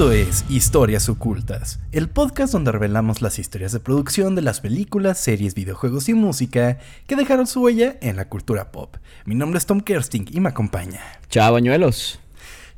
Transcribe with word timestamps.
Esto 0.00 0.12
es 0.12 0.46
Historias 0.48 1.10
Ocultas, 1.10 1.78
el 1.92 2.08
podcast 2.08 2.54
donde 2.54 2.72
revelamos 2.72 3.20
las 3.20 3.38
historias 3.38 3.72
de 3.72 3.80
producción 3.80 4.34
de 4.34 4.40
las 4.40 4.62
películas, 4.62 5.18
series, 5.18 5.54
videojuegos 5.54 6.08
y 6.08 6.14
música 6.14 6.78
que 7.06 7.16
dejaron 7.16 7.46
su 7.46 7.60
huella 7.60 7.98
en 8.00 8.16
la 8.16 8.26
cultura 8.26 8.72
pop. 8.72 8.96
Mi 9.26 9.34
nombre 9.34 9.58
es 9.58 9.66
Tom 9.66 9.82
Kersting 9.82 10.24
y 10.30 10.40
me 10.40 10.48
acompaña. 10.48 11.02
Chao, 11.28 11.52
bañuelos. 11.52 12.18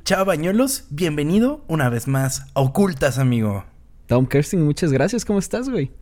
Chao, 0.05 0.25
bañuelos. 0.25 0.87
Bienvenido 0.91 1.65
una 1.69 1.89
vez 1.91 2.09
más 2.09 2.47
a 2.55 2.61
Ocultas, 2.61 3.19
amigo. 3.19 3.67
Tom 4.09 4.27
Kersting, 4.27 4.61
muchas 4.61 4.91
gracias. 4.91 5.25
¿Cómo 5.25 5.39
estás, 5.39 5.69
güey? 5.69 5.93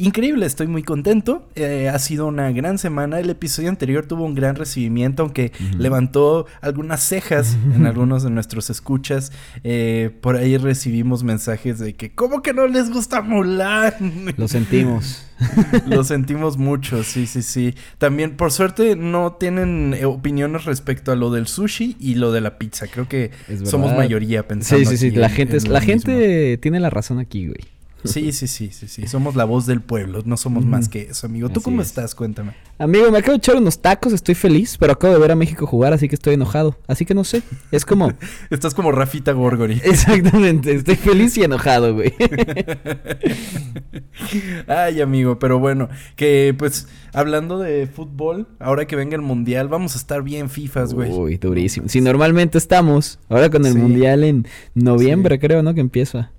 Increíble, 0.00 0.46
estoy 0.46 0.66
muy 0.66 0.82
contento. 0.82 1.46
Eh, 1.56 1.90
ha 1.90 1.98
sido 1.98 2.26
una 2.26 2.50
gran 2.52 2.78
semana. 2.78 3.20
El 3.20 3.28
episodio 3.28 3.68
anterior 3.68 4.06
tuvo 4.06 4.24
un 4.24 4.34
gran 4.34 4.56
recibimiento, 4.56 5.22
aunque 5.24 5.52
levantó 5.76 6.46
algunas 6.62 7.02
cejas 7.02 7.58
en 7.74 7.84
algunos 7.84 8.22
de 8.22 8.30
nuestros 8.30 8.70
escuchas. 8.70 9.30
Eh, 9.62 10.10
por 10.22 10.36
ahí 10.36 10.56
recibimos 10.56 11.22
mensajes 11.22 11.78
de 11.78 11.96
que, 11.96 12.14
¿cómo 12.14 12.40
que 12.40 12.54
no 12.54 12.66
les 12.66 12.88
gusta 12.90 13.20
Mulan? 13.20 13.92
Lo 14.38 14.48
sentimos. 14.48 15.22
Lo 15.86 16.02
sentimos 16.02 16.56
mucho, 16.56 17.04
sí, 17.04 17.26
sí, 17.26 17.42
sí. 17.42 17.74
También, 17.98 18.38
por 18.38 18.52
suerte, 18.52 18.96
no 18.96 19.34
tienen 19.34 19.92
eh, 19.92 20.06
opiniones 20.06 20.64
respecto 20.64 21.12
a 21.12 21.14
lo 21.14 21.30
del 21.30 21.46
sushi 21.46 21.98
y 22.00 22.14
lo 22.14 22.32
de 22.32 22.40
la 22.40 22.56
pizza. 22.56 22.86
Creo 22.86 23.06
que 23.06 23.32
somos 23.64 23.94
mayoría 23.94 24.48
pensando. 24.48 24.88
Sí, 24.88 24.96
sí, 24.96 25.10
sí. 25.10 25.14
La 25.14 25.28
gente, 25.28 25.60
la 25.68 25.82
gente 25.82 26.56
tiene 26.56 26.80
la 26.80 26.88
razón 26.88 27.18
aquí, 27.18 27.48
güey. 27.48 27.79
Sí, 28.04 28.32
sí, 28.32 28.46
sí, 28.46 28.70
sí, 28.72 28.88
sí. 28.88 29.06
Somos 29.06 29.36
la 29.36 29.44
voz 29.44 29.66
del 29.66 29.80
pueblo, 29.80 30.22
no 30.24 30.36
somos 30.36 30.64
más 30.64 30.88
que 30.88 31.02
eso, 31.02 31.26
amigo. 31.26 31.48
¿Tú 31.48 31.60
cómo 31.60 31.82
estás? 31.82 32.14
Cuéntame. 32.14 32.54
Amigo, 32.78 33.10
me 33.10 33.18
acabo 33.18 33.32
de 33.32 33.38
echar 33.38 33.56
unos 33.56 33.80
tacos, 33.80 34.12
estoy 34.12 34.34
feliz, 34.34 34.76
pero 34.78 34.92
acabo 34.92 35.12
de 35.12 35.20
ver 35.20 35.32
a 35.32 35.36
México 35.36 35.66
jugar, 35.66 35.92
así 35.92 36.08
que 36.08 36.14
estoy 36.14 36.34
enojado. 36.34 36.76
Así 36.86 37.04
que 37.04 37.14
no 37.14 37.24
sé, 37.24 37.42
es 37.70 37.84
como... 37.84 38.12
Estás 38.50 38.74
como 38.74 38.90
Rafita 38.90 39.32
Gorgori. 39.32 39.74
Exactamente, 39.84 40.74
estoy 40.74 40.96
feliz 40.96 41.36
y 41.36 41.42
enojado, 41.42 41.94
güey. 41.94 42.14
Ay, 44.66 45.00
amigo, 45.00 45.38
pero 45.38 45.58
bueno, 45.58 45.88
que 46.16 46.54
pues 46.56 46.88
hablando 47.12 47.58
de 47.58 47.86
fútbol, 47.86 48.48
ahora 48.58 48.86
que 48.86 48.96
venga 48.96 49.16
el 49.16 49.22
mundial, 49.22 49.68
vamos 49.68 49.94
a 49.94 49.98
estar 49.98 50.22
bien 50.22 50.48
FIFAs, 50.48 50.94
güey. 50.94 51.10
Uy, 51.10 51.36
durísimo. 51.36 51.88
Si 51.88 52.00
normalmente 52.00 52.58
estamos, 52.58 53.18
ahora 53.28 53.50
con 53.50 53.66
el 53.66 53.74
mundial 53.74 54.24
en 54.24 54.46
noviembre, 54.74 55.38
creo, 55.38 55.62
¿no? 55.62 55.74
Que 55.74 55.80
empieza. 55.80 56.30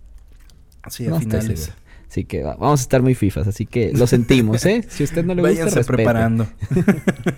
Sí, 0.89 1.07
a 1.07 1.19
finales. 1.19 1.71
Así 2.11 2.25
que 2.25 2.43
vamos 2.43 2.81
a 2.81 2.83
estar 2.83 3.01
muy 3.01 3.15
fifas, 3.15 3.47
así 3.47 3.65
que 3.65 3.93
lo 3.93 4.05
sentimos, 4.05 4.65
¿eh? 4.65 4.83
Si 4.89 5.03
a 5.03 5.05
usted 5.05 5.23
no 5.23 5.33
le 5.33 5.43
gusta, 5.43 5.63
Váyanse 5.63 5.85
preparando. 5.85 6.45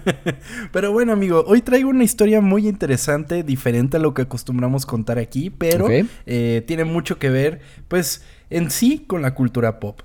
pero 0.72 0.92
bueno, 0.92 1.14
amigo, 1.14 1.44
hoy 1.46 1.62
traigo 1.62 1.92
una 1.92 2.04
historia 2.04 2.42
muy 2.42 2.68
interesante, 2.68 3.44
diferente 3.44 3.98
a 3.98 4.00
lo 4.00 4.16
que 4.16 4.24
acostumbramos 4.24 4.88
contar 4.88 5.20
aquí, 5.20 5.52
pero 5.52 5.88
eh, 6.26 6.64
tiene 6.66 6.86
mucho 6.86 7.20
que 7.20 7.30
ver, 7.30 7.62
pues, 7.88 8.24
en 8.50 8.72
sí 8.72 9.04
con 9.06 9.22
la 9.22 9.36
cultura 9.36 9.80
pop. 9.80 10.02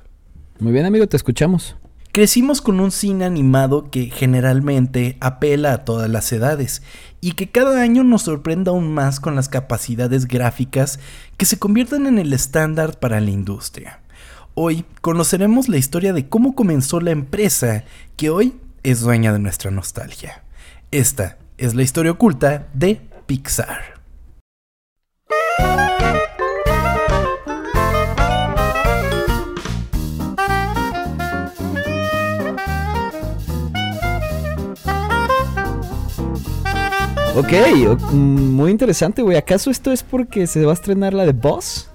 Muy 0.58 0.72
bien, 0.72 0.84
amigo, 0.84 1.06
te 1.06 1.16
escuchamos. 1.16 1.74
Crecimos 2.18 2.60
con 2.60 2.80
un 2.80 2.90
cine 2.90 3.24
animado 3.24 3.92
que 3.92 4.06
generalmente 4.06 5.16
apela 5.20 5.72
a 5.72 5.84
todas 5.84 6.10
las 6.10 6.32
edades 6.32 6.82
y 7.20 7.34
que 7.34 7.48
cada 7.48 7.80
año 7.80 8.02
nos 8.02 8.22
sorprenda 8.22 8.72
aún 8.72 8.92
más 8.92 9.20
con 9.20 9.36
las 9.36 9.48
capacidades 9.48 10.26
gráficas 10.26 10.98
que 11.36 11.46
se 11.46 11.60
convierten 11.60 12.08
en 12.08 12.18
el 12.18 12.32
estándar 12.32 12.98
para 12.98 13.20
la 13.20 13.30
industria. 13.30 14.00
Hoy 14.54 14.84
conoceremos 15.00 15.68
la 15.68 15.76
historia 15.76 16.12
de 16.12 16.28
cómo 16.28 16.56
comenzó 16.56 17.00
la 17.00 17.12
empresa 17.12 17.84
que 18.16 18.30
hoy 18.30 18.56
es 18.82 18.98
dueña 18.98 19.32
de 19.32 19.38
nuestra 19.38 19.70
nostalgia. 19.70 20.42
Esta 20.90 21.38
es 21.56 21.76
la 21.76 21.84
historia 21.84 22.10
oculta 22.10 22.66
de 22.74 23.00
Pixar. 23.26 23.97
Ok, 37.38 37.52
muy 38.12 38.72
interesante, 38.72 39.22
güey. 39.22 39.36
¿Acaso 39.36 39.70
esto 39.70 39.92
es 39.92 40.02
porque 40.02 40.48
se 40.48 40.64
va 40.64 40.72
a 40.72 40.74
estrenar 40.74 41.14
la 41.14 41.24
de 41.24 41.30
Boss? 41.32 41.88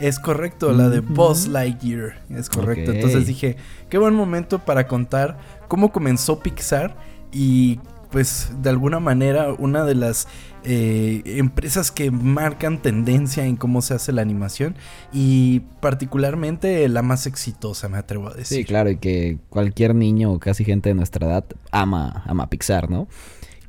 Es 0.00 0.18
correcto, 0.18 0.72
la 0.72 0.88
de 0.88 1.00
Boss 1.00 1.46
Lightyear. 1.46 2.22
Es 2.30 2.48
correcto. 2.48 2.92
Entonces 2.92 3.26
dije, 3.26 3.56
qué 3.90 3.98
buen 3.98 4.14
momento 4.14 4.60
para 4.60 4.86
contar 4.86 5.36
cómo 5.68 5.92
comenzó 5.92 6.40
Pixar 6.40 6.96
y 7.30 7.80
pues 8.10 8.50
de 8.62 8.70
alguna 8.70 8.98
manera 8.98 9.52
una 9.52 9.84
de 9.84 9.94
las 9.94 10.26
eh, 10.64 11.20
empresas 11.26 11.90
que 11.90 12.10
marcan 12.10 12.80
tendencia 12.80 13.44
en 13.44 13.56
cómo 13.56 13.82
se 13.82 13.92
hace 13.92 14.12
la 14.12 14.22
animación 14.22 14.74
y 15.12 15.60
particularmente 15.80 16.88
la 16.88 17.02
más 17.02 17.26
exitosa, 17.26 17.90
me 17.90 17.98
atrevo 17.98 18.28
a 18.28 18.34
decir. 18.34 18.58
Sí, 18.58 18.64
claro, 18.64 18.88
y 18.88 18.96
que 18.96 19.38
cualquier 19.50 19.94
niño 19.94 20.32
o 20.32 20.38
casi 20.38 20.64
gente 20.64 20.88
de 20.88 20.94
nuestra 20.94 21.26
edad 21.26 21.44
ama, 21.72 22.22
ama 22.26 22.48
Pixar, 22.48 22.88
¿no? 22.88 23.08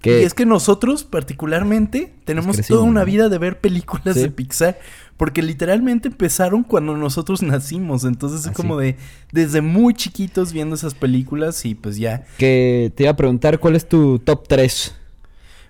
Y 0.04 0.10
es 0.10 0.34
que 0.34 0.46
nosotros 0.46 1.04
particularmente 1.04 2.14
tenemos 2.24 2.58
toda 2.66 2.84
una 2.84 3.04
vida 3.04 3.28
de 3.28 3.38
ver 3.38 3.60
películas 3.60 4.16
de 4.16 4.30
Pixar. 4.30 4.80
Porque 5.18 5.42
literalmente 5.42 6.08
empezaron 6.08 6.64
cuando 6.64 6.96
nosotros 6.96 7.42
nacimos. 7.42 8.06
Entonces 8.06 8.42
es 8.42 8.48
ah, 8.48 8.54
como 8.54 8.78
de 8.78 8.96
desde 9.34 9.60
muy 9.62 9.94
chiquitos 9.94 10.54
viendo 10.54 10.76
esas 10.76 10.96
películas 10.96 11.66
y 11.66 11.76
pues 11.76 11.98
ya. 11.98 12.24
Que 12.38 12.94
te 12.96 13.04
iba 13.04 13.12
a 13.12 13.16
preguntar 13.18 13.60
cuál 13.60 13.76
es 13.76 13.88
tu 13.88 14.20
top 14.20 14.48
3. 14.48 14.96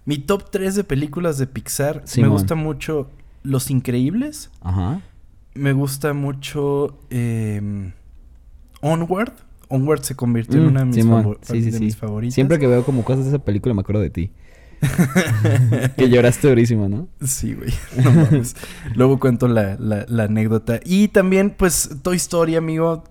Mi 0.06 0.19
top 0.19 0.51
3 0.51 0.75
de 0.75 0.84
películas 0.84 1.40
de 1.40 1.47
Pixar. 1.47 2.03
me 2.17 2.28
gusta 2.28 2.53
mucho 2.53 3.09
Los 3.41 3.72
Increíbles. 3.72 4.51
Ajá. 4.61 5.01
Me 5.56 5.73
gusta 5.73 6.13
mucho 6.13 7.00
eh, 7.09 7.91
Onward. 8.81 9.34
Onward 9.69 10.03
se 10.03 10.16
convirtió 10.16 10.59
en 10.59 10.66
mm, 10.66 10.69
una 10.69 10.80
de 10.81 10.85
mis, 11.80 11.96
favoritas. 11.96 12.34
Siempre 12.34 12.59
que 12.59 12.68
veo 12.68 12.84
como 12.84 13.03
cosas 13.03 13.25
de 13.25 13.30
esa 13.30 13.40
película 13.40 13.74
me 13.74 13.81
acuerdo 13.81 14.02
de 14.02 14.09
ti. 14.09 14.31
que 15.97 16.09
lloraste 16.09 16.47
durísimo, 16.47 16.88
¿no? 16.88 17.07
Sí, 17.22 17.53
güey. 17.53 17.72
Luego 18.96 19.19
cuento 19.19 19.47
la, 19.47 19.78
la, 19.78 20.24
anécdota. 20.24 20.79
Y 20.85 21.09
también, 21.09 21.52
pues, 21.52 21.90
Toy 22.02 22.18
Story, 22.18 22.56
amigo. 22.56 23.03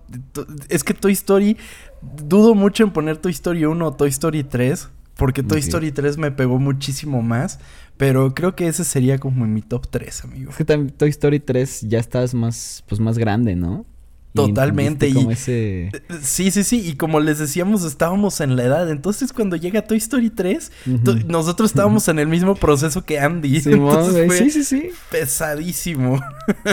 Es 0.69 0.83
que 0.83 0.93
Toy 0.93 1.13
Story... 1.13 1.57
Dudo 2.01 2.55
mucho 2.55 2.83
en 2.83 2.91
poner 2.91 3.17
Toy 3.17 3.33
Story 3.33 3.65
1 3.65 3.85
o 3.85 3.93
Toy 3.93 4.09
Story 4.09 4.43
3. 4.43 4.89
Porque 5.15 5.43
Toy 5.43 5.59
Story 5.59 5.91
3 5.91 6.17
me 6.17 6.31
pegó 6.31 6.59
muchísimo 6.59 7.21
más. 7.21 7.59
Pero 7.97 8.33
creo 8.33 8.55
que 8.55 8.67
ese 8.67 8.85
sería 8.85 9.17
como 9.17 9.45
mi 9.45 9.61
top 9.61 9.87
3, 9.89 10.23
amigo. 10.23 10.51
Es 10.51 10.57
que 10.57 10.65
también 10.65 10.95
Toy 10.95 11.09
Story 11.09 11.39
3 11.39 11.81
ya 11.81 11.99
estás 11.99 12.33
más, 12.33 12.83
pues, 12.87 13.01
más 13.01 13.17
grande, 13.17 13.55
¿no? 13.55 13.85
Totalmente. 14.33 15.09
Y, 15.09 15.27
ese... 15.31 15.91
Sí, 16.21 16.51
sí, 16.51 16.63
sí. 16.63 16.87
Y 16.87 16.95
como 16.95 17.19
les 17.19 17.39
decíamos, 17.39 17.83
estábamos 17.83 18.39
en 18.41 18.55
la 18.55 18.63
edad. 18.63 18.89
Entonces, 18.89 19.33
cuando 19.33 19.55
llega 19.55 19.81
Toy 19.81 19.97
Story 19.97 20.29
3, 20.29 20.71
nosotros 21.27 21.71
estábamos 21.71 22.07
en 22.07 22.19
el 22.19 22.27
mismo 22.27 22.55
proceso 22.55 23.03
que 23.03 23.19
Andy. 23.19 23.61
Sí, 23.61 23.71
sí, 24.29 24.49
sí, 24.51 24.63
sí. 24.63 24.89
Pesadísimo. 25.09 26.21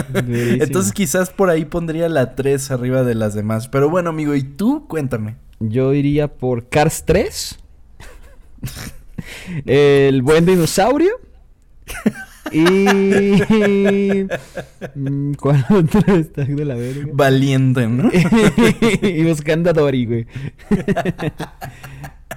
Entonces, 0.03 0.93
quizás 0.93 1.29
por 1.31 1.49
ahí 1.49 1.65
pondría 1.65 2.09
la 2.09 2.35
3 2.35 2.71
arriba 2.71 3.03
de 3.03 3.15
las 3.15 3.33
demás. 3.33 3.67
Pero 3.67 3.89
bueno, 3.89 4.11
amigo, 4.11 4.35
¿y 4.35 4.43
tú? 4.43 4.87
Cuéntame. 4.87 5.35
Yo 5.59 5.93
iría 5.93 6.27
por 6.27 6.69
Cars 6.69 7.03
3. 7.05 7.57
el 9.65 10.21
buen 10.21 10.45
dinosaurio. 10.45 11.11
Y. 12.51 14.27
Mm, 14.95 15.33
¿Cuál 15.33 15.65
otra 15.69 16.15
está 16.15 16.43
de 16.43 16.65
la 16.65 16.75
verga? 16.75 17.07
Valiente, 17.13 17.87
¿no? 17.87 18.09
y 19.01 19.23
buscando 19.23 19.69
a 19.69 19.73
Dory, 19.73 20.05
güey. 20.05 20.27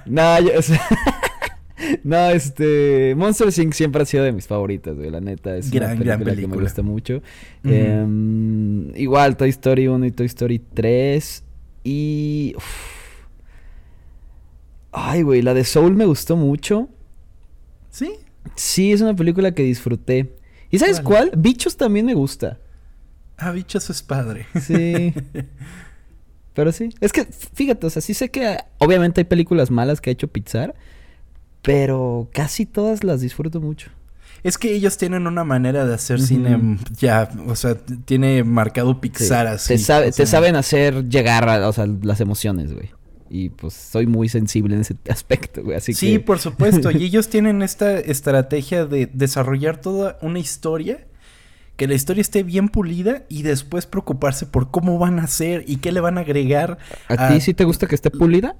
no, 0.05 0.39
yo, 0.41 0.59
o 0.59 0.61
sea, 0.61 0.81
no, 2.03 2.29
este. 2.29 3.13
Monster 3.15 3.47
Inc. 3.57 3.73
siempre 3.73 4.01
ha 4.03 4.05
sido 4.05 4.23
de 4.23 4.31
mis 4.31 4.47
favoritas, 4.47 4.95
güey. 4.95 5.09
La 5.09 5.21
neta, 5.21 5.55
es 5.57 5.71
gran, 5.71 6.01
una 6.01 6.17
película, 6.17 6.35
que 6.35 6.47
me 6.47 6.57
gusta 6.57 6.81
mucho. 6.81 7.21
Em, 7.63 8.95
igual, 8.95 9.37
Toy 9.37 9.49
Story 9.49 9.87
1 9.87 10.05
y 10.05 10.11
Toy 10.11 10.25
Story 10.27 10.59
3. 10.73 11.43
Y. 11.83 12.55
Ay, 14.91 15.21
güey, 15.21 15.41
la 15.41 15.53
de 15.53 15.63
Soul 15.63 15.95
me 15.95 16.05
gustó 16.05 16.35
mucho. 16.35 16.89
¿Sí? 17.89 18.11
Sí, 18.55 18.91
es 18.91 19.01
una 19.01 19.15
película 19.15 19.53
que 19.53 19.63
disfruté. 19.63 20.35
¿Y 20.69 20.79
sabes 20.79 21.01
cuál? 21.01 21.31
Bichos 21.35 21.77
también 21.77 22.05
me 22.05 22.13
gusta. 22.13 22.57
Ah, 23.37 23.51
Bichos 23.51 23.89
es 23.89 24.01
padre. 24.01 24.45
Sí. 24.61 25.13
pero 26.53 26.71
sí. 26.71 26.89
Es 27.01 27.11
que, 27.11 27.25
fíjate, 27.25 27.87
o 27.87 27.89
sea, 27.89 28.01
sí 28.01 28.13
sé 28.13 28.29
que 28.29 28.57
obviamente 28.77 29.21
hay 29.21 29.25
películas 29.25 29.71
malas 29.71 29.99
que 29.99 30.09
ha 30.09 30.13
hecho 30.13 30.27
Pixar, 30.27 30.75
pero 31.61 32.29
casi 32.33 32.65
todas 32.65 33.03
las 33.03 33.21
disfruto 33.21 33.59
mucho. 33.59 33.89
Es 34.43 34.57
que 34.57 34.73
ellos 34.73 34.97
tienen 34.97 35.27
una 35.27 35.43
manera 35.43 35.85
de 35.85 35.93
hacer 35.93 36.19
cine 36.19 36.77
ya, 36.97 37.29
o 37.47 37.55
sea, 37.55 37.75
tiene 37.75 38.43
marcado 38.43 38.99
Pixar 38.99 39.45
así. 39.45 39.75
Te, 39.75 40.11
te 40.11 40.25
saben 40.25 40.55
hacer 40.55 41.07
llegar 41.09 41.47
a, 41.47 41.67
o 41.67 41.73
sea, 41.73 41.85
las 42.01 42.21
emociones, 42.21 42.73
güey. 42.73 42.89
Y 43.33 43.47
pues 43.49 43.73
soy 43.73 44.07
muy 44.07 44.27
sensible 44.27 44.75
en 44.75 44.81
ese 44.81 44.97
aspecto, 45.09 45.63
güey. 45.63 45.77
Así 45.77 45.93
sí, 45.93 46.19
por 46.19 46.39
supuesto. 46.39 46.91
y 46.91 46.97
ellos 47.05 47.29
tienen 47.29 47.61
esta 47.61 47.97
estrategia 47.97 48.85
de 48.85 49.09
desarrollar 49.13 49.79
toda 49.79 50.17
una 50.21 50.39
historia 50.39 51.07
que 51.77 51.87
la 51.87 51.95
historia 51.95 52.21
esté 52.21 52.43
bien 52.43 52.67
pulida 52.67 53.23
y 53.29 53.43
después 53.43 53.85
preocuparse 53.85 54.45
por 54.45 54.69
cómo 54.69 54.99
van 54.99 55.17
a 55.19 55.23
hacer 55.23 55.63
y 55.65 55.77
qué 55.77 55.93
le 55.93 56.01
van 56.01 56.17
a 56.17 56.21
agregar. 56.21 56.77
¿A, 57.07 57.29
ti 57.29 57.39
sí 57.39 57.53
te 57.53 57.63
gusta 57.63 57.87
que 57.87 57.95
esté 57.95 58.11
pulida? 58.11 58.55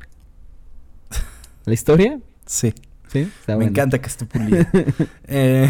¿La 1.65 1.73
historia? 1.73 2.19
Sí. 2.45 2.73
Sí, 3.11 3.29
Me 3.45 3.65
encanta 3.65 3.99
que 3.99 4.07
esté 4.07 4.25
pulida. 4.25 4.71
eh, 5.27 5.69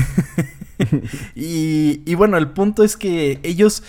y, 1.34 2.04
y 2.06 2.14
bueno, 2.14 2.38
el 2.38 2.50
punto 2.52 2.84
es 2.84 2.96
que 2.96 3.40
ellos 3.42 3.82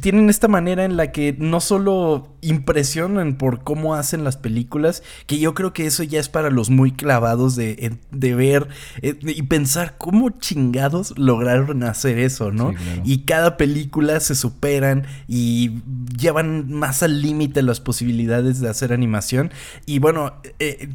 tienen 0.00 0.28
esta 0.28 0.46
manera 0.46 0.84
en 0.84 0.96
la 0.96 1.10
que 1.10 1.34
no 1.38 1.60
solo 1.60 2.28
impresionan 2.42 3.36
por 3.36 3.64
cómo 3.64 3.94
hacen 3.94 4.24
las 4.24 4.36
películas, 4.36 5.02
que 5.26 5.38
yo 5.38 5.54
creo 5.54 5.72
que 5.72 5.86
eso 5.86 6.02
ya 6.02 6.20
es 6.20 6.28
para 6.28 6.50
los 6.50 6.68
muy 6.68 6.92
clavados 6.92 7.56
de, 7.56 7.98
ver 8.10 8.68
eh, 9.00 9.18
y 9.22 9.42
pensar 9.42 9.96
cómo 9.96 10.30
chingados 10.30 11.18
lograron 11.18 11.82
hacer 11.82 12.18
eso, 12.18 12.50
¿no? 12.52 12.74
Y 13.04 13.20
cada 13.20 13.56
película 13.56 14.20
se 14.20 14.34
superan 14.34 15.06
y 15.26 15.80
llevan 16.16 16.70
más 16.72 17.02
al 17.02 17.22
límite 17.22 17.62
las 17.62 17.80
posibilidades 17.80 18.60
de 18.60 18.68
hacer 18.68 18.92
animación. 18.92 19.50
Y 19.86 19.98
bueno, 19.98 20.34
eh, 20.58 20.90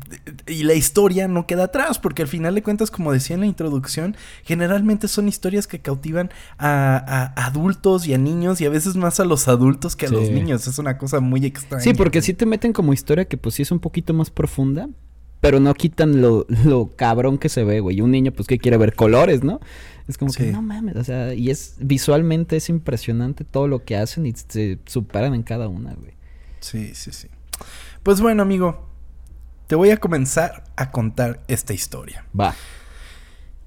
y 0.47 0.63
la 0.63 0.75
historia 0.75 1.27
no 1.27 1.47
queda 1.47 1.65
atrás, 1.65 1.97
porque 1.97 2.21
al 2.21 2.27
final 2.27 2.53
de 2.53 2.61
cuentas, 2.61 2.91
como 2.91 3.11
decía 3.11 3.33
en 3.33 3.41
la 3.41 3.47
introducción, 3.47 4.15
generalmente 4.43 5.07
son 5.07 5.27
historias 5.27 5.65
que 5.65 5.79
cautivan 5.79 6.29
a, 6.59 7.33
a 7.35 7.45
adultos 7.45 8.07
y 8.07 8.13
a 8.13 8.17
niños 8.17 8.61
y 8.61 8.65
a 8.65 8.74
veces 8.75 8.95
más 8.95 9.19
a 9.19 9.25
los 9.25 9.47
adultos 9.47 9.95
que 9.95 10.05
a 10.05 10.09
los 10.09 10.29
niños. 10.29 10.67
Es 10.67 10.77
una 10.77 10.97
cosa 10.97 11.19
muy 11.19 11.45
extraña. 11.45 11.83
Sí, 11.83 11.93
porque 11.93 12.21
sí 12.21 12.33
te 12.33 12.45
meten 12.45 12.73
como 12.73 12.93
historia 12.93 13.25
que 13.25 13.37
pues 13.37 13.55
sí 13.55 13.61
es 13.61 13.71
un 13.71 13.79
poquito 13.79 14.13
más 14.13 14.29
profunda. 14.29 14.89
Pero 15.41 15.59
no 15.59 15.73
quitan 15.75 16.21
lo, 16.21 16.47
lo 16.63 16.87
cabrón 16.95 17.37
que 17.37 17.49
se 17.49 17.63
ve, 17.63 17.79
güey. 17.79 18.01
Un 18.01 18.09
niño, 18.11 18.31
pues, 18.31 18.47
que 18.47 18.57
quiere 18.57 18.77
ver 18.77 18.95
colores, 18.95 19.43
¿no? 19.43 19.59
Es 20.07 20.17
como 20.17 20.31
que, 20.31 20.51
no 20.51 20.61
mames, 20.61 20.95
o 20.95 21.03
sea, 21.03 21.33
y 21.33 21.49
es 21.49 21.75
visualmente 21.79 22.55
es 22.55 22.69
impresionante 22.69 23.43
todo 23.43 23.67
lo 23.67 23.83
que 23.83 23.97
hacen 23.97 24.25
y 24.25 24.33
se 24.33 24.79
superan 24.85 25.33
en 25.33 25.43
cada 25.43 25.67
una, 25.67 25.93
güey. 25.93 26.13
Sí, 26.59 26.93
sí, 26.95 27.11
sí. 27.11 27.27
Pues 28.03 28.21
bueno, 28.21 28.43
amigo, 28.43 28.87
te 29.67 29.75
voy 29.75 29.89
a 29.89 29.97
comenzar 29.97 30.63
a 30.75 30.91
contar 30.91 31.41
esta 31.47 31.73
historia. 31.73 32.25
Va. 32.39 32.55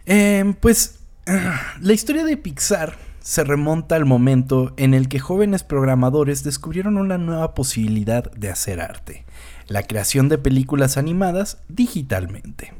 Eh, 0.06 0.54
pues 0.60 1.00
la 1.80 1.92
historia 1.92 2.24
de 2.24 2.36
Pixar 2.36 2.96
se 3.20 3.44
remonta 3.44 3.96
al 3.96 4.04
momento 4.04 4.72
en 4.76 4.94
el 4.94 5.08
que 5.08 5.18
jóvenes 5.18 5.64
programadores 5.64 6.44
descubrieron 6.44 6.96
una 6.96 7.18
nueva 7.18 7.54
posibilidad 7.54 8.30
de 8.32 8.50
hacer 8.50 8.80
arte, 8.80 9.24
la 9.66 9.82
creación 9.82 10.28
de 10.28 10.38
películas 10.38 10.96
animadas 10.96 11.58
digitalmente. 11.68 12.72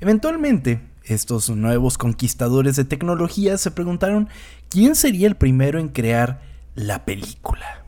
Eventualmente, 0.00 0.80
estos 1.04 1.50
nuevos 1.50 1.98
conquistadores 1.98 2.76
de 2.76 2.84
tecnología 2.84 3.58
se 3.58 3.70
preguntaron 3.70 4.28
quién 4.68 4.94
sería 4.94 5.26
el 5.26 5.36
primero 5.36 5.78
en 5.78 5.88
crear 5.88 6.40
la 6.74 7.04
película. 7.04 7.84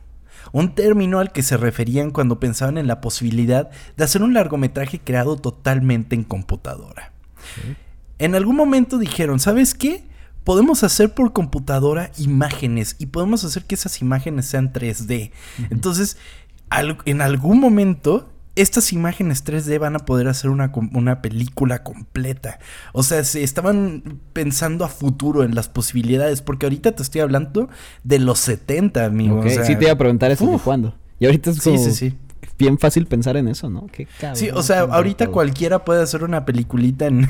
Un 0.51 0.75
término 0.75 1.19
al 1.19 1.31
que 1.31 1.43
se 1.43 1.57
referían 1.57 2.11
cuando 2.11 2.39
pensaban 2.39 2.77
en 2.77 2.87
la 2.87 3.01
posibilidad 3.01 3.69
de 3.97 4.03
hacer 4.03 4.23
un 4.23 4.33
largometraje 4.33 4.99
creado 4.99 5.35
totalmente 5.35 6.15
en 6.15 6.23
computadora. 6.23 7.11
En 8.17 8.33
algún 8.33 8.55
momento 8.55 8.97
dijeron, 8.97 9.39
¿sabes 9.39 9.75
qué? 9.75 10.06
Podemos 10.47 10.85
hacer 10.85 11.13
por 11.13 11.33
computadora 11.33 12.09
imágenes 12.17 12.95
y 12.99 13.07
podemos 13.07 13.43
hacer 13.43 13.65
que 13.65 13.75
esas 13.75 14.01
imágenes 14.01 14.45
sean 14.45 14.71
3D. 14.71 15.31
Entonces, 15.71 16.15
en 17.03 17.19
algún 17.21 17.59
momento 17.59 18.29
estas 18.55 18.93
imágenes 18.93 19.43
3D 19.43 19.77
van 19.77 19.97
a 19.97 19.99
poder 19.99 20.29
hacer 20.29 20.49
una, 20.49 20.71
una, 20.93 21.21
película 21.21 21.83
completa. 21.83 22.59
O 22.93 23.03
sea, 23.03 23.25
se 23.25 23.43
estaban 23.43 24.21
pensando 24.31 24.85
a 24.85 24.87
futuro 24.87 25.43
en 25.43 25.53
las 25.53 25.67
posibilidades, 25.67 26.41
porque 26.41 26.65
ahorita 26.65 26.93
te 26.93 27.03
estoy 27.03 27.19
hablando 27.19 27.67
de 28.05 28.19
los 28.19 28.39
70, 28.39 29.03
amigo. 29.03 29.43
sí, 29.49 29.75
te 29.75 29.83
iba 29.83 29.91
a 29.91 29.97
preguntar 29.97 30.31
eso 30.31 30.49
de 30.49 30.59
cuándo. 30.59 30.95
Y 31.19 31.25
ahorita 31.25 31.49
es 31.49 31.59
como... 31.59 31.77
Sí, 31.77 31.83
sí, 31.83 32.11
sí 32.11 32.17
bien 32.57 32.77
fácil 32.77 33.05
pensar 33.05 33.37
en 33.37 33.47
eso, 33.47 33.69
¿no? 33.69 33.87
Qué 33.91 34.07
sí, 34.33 34.49
o 34.49 34.63
sea, 34.63 34.81
ahorita 34.81 35.27
cualquiera 35.27 35.85
puede 35.85 36.01
hacer 36.01 36.23
una 36.23 36.45
peliculita 36.45 37.05
en, 37.07 37.27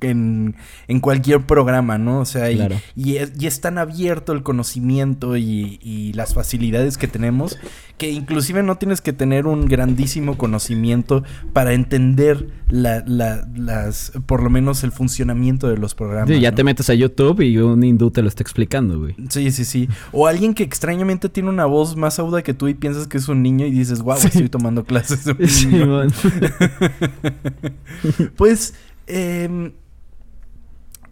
en, 0.00 0.56
en, 0.88 1.00
cualquier 1.00 1.46
programa, 1.46 1.98
¿no? 1.98 2.20
O 2.20 2.24
sea, 2.24 2.50
y, 2.50 2.60
y, 2.96 3.16
es, 3.16 3.60
tan 3.60 3.78
abierto 3.78 4.32
el 4.32 4.42
conocimiento 4.42 5.36
y, 5.36 5.78
y, 5.82 6.12
las 6.14 6.34
facilidades 6.34 6.98
que 6.98 7.08
tenemos 7.08 7.58
que 8.00 8.10
inclusive 8.10 8.62
no 8.62 8.78
tienes 8.78 9.02
que 9.02 9.12
tener 9.12 9.46
un 9.46 9.66
grandísimo 9.66 10.38
conocimiento 10.38 11.22
para 11.52 11.74
entender 11.74 12.48
la, 12.70 13.04
la, 13.06 13.46
las, 13.54 14.12
por 14.24 14.42
lo 14.42 14.48
menos 14.48 14.82
el 14.84 14.90
funcionamiento 14.90 15.68
de 15.68 15.76
los 15.76 15.94
programas. 15.94 16.30
Sí, 16.30 16.40
ya 16.40 16.54
te 16.54 16.64
metes 16.64 16.88
a 16.88 16.94
YouTube 16.94 17.42
y 17.42 17.58
un 17.58 17.84
hindú 17.84 18.10
te 18.10 18.22
lo 18.22 18.28
está 18.28 18.42
explicando, 18.42 18.98
güey. 18.98 19.16
Sí, 19.28 19.50
sí, 19.50 19.66
sí. 19.66 19.86
O 20.12 20.26
alguien 20.26 20.54
que 20.54 20.62
extrañamente 20.62 21.28
tiene 21.28 21.50
una 21.50 21.66
voz 21.66 21.94
más 21.94 22.18
aguda 22.18 22.42
que 22.42 22.54
tú 22.54 22.68
y 22.68 22.74
piensas 22.74 23.06
que 23.06 23.18
es 23.18 23.28
un 23.28 23.42
niño 23.42 23.66
y 23.66 23.70
dices, 23.70 23.99
wow, 24.02 24.16
estoy 24.16 24.48
tomando 24.48 24.84
clases 24.84 25.24
de 25.24 25.34
pues, 28.36 28.74
eh, 29.06 29.72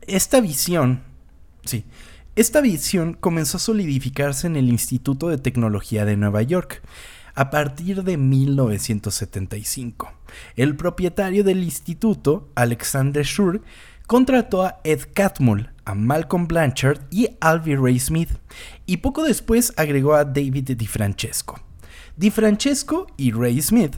esta 0.06 0.40
visión, 0.40 1.02
sí, 1.64 1.85
esta 2.37 2.61
visión 2.61 3.14
comenzó 3.14 3.56
a 3.56 3.61
solidificarse 3.61 4.46
en 4.46 4.56
el 4.56 4.69
Instituto 4.69 5.29
de 5.29 5.38
Tecnología 5.38 6.05
de 6.05 6.17
Nueva 6.17 6.43
York 6.43 6.82
a 7.35 7.50
partir 7.50 8.02
de 8.02 8.17
1975. 8.17 10.12
El 10.56 10.76
propietario 10.76 11.44
del 11.44 11.62
instituto, 11.62 12.49
Alexander 12.56 13.25
Schur, 13.25 13.62
contrató 14.08 14.64
a 14.64 14.81
Ed 14.82 15.02
Catmull, 15.14 15.70
a 15.84 15.94
Malcolm 15.94 16.49
Blanchard 16.49 16.99
y 17.11 17.29
Alvy 17.41 17.76
Ray 17.76 18.00
Smith, 18.00 18.31
y 18.87 18.96
poco 18.96 19.23
después 19.23 19.73
agregó 19.76 20.14
a 20.14 20.25
David 20.25 20.70
DiFrancesco. 20.76 21.61
DiFrancesco 22.19 23.06
y 23.17 23.32
Ray 23.32 23.62
Smith 23.62 23.97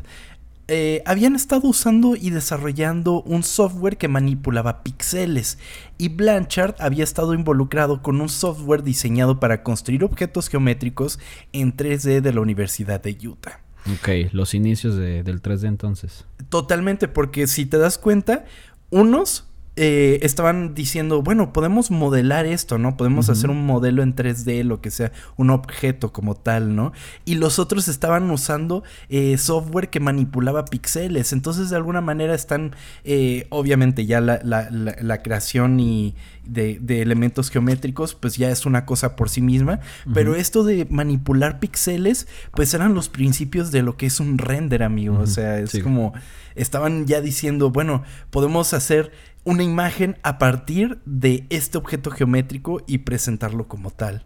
eh, 0.73 1.03
habían 1.05 1.35
estado 1.35 1.67
usando 1.67 2.15
y 2.15 2.31
desarrollando 2.31 3.23
un 3.23 3.43
software 3.43 3.97
que 3.97 4.07
manipulaba 4.07 4.85
píxeles 4.85 5.59
y 5.99 6.11
Blanchard 6.11 6.77
había 6.79 7.03
estado 7.03 7.35
involucrado 7.35 8.03
con 8.03 8.21
un 8.21 8.29
software 8.29 8.85
diseñado 8.85 9.41
para 9.41 9.65
construir 9.65 10.05
objetos 10.05 10.49
geométricos 10.49 11.19
en 11.53 11.77
3D 11.77 12.21
de 12.21 12.33
la 12.33 12.41
Universidad 12.41 13.03
de 13.03 13.19
Utah. 13.27 13.59
Ok, 13.93 14.31
los 14.31 14.55
inicios 14.55 14.95
del 14.95 15.43
3D 15.43 15.67
entonces. 15.67 16.25
Totalmente, 16.51 17.09
porque 17.09 17.49
si 17.49 17.67
te 17.67 17.79
das 17.79 17.99
cuenta, 17.99 18.45
unos 18.91 19.50
eh, 19.77 20.19
estaban 20.23 20.75
diciendo, 20.75 21.23
bueno, 21.23 21.53
podemos 21.53 21.91
modelar 21.93 22.45
esto, 22.45 22.77
¿no? 22.77 22.97
Podemos 22.97 23.31
hacer 23.31 23.51
un 23.51 23.65
modelo 23.65 24.03
en 24.03 24.17
3D, 24.17 24.65
lo 24.65 24.81
que 24.81 24.91
sea, 24.91 25.13
un 25.37 25.51
objeto 25.51 26.13
como 26.13 26.35
tal, 26.35 26.75
¿no? 26.75 26.93
Y 27.25 27.37
los 27.37 27.61
otros 27.61 27.87
estaban 27.87 28.29
usando 28.31 28.83
eh, 29.09 29.39
software 29.39 29.89
que 29.89 30.01
manipulaba 30.01 30.65
píxeles. 30.65 31.33
Entonces, 31.33 31.71
de 31.71 31.77
alguna 31.77 32.01
manera 32.01 32.35
están, 32.35 32.75
eh, 33.05 33.47
obviamente, 33.51 34.07
ya 34.07 34.21
la, 34.21 35.23
creación 35.23 35.79
y 35.79 36.17
de, 36.45 36.81
elementos 37.01 37.49
geométricos, 37.49 38.17
pues 38.17 38.37
ya 38.37 38.51
es 38.51 38.67
una 38.67 38.85
cosa 38.85 39.15
por 39.15 39.31
sí 39.31 39.41
misma. 39.41 39.79
Pero 40.13 40.35
esto 40.35 40.65
de 40.65 40.89
manipular 40.91 41.61
píxeles, 41.61 42.27
pues 42.51 42.75
eran 42.75 42.95
los 42.95 43.09
principios 43.09 43.71
de 43.71 43.83
lo 43.83 43.97
que 43.97 44.07
es 44.07 44.19
un 44.19 44.37
render, 44.37 44.83
amigo. 44.83 45.21
O 45.21 45.27
sea, 45.27 45.61
es 45.61 45.79
como 45.83 46.13
estaban 46.55 47.07
ya 47.07 47.21
diciendo, 47.21 47.71
bueno, 47.71 48.03
podemos 48.31 48.75
hacer 48.75 49.13
una 49.45 49.63
imagen 49.63 50.19
a 50.23 50.39
partir 50.39 51.01
de 51.05 51.47
este 51.51 51.79
objeto 51.79 52.11
geométrico 52.11 52.83
y 52.87 52.99
presentarlo 52.99 53.69
como 53.69 53.91
tal. 53.91 54.25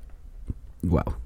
Wow. 0.83 1.17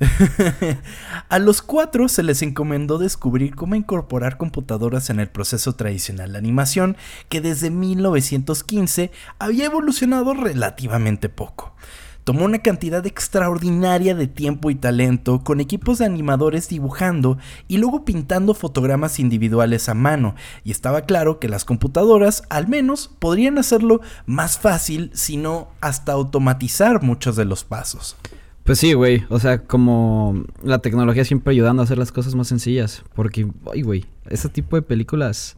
a 1.28 1.38
los 1.38 1.60
cuatro 1.60 2.08
se 2.08 2.22
les 2.22 2.42
encomendó 2.42 2.98
descubrir 2.98 3.54
cómo 3.54 3.74
incorporar 3.74 4.38
computadoras 4.38 5.10
en 5.10 5.20
el 5.20 5.28
proceso 5.28 5.74
tradicional 5.74 6.32
de 6.32 6.38
animación, 6.38 6.96
que 7.28 7.40
desde 7.40 7.70
1915 7.70 9.10
había 9.38 9.66
evolucionado 9.66 10.32
relativamente 10.34 11.28
poco 11.28 11.74
tomó 12.30 12.44
una 12.44 12.60
cantidad 12.60 13.04
extraordinaria 13.08 14.14
de 14.14 14.28
tiempo 14.28 14.70
y 14.70 14.76
talento 14.76 15.42
con 15.42 15.58
equipos 15.58 15.98
de 15.98 16.04
animadores 16.04 16.68
dibujando 16.68 17.38
y 17.66 17.78
luego 17.78 18.04
pintando 18.04 18.54
fotogramas 18.54 19.18
individuales 19.18 19.88
a 19.88 19.94
mano, 19.94 20.36
y 20.62 20.70
estaba 20.70 21.00
claro 21.00 21.40
que 21.40 21.48
las 21.48 21.64
computadoras 21.64 22.44
al 22.48 22.68
menos 22.68 23.10
podrían 23.18 23.58
hacerlo 23.58 24.00
más 24.26 24.60
fácil, 24.60 25.10
si 25.12 25.38
no 25.38 25.70
hasta 25.80 26.12
automatizar 26.12 27.02
muchos 27.02 27.34
de 27.34 27.46
los 27.46 27.64
pasos. 27.64 28.16
Pues 28.62 28.78
sí, 28.78 28.92
güey. 28.92 29.24
O 29.28 29.40
sea, 29.40 29.64
como 29.64 30.44
la 30.62 30.78
tecnología 30.78 31.24
siempre 31.24 31.50
ayudando 31.50 31.82
a 31.82 31.84
hacer 31.84 31.98
las 31.98 32.12
cosas 32.12 32.36
más 32.36 32.46
sencillas. 32.46 33.02
Porque, 33.16 33.48
ay, 33.72 33.82
güey, 33.82 34.04
ese 34.28 34.48
tipo 34.48 34.76
de 34.76 34.82
películas 34.82 35.56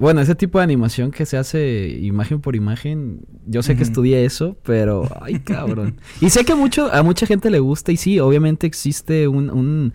bueno, 0.00 0.22
ese 0.22 0.34
tipo 0.34 0.58
de 0.58 0.64
animación 0.64 1.10
que 1.10 1.26
se 1.26 1.36
hace 1.36 1.88
imagen 2.00 2.40
por 2.40 2.56
imagen, 2.56 3.20
yo 3.46 3.62
sé 3.62 3.76
que 3.76 3.82
estudié 3.82 4.24
eso, 4.24 4.56
pero 4.62 5.06
ay, 5.20 5.40
cabrón. 5.40 6.00
y 6.22 6.30
sé 6.30 6.46
que 6.46 6.54
mucho 6.54 6.90
a 6.90 7.02
mucha 7.02 7.26
gente 7.26 7.50
le 7.50 7.58
gusta 7.58 7.92
y 7.92 7.98
sí, 7.98 8.18
obviamente 8.18 8.66
existe 8.66 9.28
un, 9.28 9.50
un, 9.50 9.92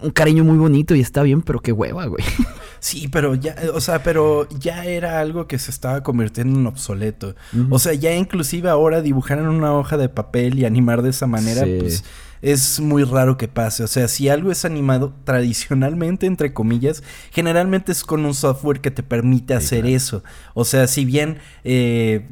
un 0.00 0.10
cariño 0.10 0.42
muy 0.42 0.56
bonito 0.56 0.94
y 0.94 1.00
está 1.00 1.22
bien, 1.22 1.42
pero 1.42 1.60
qué 1.60 1.70
hueva, 1.70 2.06
güey. 2.06 2.24
Sí, 2.80 3.08
pero 3.08 3.34
ya, 3.34 3.56
o 3.74 3.80
sea, 3.80 4.04
pero 4.04 4.48
ya 4.50 4.84
era 4.84 5.18
algo 5.18 5.48
que 5.48 5.58
se 5.58 5.72
estaba 5.72 6.04
convirtiendo 6.04 6.60
en 6.60 6.66
obsoleto. 6.68 7.34
O 7.70 7.80
sea, 7.80 7.92
ya 7.92 8.14
inclusive 8.14 8.70
ahora 8.70 9.02
dibujar 9.02 9.38
en 9.38 9.48
una 9.48 9.74
hoja 9.74 9.96
de 9.96 10.08
papel 10.08 10.60
y 10.60 10.64
animar 10.64 11.02
de 11.02 11.10
esa 11.10 11.26
manera, 11.26 11.66
pues 11.80 12.04
es 12.42 12.80
muy 12.80 13.04
raro 13.04 13.36
que 13.36 13.48
pase. 13.48 13.84
O 13.84 13.86
sea, 13.86 14.08
si 14.08 14.28
algo 14.28 14.50
es 14.50 14.64
animado 14.64 15.14
tradicionalmente, 15.24 16.26
entre 16.26 16.52
comillas, 16.52 17.02
generalmente 17.30 17.92
es 17.92 18.04
con 18.04 18.24
un 18.24 18.34
software 18.34 18.80
que 18.80 18.90
te 18.90 19.02
permite 19.02 19.54
hacer 19.54 19.86
eso. 19.86 20.22
O 20.54 20.64
sea, 20.64 20.86
si 20.86 21.04
bien 21.04 21.38
eh, 21.64 22.28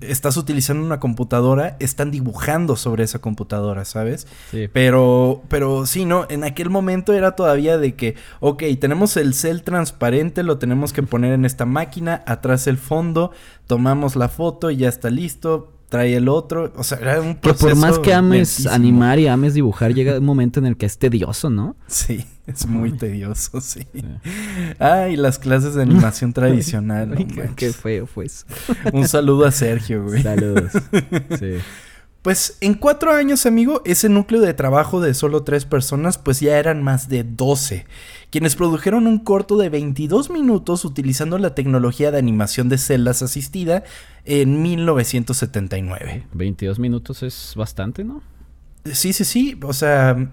estás 0.00 0.36
utilizando 0.36 0.84
una 0.84 1.00
computadora, 1.00 1.76
están 1.80 2.10
dibujando 2.10 2.76
sobre 2.76 3.04
esa 3.04 3.20
computadora, 3.20 3.84
¿sabes? 3.84 4.26
Sí. 4.50 4.68
Pero, 4.72 5.42
pero 5.48 5.86
sí, 5.86 6.04
¿no? 6.04 6.26
En 6.28 6.44
aquel 6.44 6.70
momento 6.70 7.12
era 7.12 7.32
todavía 7.32 7.78
de 7.78 7.94
que, 7.94 8.16
ok, 8.40 8.64
tenemos 8.80 9.16
el 9.16 9.34
cel 9.34 9.62
transparente, 9.62 10.42
lo 10.42 10.58
tenemos 10.58 10.92
que 10.92 11.02
poner 11.02 11.32
en 11.32 11.44
esta 11.44 11.64
máquina, 11.64 12.22
atrás 12.26 12.66
el 12.66 12.78
fondo, 12.78 13.32
tomamos 13.66 14.16
la 14.16 14.28
foto 14.28 14.70
y 14.70 14.76
ya 14.78 14.88
está 14.88 15.10
listo 15.10 15.77
trae 15.88 16.16
el 16.16 16.28
otro. 16.28 16.72
O 16.76 16.84
sea, 16.84 16.98
era 16.98 17.20
un 17.20 17.36
proceso. 17.36 17.66
Que 17.66 17.72
por 17.74 17.80
más 17.80 17.98
que 17.98 18.12
ames 18.14 18.66
animar 18.66 19.18
y 19.18 19.26
ames 19.26 19.54
dibujar, 19.54 19.94
llega 19.94 20.18
un 20.18 20.24
momento 20.24 20.60
en 20.60 20.66
el 20.66 20.76
que 20.76 20.86
es 20.86 20.98
tedioso, 20.98 21.50
¿no? 21.50 21.76
Sí, 21.86 22.24
es 22.46 22.66
muy 22.66 22.92
tedioso, 22.92 23.60
sí. 23.60 23.86
Ay, 24.78 25.16
las 25.16 25.38
clases 25.38 25.74
de 25.74 25.82
animación 25.82 26.32
tradicional. 26.34 27.26
qué 27.56 27.72
feo 27.72 28.06
fue 28.06 28.26
eso. 28.26 28.46
un 28.92 29.08
saludo 29.08 29.46
a 29.46 29.52
Sergio, 29.52 30.04
güey. 30.04 30.22
Saludos. 30.22 30.72
Sí. 31.38 31.54
Pues 32.28 32.58
en 32.60 32.74
cuatro 32.74 33.12
años, 33.12 33.46
amigo, 33.46 33.80
ese 33.86 34.10
núcleo 34.10 34.42
de 34.42 34.52
trabajo 34.52 35.00
de 35.00 35.14
solo 35.14 35.44
tres 35.44 35.64
personas, 35.64 36.18
pues 36.18 36.40
ya 36.40 36.58
eran 36.58 36.82
más 36.82 37.08
de 37.08 37.24
12, 37.24 37.86
quienes 38.28 38.54
produjeron 38.54 39.06
un 39.06 39.20
corto 39.20 39.56
de 39.56 39.70
22 39.70 40.28
minutos 40.28 40.84
utilizando 40.84 41.38
la 41.38 41.54
tecnología 41.54 42.10
de 42.10 42.18
animación 42.18 42.68
de 42.68 42.76
celdas 42.76 43.22
asistida 43.22 43.82
en 44.26 44.60
1979. 44.60 46.26
22 46.34 46.78
minutos 46.78 47.22
es 47.22 47.54
bastante, 47.56 48.04
¿no? 48.04 48.20
Sí, 48.84 49.14
sí, 49.14 49.24
sí, 49.24 49.58
o 49.62 49.72
sea, 49.72 50.30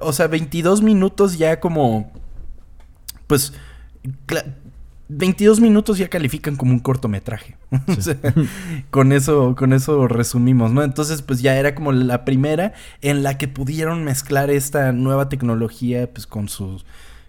o 0.00 0.12
sea, 0.12 0.26
22 0.26 0.82
minutos 0.82 1.38
ya 1.38 1.60
como, 1.60 2.10
pues, 3.28 3.52
22 5.08 5.60
minutos 5.60 5.98
ya 5.98 6.08
califican 6.08 6.56
como 6.56 6.72
un 6.72 6.80
cortometraje. 6.80 7.56
con 8.90 9.12
eso, 9.12 9.54
con 9.56 9.72
eso 9.72 10.06
resumimos, 10.06 10.72
¿no? 10.72 10.82
Entonces, 10.82 11.22
pues 11.22 11.40
ya 11.40 11.56
era 11.56 11.74
como 11.74 11.92
la 11.92 12.24
primera 12.24 12.74
en 13.00 13.22
la 13.22 13.38
que 13.38 13.48
pudieron 13.48 14.04
mezclar 14.04 14.50
esta 14.50 14.92
nueva 14.92 15.28
tecnología, 15.28 16.10
pues 16.12 16.26
con 16.26 16.48
sus. 16.48 16.84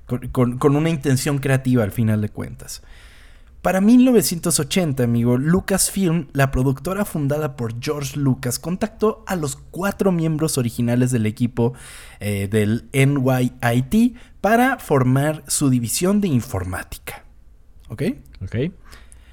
con, 0.06 0.58
con 0.58 0.76
una 0.76 0.90
intención 0.90 1.40
creativa 1.40 1.84
al 1.84 1.92
final 1.92 2.22
de 2.22 2.30
cuentas. 2.30 2.82
Para 3.62 3.82
1980, 3.82 5.04
amigo, 5.04 5.38
Lucasfilm, 5.38 6.28
la 6.32 6.50
productora 6.50 7.04
fundada 7.04 7.58
por 7.58 7.76
George 7.82 8.18
Lucas, 8.18 8.58
contactó 8.58 9.24
a 9.28 9.36
los 9.36 9.58
cuatro 9.58 10.14
miembros 10.14 10.58
originales 10.58 11.12
del 11.12 11.26
equipo 11.26 11.74
eh, 12.22 12.48
del 12.50 12.88
NYIT 12.94 14.16
para 14.40 14.80
formar 14.80 15.44
su 15.48 15.70
división 15.70 16.22
de 16.22 16.30
informática. 16.30 17.26
¿Ok? 17.90 18.04
Ok. 18.42 18.56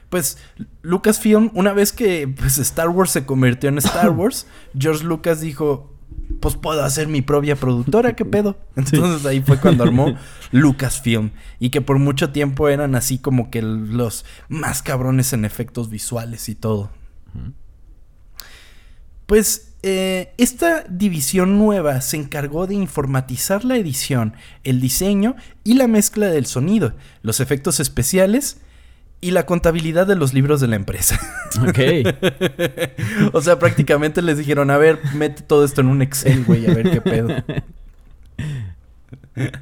Pues 0.08 0.38
Lucasfilm, 0.82 1.50
una 1.54 1.72
vez 1.72 1.92
que 1.92 2.28
pues, 2.28 2.58
Star 2.58 2.88
Wars 2.88 3.10
se 3.10 3.26
convirtió 3.26 3.68
en 3.68 3.78
Star 3.78 4.10
Wars, 4.16 4.46
George 4.76 5.04
Lucas 5.04 5.40
dijo, 5.40 5.96
pues 6.40 6.56
puedo 6.56 6.82
hacer 6.84 7.08
mi 7.08 7.22
propia 7.22 7.56
productora, 7.56 8.14
¿qué 8.14 8.24
pedo? 8.24 8.58
Entonces 8.76 9.26
ahí 9.26 9.42
fue 9.42 9.58
cuando 9.58 9.84
armó 9.84 10.16
Lucasfilm. 10.52 11.30
Y 11.58 11.70
que 11.70 11.80
por 11.80 11.98
mucho 11.98 12.30
tiempo 12.30 12.68
eran 12.68 12.94
así 12.94 13.18
como 13.18 13.50
que 13.50 13.62
los 13.62 14.24
más 14.48 14.82
cabrones 14.82 15.32
en 15.32 15.44
efectos 15.44 15.90
visuales 15.90 16.48
y 16.48 16.54
todo. 16.54 16.90
Pues 19.26 19.65
eh, 19.88 20.34
esta 20.36 20.84
división 20.88 21.60
nueva 21.60 22.00
se 22.00 22.16
encargó 22.16 22.66
de 22.66 22.74
informatizar 22.74 23.64
la 23.64 23.76
edición, 23.76 24.34
el 24.64 24.80
diseño 24.80 25.36
y 25.62 25.74
la 25.74 25.86
mezcla 25.86 26.26
del 26.26 26.46
sonido, 26.46 26.94
los 27.22 27.38
efectos 27.38 27.78
especiales 27.78 28.56
y 29.20 29.30
la 29.30 29.46
contabilidad 29.46 30.08
de 30.08 30.16
los 30.16 30.34
libros 30.34 30.60
de 30.60 30.66
la 30.66 30.74
empresa. 30.74 31.20
Ok. 31.68 31.78
o 33.32 33.40
sea, 33.40 33.60
prácticamente 33.60 34.22
les 34.22 34.38
dijeron, 34.38 34.72
a 34.72 34.76
ver, 34.76 34.98
mete 35.14 35.42
todo 35.42 35.64
esto 35.64 35.82
en 35.82 35.86
un 35.86 36.02
Excel, 36.02 36.42
güey, 36.42 36.66
a 36.66 36.74
ver 36.74 36.90
qué 36.90 37.00
pedo. 37.00 37.28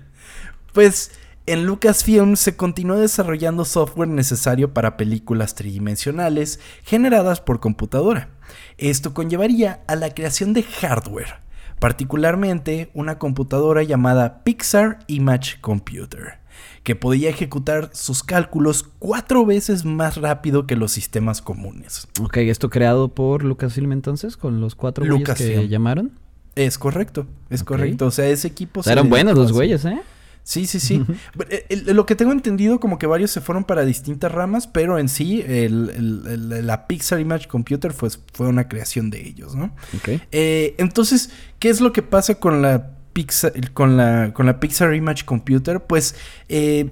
pues 0.72 1.10
en 1.46 1.66
Lucasfilm 1.66 2.36
se 2.36 2.56
continuó 2.56 2.96
desarrollando 2.96 3.64
software 3.64 4.08
necesario 4.08 4.72
para 4.72 4.96
películas 4.96 5.54
tridimensionales 5.54 6.58
generadas 6.84 7.40
por 7.40 7.60
computadora. 7.60 8.30
Esto 8.78 9.12
conllevaría 9.12 9.82
a 9.86 9.96
la 9.96 10.14
creación 10.14 10.54
de 10.54 10.62
hardware, 10.62 11.40
particularmente 11.78 12.90
una 12.94 13.18
computadora 13.18 13.82
llamada 13.82 14.42
Pixar 14.42 15.00
Image 15.06 15.60
Computer, 15.60 16.38
que 16.82 16.96
podía 16.96 17.28
ejecutar 17.28 17.90
sus 17.92 18.22
cálculos 18.22 18.86
cuatro 18.98 19.44
veces 19.44 19.84
más 19.84 20.16
rápido 20.16 20.66
que 20.66 20.76
los 20.76 20.92
sistemas 20.92 21.42
comunes. 21.42 22.08
Ok, 22.22 22.38
¿esto 22.38 22.70
creado 22.70 23.08
por 23.08 23.44
Lucasfilm 23.44 23.92
entonces, 23.92 24.38
con 24.38 24.62
los 24.62 24.74
cuatro 24.74 25.04
que 25.04 25.68
llamaron? 25.68 26.12
Es 26.54 26.78
correcto, 26.78 27.26
es 27.50 27.64
correcto. 27.64 28.06
O 28.06 28.10
sea, 28.10 28.28
ese 28.28 28.48
equipo... 28.48 28.80
eran 28.86 29.10
buenos 29.10 29.36
los 29.36 29.52
güeyes, 29.52 29.84
¿eh? 29.84 30.00
Sí, 30.44 30.66
sí, 30.66 30.78
sí. 30.78 31.02
Eh, 31.48 31.82
lo 31.86 32.04
que 32.04 32.14
tengo 32.14 32.30
entendido, 32.30 32.78
como 32.78 32.98
que 32.98 33.06
varios 33.06 33.30
se 33.30 33.40
fueron 33.40 33.64
para 33.64 33.86
distintas 33.86 34.30
ramas, 34.30 34.66
pero 34.66 34.98
en 34.98 35.08
sí, 35.08 35.42
la 35.48 36.86
Pixar 36.86 37.18
Image 37.18 37.48
Computer 37.48 37.94
fue, 37.94 38.10
fue 38.34 38.48
una 38.48 38.68
creación 38.68 39.08
de 39.08 39.26
ellos, 39.26 39.54
¿no? 39.56 39.74
Ok. 39.96 40.20
Eh, 40.32 40.74
entonces, 40.76 41.30
¿qué 41.58 41.70
es 41.70 41.80
lo 41.80 41.94
que 41.94 42.02
pasa 42.02 42.34
con 42.34 42.60
la 42.60 42.90
Pixar, 43.14 43.72
con 43.72 43.96
la, 43.96 44.34
con 44.34 44.44
la 44.44 44.60
Pixar 44.60 44.94
Image 44.94 45.24
Computer? 45.24 45.80
Pues, 45.80 46.14
eh, 46.50 46.90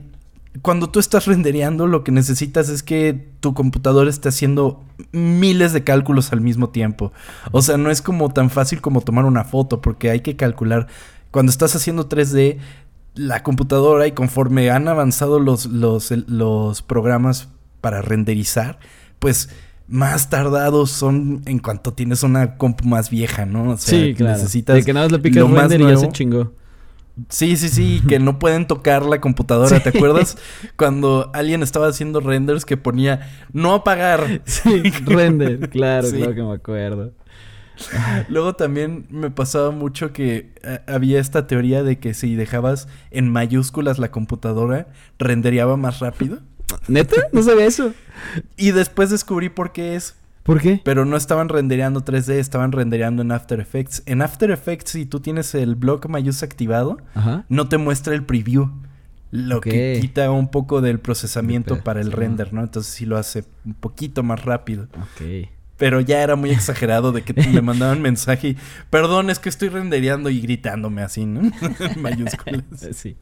cuando 0.62 0.88
tú 0.88 0.98
estás 0.98 1.26
rendereando, 1.26 1.86
lo 1.86 2.04
que 2.04 2.12
necesitas 2.12 2.70
es 2.70 2.82
que 2.82 3.28
tu 3.40 3.52
computadora 3.52 4.08
esté 4.08 4.30
haciendo 4.30 4.82
miles 5.12 5.74
de 5.74 5.84
cálculos 5.84 6.32
al 6.32 6.40
mismo 6.40 6.70
tiempo. 6.70 7.12
O 7.50 7.60
sea, 7.60 7.76
no 7.76 7.90
es 7.90 8.00
como 8.00 8.32
tan 8.32 8.48
fácil 8.48 8.80
como 8.80 9.02
tomar 9.02 9.26
una 9.26 9.44
foto, 9.44 9.82
porque 9.82 10.10
hay 10.10 10.20
que 10.20 10.36
calcular. 10.36 10.88
Cuando 11.30 11.50
estás 11.50 11.74
haciendo 11.74 12.08
3D, 12.08 12.58
la 13.14 13.42
computadora 13.42 14.06
y 14.06 14.12
conforme 14.12 14.70
han 14.70 14.88
avanzado 14.88 15.38
los, 15.38 15.66
los, 15.66 16.10
los 16.10 16.82
programas 16.82 17.48
para 17.80 18.02
renderizar, 18.02 18.78
pues 19.18 19.50
más 19.88 20.30
tardados 20.30 20.90
son 20.90 21.42
en 21.44 21.58
cuanto 21.58 21.92
tienes 21.92 22.22
una 22.22 22.56
compu 22.56 22.86
más 22.86 23.10
vieja, 23.10 23.44
¿no? 23.44 23.72
O 23.72 23.76
sea, 23.76 23.98
sí, 23.98 24.14
claro. 24.14 24.38
necesitas 24.38 24.76
de 24.76 24.84
que 24.84 24.92
nada 24.92 25.06
más 25.06 25.12
le 25.12 25.18
picas 25.18 25.48
render 25.48 25.80
y 25.80 25.86
ya 25.86 25.96
se 25.96 26.08
chingó. 26.08 26.52
Sí, 27.28 27.56
sí, 27.56 27.68
sí, 27.68 28.02
que 28.08 28.18
no 28.18 28.38
pueden 28.38 28.66
tocar 28.66 29.04
la 29.04 29.20
computadora. 29.20 29.80
¿Te 29.80 29.90
acuerdas 29.90 30.38
cuando 30.76 31.30
alguien 31.34 31.62
estaba 31.62 31.88
haciendo 31.88 32.20
renders 32.20 32.64
que 32.64 32.76
ponía 32.76 33.28
no 33.52 33.74
apagar? 33.74 34.40
Sí, 34.44 34.82
render, 35.04 35.68
claro, 35.70 36.08
claro 36.10 36.34
que 36.34 36.42
me 36.42 36.54
acuerdo. 36.54 37.12
Luego 38.28 38.54
también 38.54 39.06
me 39.10 39.30
pasaba 39.30 39.70
mucho 39.70 40.12
que 40.12 40.52
eh, 40.62 40.80
había 40.86 41.20
esta 41.20 41.46
teoría 41.46 41.82
de 41.82 41.98
que 41.98 42.14
si 42.14 42.34
dejabas 42.34 42.88
en 43.10 43.30
mayúsculas 43.30 43.98
la 43.98 44.10
computadora, 44.10 44.88
rendereaba 45.18 45.76
más 45.76 46.00
rápido. 46.00 46.40
¿Neta? 46.88 47.16
No 47.32 47.42
sabía 47.42 47.66
eso. 47.66 47.92
Y 48.56 48.70
después 48.70 49.10
descubrí 49.10 49.48
por 49.48 49.72
qué 49.72 49.96
es. 49.96 50.16
¿Por 50.42 50.60
qué? 50.60 50.80
Pero 50.84 51.04
no 51.04 51.16
estaban 51.16 51.48
rendereando 51.48 52.04
3D, 52.04 52.32
estaban 52.32 52.72
rendereando 52.72 53.22
en 53.22 53.30
After 53.30 53.60
Effects. 53.60 54.02
En 54.06 54.22
After 54.22 54.50
Effects, 54.50 54.90
si 54.90 55.06
tú 55.06 55.20
tienes 55.20 55.54
el 55.54 55.76
block 55.76 56.08
mayús 56.08 56.42
activado, 56.42 56.98
no 57.48 57.68
te 57.68 57.78
muestra 57.78 58.14
el 58.14 58.24
preview. 58.24 58.70
Lo 59.30 59.60
que 59.60 59.98
quita 60.00 60.30
un 60.30 60.48
poco 60.48 60.82
del 60.82 60.98
procesamiento 60.98 61.82
para 61.82 62.00
el 62.00 62.12
render, 62.12 62.52
¿no? 62.52 62.62
Entonces 62.62 62.92
sí 62.92 63.06
lo 63.06 63.16
hace 63.16 63.44
un 63.64 63.74
poquito 63.74 64.22
más 64.22 64.44
rápido. 64.44 64.88
Ok 65.00 65.48
pero 65.76 66.00
ya 66.00 66.22
era 66.22 66.36
muy 66.36 66.50
exagerado 66.52 67.12
de 67.12 67.22
que 67.22 67.34
me 67.34 67.62
mandaban 67.62 68.00
mensaje 68.02 68.48
y, 68.48 68.56
perdón, 68.90 69.30
es 69.30 69.38
que 69.38 69.48
estoy 69.48 69.68
rendereando 69.68 70.30
y 70.30 70.40
gritándome 70.40 71.02
así, 71.02 71.26
¿no? 71.26 71.50
mayúsculas. 71.96 72.64
Sí. 72.92 73.16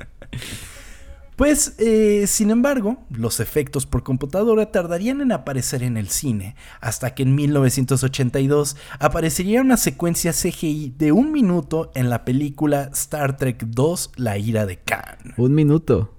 Pues, 1.36 1.74
eh, 1.78 2.26
sin 2.26 2.50
embargo, 2.50 2.98
los 3.08 3.40
efectos 3.40 3.86
por 3.86 4.02
computadora 4.02 4.70
tardarían 4.70 5.22
en 5.22 5.32
aparecer 5.32 5.82
en 5.82 5.96
el 5.96 6.08
cine, 6.08 6.54
hasta 6.82 7.14
que 7.14 7.22
en 7.22 7.34
1982 7.34 8.76
aparecería 8.98 9.62
una 9.62 9.78
secuencia 9.78 10.32
CGI 10.32 10.94
de 10.98 11.12
un 11.12 11.32
minuto 11.32 11.92
en 11.94 12.10
la 12.10 12.26
película 12.26 12.90
Star 12.92 13.38
Trek 13.38 13.64
2, 13.66 14.12
La 14.16 14.36
ira 14.36 14.66
de 14.66 14.80
Khan. 14.80 15.34
Un 15.38 15.54
minuto. 15.54 16.12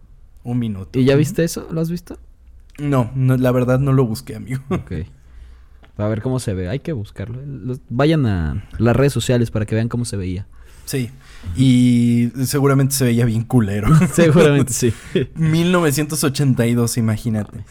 Un 0.44 0.58
minuto. 0.58 0.98
¿Y 0.98 1.06
ya 1.06 1.16
viste 1.16 1.44
eso? 1.44 1.68
¿Lo 1.70 1.82
has 1.82 1.92
visto? 1.92 2.18
No, 2.80 3.12
no 3.14 3.38
la 3.38 3.52
verdad 3.52 3.78
no 3.78 3.94
lo 3.94 4.06
busqué, 4.06 4.36
amigo. 4.36 4.64
Ok. 4.70 4.92
A 5.98 6.08
ver 6.08 6.22
cómo 6.22 6.40
se 6.40 6.54
ve. 6.54 6.70
Hay 6.70 6.80
que 6.80 6.94
buscarlo. 6.94 7.40
vayan 7.90 8.26
a 8.26 8.68
las 8.78 8.96
redes 8.96 9.14
sociales 9.14 9.52
para 9.52 9.66
que 9.66 9.76
vean 9.76 9.90
cómo 9.90 10.06
se 10.06 10.18
veía. 10.18 10.48
Sí. 10.86 11.10
Y 11.56 12.32
seguramente 12.46 12.96
se 12.96 13.06
veía 13.06 13.26
bien 13.26 13.44
culero. 13.44 13.88
seguramente 14.14 14.74
sí. 14.74 14.94
1982, 15.36 16.98
imagínate. 16.98 17.64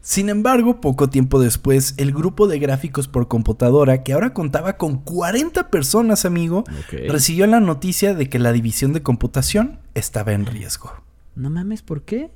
Sin 0.00 0.28
embargo, 0.28 0.80
poco 0.80 1.08
tiempo 1.08 1.38
después, 1.38 1.94
el 1.96 2.12
grupo 2.12 2.48
de 2.48 2.58
gráficos 2.58 3.06
por 3.06 3.28
computadora, 3.28 4.02
que 4.02 4.12
ahora 4.12 4.34
contaba 4.34 4.76
con 4.76 4.98
40 4.98 5.70
personas, 5.70 6.24
amigo, 6.24 6.64
recibió 7.08 7.46
la 7.46 7.60
noticia 7.60 8.12
de 8.12 8.28
que 8.28 8.40
la 8.40 8.52
división 8.52 8.92
de 8.92 9.02
computación 9.02 9.78
estaba 9.94 10.32
en 10.32 10.46
riesgo. 10.46 10.92
No 11.36 11.50
mames, 11.50 11.82
¿por 11.82 12.02
qué? 12.02 12.32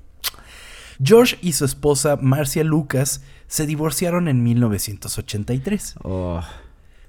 George 1.03 1.39
y 1.43 1.53
su 1.53 1.65
esposa 1.65 2.17
Marcia 2.21 2.65
Lucas 2.65 3.23
se 3.47 3.67
divorciaron 3.67 4.29
en 4.29 4.43
1983. 4.43 5.97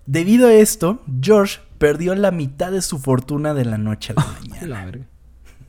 Debido 0.06 0.48
a 0.48 0.54
esto, 0.54 1.02
George 1.22 1.60
perdió 1.78 2.16
la 2.16 2.32
mitad 2.32 2.72
de 2.72 2.82
su 2.82 3.00
fortuna 3.00 3.54
de 3.54 3.66
la 3.66 3.78
noche 3.78 4.14
a 4.16 4.22
la 4.22 4.40
mañana. 4.50 4.92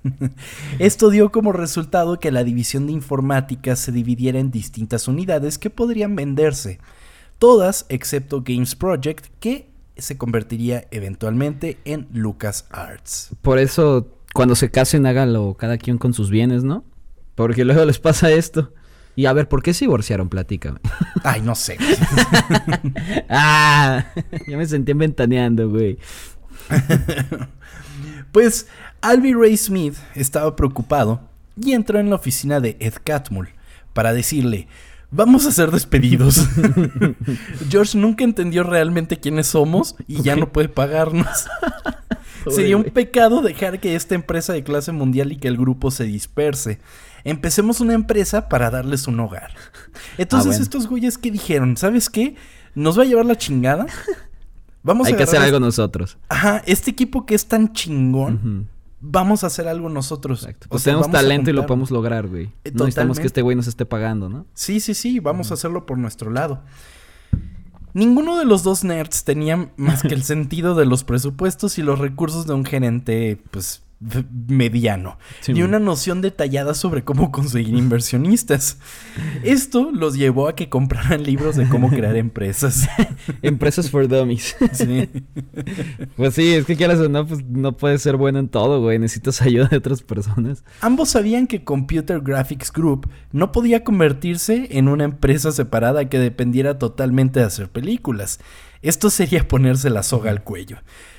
Esto 0.79 1.11
dio 1.11 1.31
como 1.31 1.53
resultado 1.53 2.19
que 2.21 2.31
la 2.31 2.45
división 2.45 2.87
de 2.87 2.93
informática 2.93 3.77
se 3.77 3.93
dividiera 3.93 4.39
en 4.39 4.51
distintas 4.51 5.09
unidades 5.09 5.59
que 5.59 5.71
podrían 5.71 6.15
venderse, 6.17 6.79
todas 7.39 7.87
excepto 7.89 8.43
Games 8.43 8.75
Project, 8.75 9.27
que 9.41 9.69
se 9.97 10.17
convertiría 10.17 10.87
eventualmente 10.91 11.79
en 11.85 12.07
LucasArts. 12.13 13.31
Por 13.43 13.59
eso, 13.59 14.07
cuando 14.33 14.55
se 14.55 14.71
casen, 14.71 15.07
háganlo 15.07 15.55
cada 15.55 15.79
quien 15.79 15.99
con 15.99 16.15
sus 16.15 16.31
bienes, 16.31 16.63
¿no? 16.63 16.85
Porque 17.39 17.65
luego 17.65 17.85
les 17.85 18.01
pasa 18.01 18.33
esto. 18.33 18.73
Y 19.15 19.27
a 19.27 19.33
ver, 19.33 19.49
¿por 19.49 19.63
qué 19.63 19.73
se 19.73 19.85
divorciaron? 19.85 20.29
Platícame. 20.29 20.81
Ay, 21.23 21.41
no 21.41 21.55
sé. 21.55 21.79
ah, 23.29 24.07
ya 24.49 24.57
me 24.57 24.67
sentí 24.67 24.93
ventaneando, 24.93 25.71
güey. 25.71 25.99
pues 28.33 28.67
Albi 29.03 29.35
Ray 29.35 29.57
Smith 29.57 29.95
estaba 30.17 30.57
preocupado 30.57 31.21
y 31.55 31.75
entró 31.75 32.01
en 32.01 32.11
la 32.11 32.17
oficina 32.17 32.59
de 32.59 32.77
Ed 32.81 32.95
Catmull 33.05 33.51
para 33.93 34.13
decirle, 34.13 34.67
vamos 35.13 35.47
a 35.47 35.53
ser 35.53 35.71
despedidos. 35.71 36.45
George 37.71 37.97
nunca 37.97 38.25
entendió 38.25 38.65
realmente 38.65 39.21
quiénes 39.21 39.47
somos 39.47 39.95
y 40.09 40.23
ya 40.23 40.35
no 40.35 40.51
puede 40.51 40.71
pagarnos. 40.71 41.47
Sería 42.51 42.77
un 42.77 42.85
pecado 42.85 43.43
dejar 43.43 43.79
que 43.79 43.95
esta 43.95 44.17
empresa 44.17 44.53
de 44.55 44.65
clase 44.65 44.91
mundial 44.91 45.31
y 45.31 45.37
que 45.37 45.47
el 45.47 45.57
grupo 45.57 45.93
se 45.93 46.03
disperse 46.03 46.81
empecemos 47.31 47.81
una 47.81 47.95
empresa 47.95 48.49
para 48.49 48.71
darles 48.71 49.07
un 49.07 49.21
hogar. 49.21 49.55
Entonces 50.19 50.59
ah, 50.59 50.63
estos 50.63 50.87
güeyes 50.87 51.19
que 51.19 51.31
dijeron, 51.31 51.77
¿sabes 51.77 52.11
qué? 52.11 52.37
Nos 52.75 52.99
va 52.99 53.03
a 53.03 53.07
llevar 53.07 53.27
la 53.27 53.37
chingada. 53.37 53.87
Vamos 54.83 55.09
Hay 55.09 55.15
que 55.15 55.25
hacer 55.25 55.41
algo 55.41 55.61
nosotros. 55.61 56.19
Ajá, 56.29 56.63
este 56.67 56.91
equipo 56.91 57.27
que 57.27 57.35
es 57.35 57.47
tan 57.47 57.73
chingón. 57.73 58.69
Vamos 59.01 59.45
a 59.45 59.49
hacer 59.49 59.69
algo 59.69 59.89
nosotros. 59.89 60.43
Exacto. 60.43 60.67
Pues 60.71 60.83
tenemos 60.83 61.11
talento 61.11 61.51
y 61.51 61.53
lo 61.53 61.67
podemos 61.67 61.91
lograr, 61.91 62.27
güey. 62.27 62.53
Eh, 62.65 62.73
no 62.73 62.85
necesitamos 62.85 63.21
que 63.21 63.27
este 63.27 63.43
güey 63.43 63.57
nos 63.57 63.67
esté 63.67 63.85
pagando, 63.87 64.29
¿no? 64.29 64.47
Sí, 64.55 64.81
sí, 64.81 64.95
sí. 64.95 65.21
Vamos 65.21 65.51
a 65.51 65.55
hacerlo 65.55 65.87
por 65.87 65.99
nuestro 65.99 66.31
lado. 66.31 66.63
Ninguno 67.95 68.39
de 68.39 68.45
los 68.45 68.63
dos 68.63 68.85
nerds 68.85 69.25
tenía 69.25 69.71
más 69.77 70.03
que 70.03 70.15
el 70.15 70.23
sentido 70.25 70.75
de 70.75 70.87
los 70.87 71.05
presupuestos 71.05 71.79
y 71.79 71.83
los 71.83 71.99
recursos 71.99 72.47
de 72.47 72.55
un 72.55 72.65
gerente, 72.65 73.41
pues, 73.51 73.83
mediano 74.01 75.19
y 75.49 75.63
una 75.63 75.81
noción 75.81 76.21
detallada 76.21 76.75
sobre 76.75 77.03
cómo 77.03 77.33
conseguir 77.33 77.75
inversionistas. 77.75 78.79
Esto 79.43 79.91
los 79.93 80.17
llevó 80.17 80.47
a 80.47 80.55
que 80.55 80.69
compraran 80.69 81.25
libros 81.25 81.57
de 81.57 81.69
cómo 81.69 81.91
crear 81.91 82.17
empresas. 82.17 82.89
empresas 83.43 83.91
for 83.91 84.07
dummies. 84.07 84.57
Pues 86.17 86.35
sí, 86.35 86.55
es 86.55 86.65
que 86.65 86.77
quieras 86.77 86.99
o 86.99 87.09
no, 87.09 87.27
pues 87.27 87.45
no 87.45 87.77
puedes 87.77 88.03
ser 88.03 88.17
bueno 88.17 88.39
en 88.39 88.49
todo, 88.49 88.81
güey. 88.81 88.99
Necesitas 88.99 89.43
ayuda 89.43 89.67
de 89.67 89.77
otras 89.77 90.03
personas. 90.03 90.65
Ambos 90.81 91.11
sabían 91.11 91.47
que 91.47 91.65
Computer 91.65 92.21
Graphics 92.21 92.73
Group 92.73 93.09
no 93.33 93.53
podía 93.53 93.85
convertirse 93.85 94.69
en 94.71 94.89
una 94.89 95.05
empresa 95.05 95.53
separada 95.53 96.09
que 96.09 96.19
dependiera 96.19 96.79
totalmente 96.79 97.41
de 97.41 97.47
hacer 97.47 97.69
películas. 97.69 98.41
Esto 98.83 99.11
sería 99.11 99.49
ponerse 99.49 99.91
la 99.91 100.03
soga 100.03 100.31
al 100.31 100.43
cuello. 100.43 100.79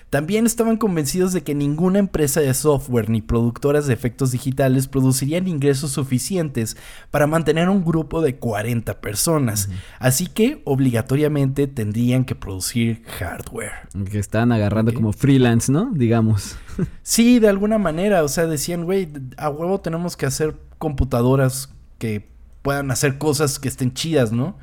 También 0.09 0.45
estaban 0.45 0.77
convencidos 0.77 1.33
de 1.33 1.43
que 1.43 1.53
ninguna 1.53 1.99
empresa 1.99 2.41
de 2.41 2.53
software 2.53 3.09
ni 3.09 3.21
productoras 3.21 3.85
de 3.85 3.93
efectos 3.93 4.31
digitales 4.31 4.87
producirían 4.87 5.47
ingresos 5.47 5.91
suficientes 5.91 6.77
para 7.11 7.27
mantener 7.27 7.69
un 7.69 7.85
grupo 7.85 8.21
de 8.21 8.37
40 8.37 9.01
personas. 9.01 9.69
Así 9.99 10.25
que 10.25 10.61
obligatoriamente 10.65 11.67
tendrían 11.67 12.25
que 12.25 12.33
producir 12.33 13.03
hardware. 13.19 13.71
Que 14.09 14.17
estaban 14.17 14.51
agarrando 14.51 14.93
como 14.93 15.13
freelance, 15.13 15.71
¿no? 15.71 15.91
Digamos. 15.93 16.55
Sí, 17.03 17.39
de 17.39 17.49
alguna 17.49 17.77
manera. 17.77 18.23
O 18.23 18.29
sea, 18.29 18.45
decían, 18.45 18.85
güey, 18.85 19.09
a 19.35 19.49
huevo 19.49 19.81
tenemos 19.81 20.15
que 20.15 20.25
hacer 20.25 20.55
computadoras 20.77 21.73
que 21.97 22.29
puedan 22.61 22.89
hacer 22.91 23.17
cosas 23.17 23.59
que 23.59 23.67
estén 23.67 23.93
chidas, 23.93 24.31
¿no? 24.31 24.57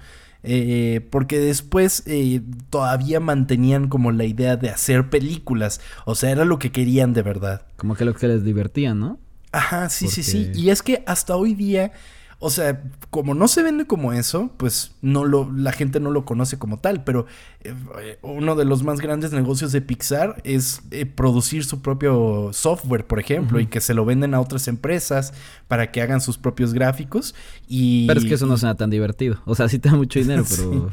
Eh, 0.48 1.00
porque 1.10 1.40
después 1.40 2.04
eh, 2.06 2.40
todavía 2.70 3.18
mantenían 3.18 3.88
como 3.88 4.12
la 4.12 4.24
idea 4.24 4.56
de 4.56 4.70
hacer 4.70 5.10
películas. 5.10 5.80
O 6.04 6.14
sea, 6.14 6.30
era 6.30 6.44
lo 6.44 6.58
que 6.58 6.70
querían 6.70 7.12
de 7.12 7.22
verdad. 7.22 7.66
Como 7.76 7.96
que 7.96 8.04
lo 8.04 8.14
que 8.14 8.28
les 8.28 8.44
divertía, 8.44 8.94
¿no? 8.94 9.18
Ajá, 9.50 9.88
sí, 9.88 10.08
sí, 10.08 10.22
sí. 10.22 10.50
Y 10.54 10.70
es 10.70 10.82
que 10.82 11.02
hasta 11.06 11.34
hoy 11.36 11.54
día 11.54 11.92
o 12.38 12.50
sea, 12.50 12.82
como 13.08 13.34
no 13.34 13.48
se 13.48 13.62
vende 13.62 13.86
como 13.86 14.12
eso, 14.12 14.50
pues 14.58 14.92
no 15.00 15.24
lo, 15.24 15.50
la 15.50 15.72
gente 15.72 16.00
no 16.00 16.10
lo 16.10 16.26
conoce 16.26 16.58
como 16.58 16.78
tal. 16.78 17.02
Pero 17.02 17.26
eh, 17.60 18.18
uno 18.20 18.56
de 18.56 18.66
los 18.66 18.82
más 18.82 19.00
grandes 19.00 19.32
negocios 19.32 19.72
de 19.72 19.80
Pixar 19.80 20.42
es 20.44 20.82
eh, 20.90 21.06
producir 21.06 21.64
su 21.64 21.80
propio 21.80 22.50
software, 22.52 23.06
por 23.06 23.20
ejemplo, 23.20 23.58
y 23.58 23.66
que 23.66 23.80
se 23.80 23.94
lo 23.94 24.04
venden 24.04 24.34
a 24.34 24.40
otras 24.40 24.68
empresas 24.68 25.32
para 25.66 25.90
que 25.90 26.02
hagan 26.02 26.20
sus 26.20 26.36
propios 26.36 26.74
gráficos. 26.74 27.34
Y, 27.68 28.06
pero 28.06 28.20
es 28.20 28.26
que 28.26 28.34
eso 28.34 28.46
no 28.46 28.58
suena 28.58 28.74
tan 28.74 28.90
divertido. 28.90 29.40
O 29.46 29.54
sea, 29.54 29.68
sí 29.70 29.78
te 29.78 29.88
da 29.88 29.96
mucho 29.96 30.18
dinero, 30.18 30.44
pero. 30.48 30.90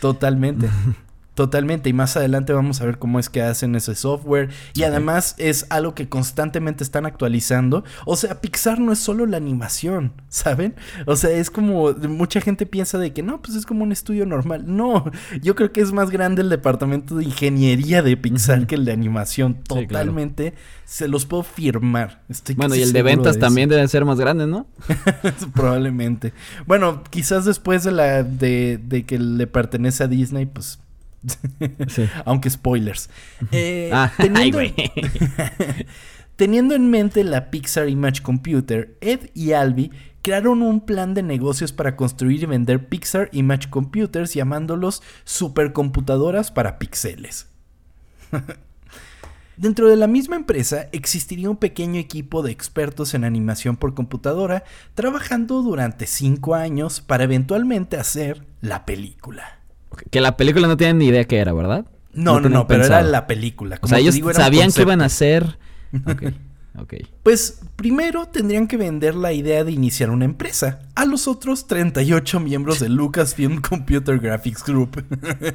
totalmente. 0.00 0.70
Totalmente, 1.34 1.88
y 1.88 1.94
más 1.94 2.14
adelante 2.18 2.52
vamos 2.52 2.82
a 2.82 2.84
ver 2.84 2.98
cómo 2.98 3.18
es 3.18 3.30
que 3.30 3.40
hacen 3.40 3.74
ese 3.74 3.94
software. 3.94 4.50
Y 4.74 4.82
además 4.82 5.34
es 5.38 5.66
algo 5.70 5.94
que 5.94 6.06
constantemente 6.06 6.84
están 6.84 7.06
actualizando. 7.06 7.84
O 8.04 8.16
sea, 8.16 8.42
Pixar 8.42 8.78
no 8.80 8.92
es 8.92 8.98
solo 8.98 9.24
la 9.24 9.38
animación, 9.38 10.12
¿saben? 10.28 10.74
O 11.06 11.16
sea, 11.16 11.30
es 11.30 11.50
como 11.50 11.92
mucha 11.92 12.42
gente 12.42 12.66
piensa 12.66 12.98
de 12.98 13.14
que 13.14 13.22
no, 13.22 13.40
pues 13.40 13.56
es 13.56 13.64
como 13.64 13.82
un 13.82 13.92
estudio 13.92 14.26
normal. 14.26 14.64
No, 14.66 15.10
yo 15.40 15.54
creo 15.54 15.72
que 15.72 15.80
es 15.80 15.92
más 15.92 16.10
grande 16.10 16.42
el 16.42 16.50
departamento 16.50 17.16
de 17.16 17.24
ingeniería 17.24 18.02
de 18.02 18.16
Pixar 18.18 18.66
que 18.66 18.74
el 18.74 18.84
de 18.84 18.92
animación. 18.92 19.54
Totalmente, 19.62 20.52
se 20.84 21.08
los 21.08 21.24
puedo 21.24 21.44
firmar. 21.44 22.20
Estoy 22.28 22.56
bueno, 22.56 22.74
y 22.74 22.82
el 22.82 22.92
de 22.92 23.02
ventas 23.02 23.38
también 23.38 23.70
debe 23.70 23.88
ser 23.88 24.04
más 24.04 24.18
grande, 24.18 24.46
¿no? 24.46 24.66
Probablemente. 25.54 26.34
Bueno, 26.66 27.02
quizás 27.08 27.46
después 27.46 27.84
de 27.84 27.92
la 27.92 28.22
de, 28.22 28.78
de 28.82 29.04
que 29.04 29.18
le 29.18 29.46
pertenece 29.46 30.04
a 30.04 30.08
Disney, 30.08 30.44
pues 30.44 30.78
Aunque 32.24 32.50
spoilers. 32.50 33.08
Eh, 33.50 33.90
ah, 33.92 34.12
teniendo, 36.36 36.74
en 36.74 36.90
mente 36.90 37.24
la 37.24 37.50
Pixar 37.50 37.88
Image 37.88 38.22
Computer, 38.22 38.96
Ed 39.00 39.30
y 39.34 39.52
Albi 39.52 39.90
crearon 40.22 40.62
un 40.62 40.80
plan 40.80 41.14
de 41.14 41.22
negocios 41.22 41.72
para 41.72 41.96
construir 41.96 42.42
y 42.42 42.46
vender 42.46 42.88
Pixar 42.88 43.28
Image 43.32 43.70
Computers 43.70 44.34
llamándolos 44.34 45.02
supercomputadoras 45.24 46.50
para 46.50 46.78
pixeles. 46.78 47.48
Dentro 49.56 49.88
de 49.88 49.96
la 49.96 50.06
misma 50.06 50.36
empresa 50.36 50.88
existiría 50.92 51.50
un 51.50 51.56
pequeño 51.56 52.00
equipo 52.00 52.42
de 52.42 52.50
expertos 52.50 53.14
en 53.14 53.24
animación 53.24 53.76
por 53.76 53.94
computadora 53.94 54.64
trabajando 54.94 55.62
durante 55.62 56.06
5 56.06 56.54
años 56.54 57.00
para 57.00 57.24
eventualmente 57.24 57.96
hacer 57.96 58.46
la 58.60 58.86
película. 58.86 59.61
Que 60.10 60.20
la 60.20 60.36
película 60.36 60.68
no 60.68 60.76
tienen 60.76 60.98
ni 60.98 61.06
idea 61.06 61.24
qué 61.24 61.38
era, 61.38 61.52
¿verdad? 61.52 61.86
No, 62.12 62.40
no, 62.40 62.48
no, 62.48 62.66
pero 62.66 62.84
era 62.84 63.02
la 63.02 63.26
película. 63.26 63.78
o 63.80 63.88
sea, 63.88 63.98
ellos 63.98 64.18
sabían 64.34 64.70
que 64.72 64.82
iban 64.82 65.00
a 65.02 65.06
hacer. 65.06 65.58
Ok. 66.06 66.22
Ok. 66.78 66.94
Pues 67.22 67.60
primero 67.76 68.26
tendrían 68.28 68.66
que 68.66 68.78
vender 68.78 69.14
la 69.14 69.32
idea 69.32 69.62
de 69.62 69.72
iniciar 69.72 70.10
una 70.10 70.24
empresa 70.24 70.80
a 70.94 71.04
los 71.04 71.28
otros 71.28 71.66
38 71.66 72.40
miembros 72.40 72.80
de 72.80 72.88
Lucasfilm 72.88 73.60
Computer 73.60 74.18
Graphics 74.18 74.64
Group. 74.64 75.04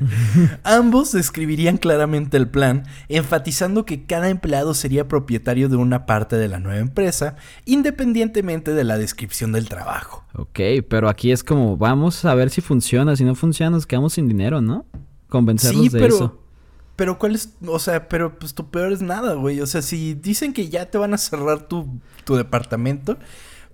Ambos 0.63 1.11
describirían 1.11 1.77
claramente 1.77 2.37
el 2.37 2.47
plan, 2.47 2.83
enfatizando 3.09 3.83
que 3.85 4.05
cada 4.05 4.29
empleado 4.29 4.75
sería 4.75 5.07
propietario 5.07 5.69
de 5.69 5.77
una 5.77 6.05
parte 6.05 6.35
de 6.35 6.47
la 6.47 6.59
nueva 6.59 6.79
empresa, 6.79 7.35
independientemente 7.65 8.73
de 8.73 8.83
la 8.83 8.97
descripción 8.97 9.51
del 9.51 9.67
trabajo. 9.67 10.23
Ok, 10.35 10.59
pero 10.87 11.09
aquí 11.09 11.31
es 11.31 11.43
como, 11.43 11.77
vamos 11.77 12.25
a 12.25 12.35
ver 12.35 12.51
si 12.51 12.61
funciona, 12.61 13.15
si 13.15 13.23
no 13.23 13.33
funciona 13.33 13.71
nos 13.71 13.87
quedamos 13.87 14.13
sin 14.13 14.27
dinero, 14.27 14.61
¿no? 14.61 14.85
Convencerlos 15.29 15.83
sí, 15.83 15.89
de 15.89 15.99
pero... 15.99 16.15
eso. 16.15 16.46
Pero 16.97 17.19
cuál 17.19 17.35
es, 17.35 17.53
o 17.65 17.77
sea, 17.77 18.09
pero 18.09 18.37
pues 18.39 18.55
tu 18.55 18.69
peor 18.71 18.91
es 18.91 19.01
nada, 19.01 19.35
güey. 19.35 19.61
O 19.61 19.67
sea, 19.67 19.81
si 19.81 20.15
dicen 20.15 20.51
que 20.51 20.67
ya 20.67 20.89
te 20.89 20.97
van 20.97 21.13
a 21.13 21.17
cerrar 21.17 21.67
tu, 21.67 22.01
tu 22.25 22.35
departamento, 22.35 23.17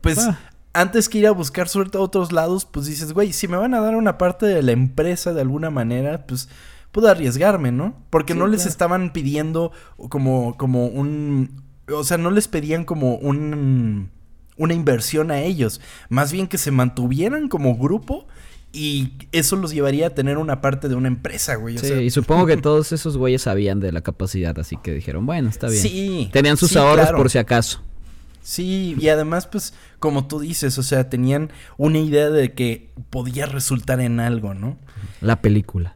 pues 0.02 0.20
ah. 0.20 0.38
antes 0.74 1.08
que 1.08 1.20
ir 1.20 1.28
a 1.28 1.32
buscar 1.32 1.70
suerte 1.70 1.98
a 1.98 2.02
otros 2.02 2.34
lados, 2.34 2.66
pues 2.66 2.86
dices, 2.86 3.14
güey, 3.14 3.32
si 3.32 3.48
me 3.48 3.56
van 3.56 3.74
a 3.74 3.80
dar 3.80 3.96
una 3.96 4.18
parte 4.18 4.46
de 4.46 4.62
la 4.62 4.74
empresa 4.74 5.34
de 5.34 5.40
alguna 5.40 5.70
manera, 5.70 6.28
pues 6.28 6.50
puedo 6.92 7.08
arriesgarme, 7.08 7.72
¿no? 7.72 7.96
Porque 8.10 8.36
no 8.36 8.46
les 8.46 8.66
estaban 8.66 9.14
pidiendo 9.14 9.72
como, 10.10 10.58
como 10.58 10.88
un, 10.88 11.64
o 11.90 12.04
sea, 12.04 12.18
no 12.18 12.30
les 12.30 12.50
pedían 12.50 12.84
como 12.84 13.16
un, 13.16 14.12
una 14.58 14.74
inversión 14.74 15.32
a 15.32 15.40
ellos, 15.40 15.80
más 16.10 16.34
bien 16.34 16.48
que 16.48 16.58
se 16.58 16.72
mantuvieran 16.72 17.48
como 17.48 17.78
grupo 17.78 18.28
y 18.74 19.14
eso 19.32 19.56
los 19.56 19.72
llevaría 19.72 20.08
a 20.08 20.10
tener 20.10 20.40
una 20.40 20.60
parte 20.60 20.90
de 20.90 20.96
una 20.96 21.08
empresa, 21.08 21.56
güey. 21.56 21.78
sí, 21.78 21.94
y 21.94 22.10
supongo 22.10 22.48
que 22.48 22.58
todos 22.62 22.92
esos 22.92 23.18
güeyes 23.18 23.44
sabían 23.44 23.80
de 23.80 23.92
la 23.92 24.02
capacidad, 24.02 24.58
así 24.60 24.78
que 24.78 24.92
dijeron, 24.92 25.28
bueno, 25.28 25.48
está 25.48 25.70
bien. 25.70 25.82
Sí. 25.82 26.30
Tenían 26.34 26.58
sus 26.58 26.76
ahorros 26.76 27.12
por 27.12 27.30
si 27.30 27.38
acaso. 27.38 27.82
Sí, 28.42 28.98
y 29.00 29.08
además, 29.08 29.48
pues, 29.48 29.74
como 30.00 30.28
tú 30.28 30.40
dices, 30.40 30.78
o 30.78 30.84
sea, 30.84 31.08
tenían 31.08 31.52
una 31.78 32.00
idea 32.00 32.30
de 32.30 32.54
que 32.54 32.90
podía 33.10 33.46
resultar 33.46 34.02
en 34.02 34.20
algo, 34.20 34.54
¿no? 34.54 34.78
La 35.22 35.42
película. 35.42 35.96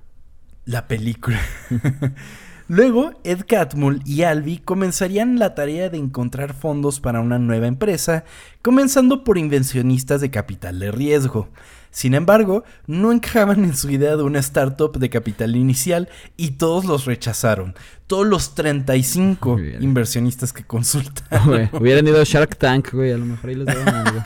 La 0.64 0.88
película. 0.88 1.42
Luego, 2.70 3.12
Ed 3.24 3.46
Catmull 3.48 4.02
y 4.06 4.24
Albi 4.24 4.60
comenzarían 4.60 5.40
la 5.40 5.56
tarea 5.56 5.90
de 5.90 5.98
encontrar 5.98 6.54
fondos 6.54 7.00
para 7.00 7.22
una 7.22 7.40
nueva 7.40 7.68
empresa, 7.68 8.24
comenzando 8.62 9.24
por 9.24 9.38
inversionistas 9.38 10.22
de 10.22 10.32
capital 10.32 10.80
de 10.80 10.92
riesgo. 10.92 11.50
Sin 11.98 12.14
embargo, 12.14 12.64
no 12.86 13.12
encajaban 13.12 13.64
en 13.64 13.76
su 13.76 13.90
idea 13.90 14.16
de 14.16 14.22
una 14.22 14.38
startup 14.38 15.00
de 15.00 15.10
capital 15.10 15.56
inicial 15.56 16.10
y 16.38 16.52
todos 16.52 16.86
los 16.86 17.06
rechazaron. 17.06 17.74
Todos 18.06 18.28
los 18.28 18.54
35 18.54 19.58
inversionistas 19.80 20.54
que 20.54 20.64
consultaron. 20.64 21.72
hubieran 21.74 22.08
ido 22.08 22.22
a 22.22 22.24
Shark 22.24 22.56
Tank, 22.56 22.94
güey, 22.94 23.14
a 23.14 23.18
lo 23.18 23.26
mejor 23.26 23.50
ahí 23.50 23.56
les 23.56 23.66
daban 23.66 23.96
algo. 23.96 24.22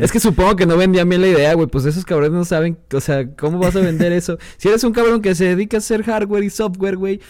Es 0.00 0.10
que 0.10 0.20
supongo 0.20 0.56
que 0.56 0.64
no 0.64 0.78
vendían 0.78 1.06
bien 1.06 1.20
la 1.20 1.28
idea, 1.28 1.52
güey. 1.52 1.66
Pues 1.66 1.84
esos 1.84 2.06
cabrones 2.06 2.32
no 2.32 2.46
saben, 2.46 2.78
o 2.94 3.00
sea, 3.02 3.30
¿cómo 3.36 3.58
vas 3.58 3.76
a 3.76 3.80
vender 3.80 4.10
eso? 4.12 4.38
Si 4.56 4.68
eres 4.68 4.82
un 4.84 4.94
cabrón 4.94 5.20
que 5.20 5.34
se 5.34 5.44
dedica 5.44 5.76
a 5.76 5.80
hacer 5.80 6.02
hardware 6.02 6.44
y 6.44 6.48
software, 6.48 6.96
güey, 6.96 7.20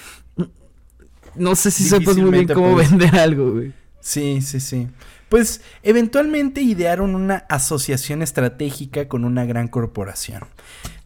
no 1.35 1.57
sé 1.57 1.73
si 1.73 1.83
sepas 1.83 2.17
muy 2.17 2.31
bien 2.31 2.47
cómo 2.47 2.77
vender 2.77 3.17
algo, 3.17 3.51
güey. 3.51 3.73
Sí, 3.99 4.43
sí, 4.43 4.61
sí. 4.61 4.87
Pues 5.29 5.63
eventualmente 5.83 6.61
idearon 6.63 7.15
una 7.15 7.45
asociación 7.49 8.23
estratégica 8.23 9.09
con 9.09 9.25
una 9.25 9.45
gran 9.45 9.69
corporación. 9.69 10.43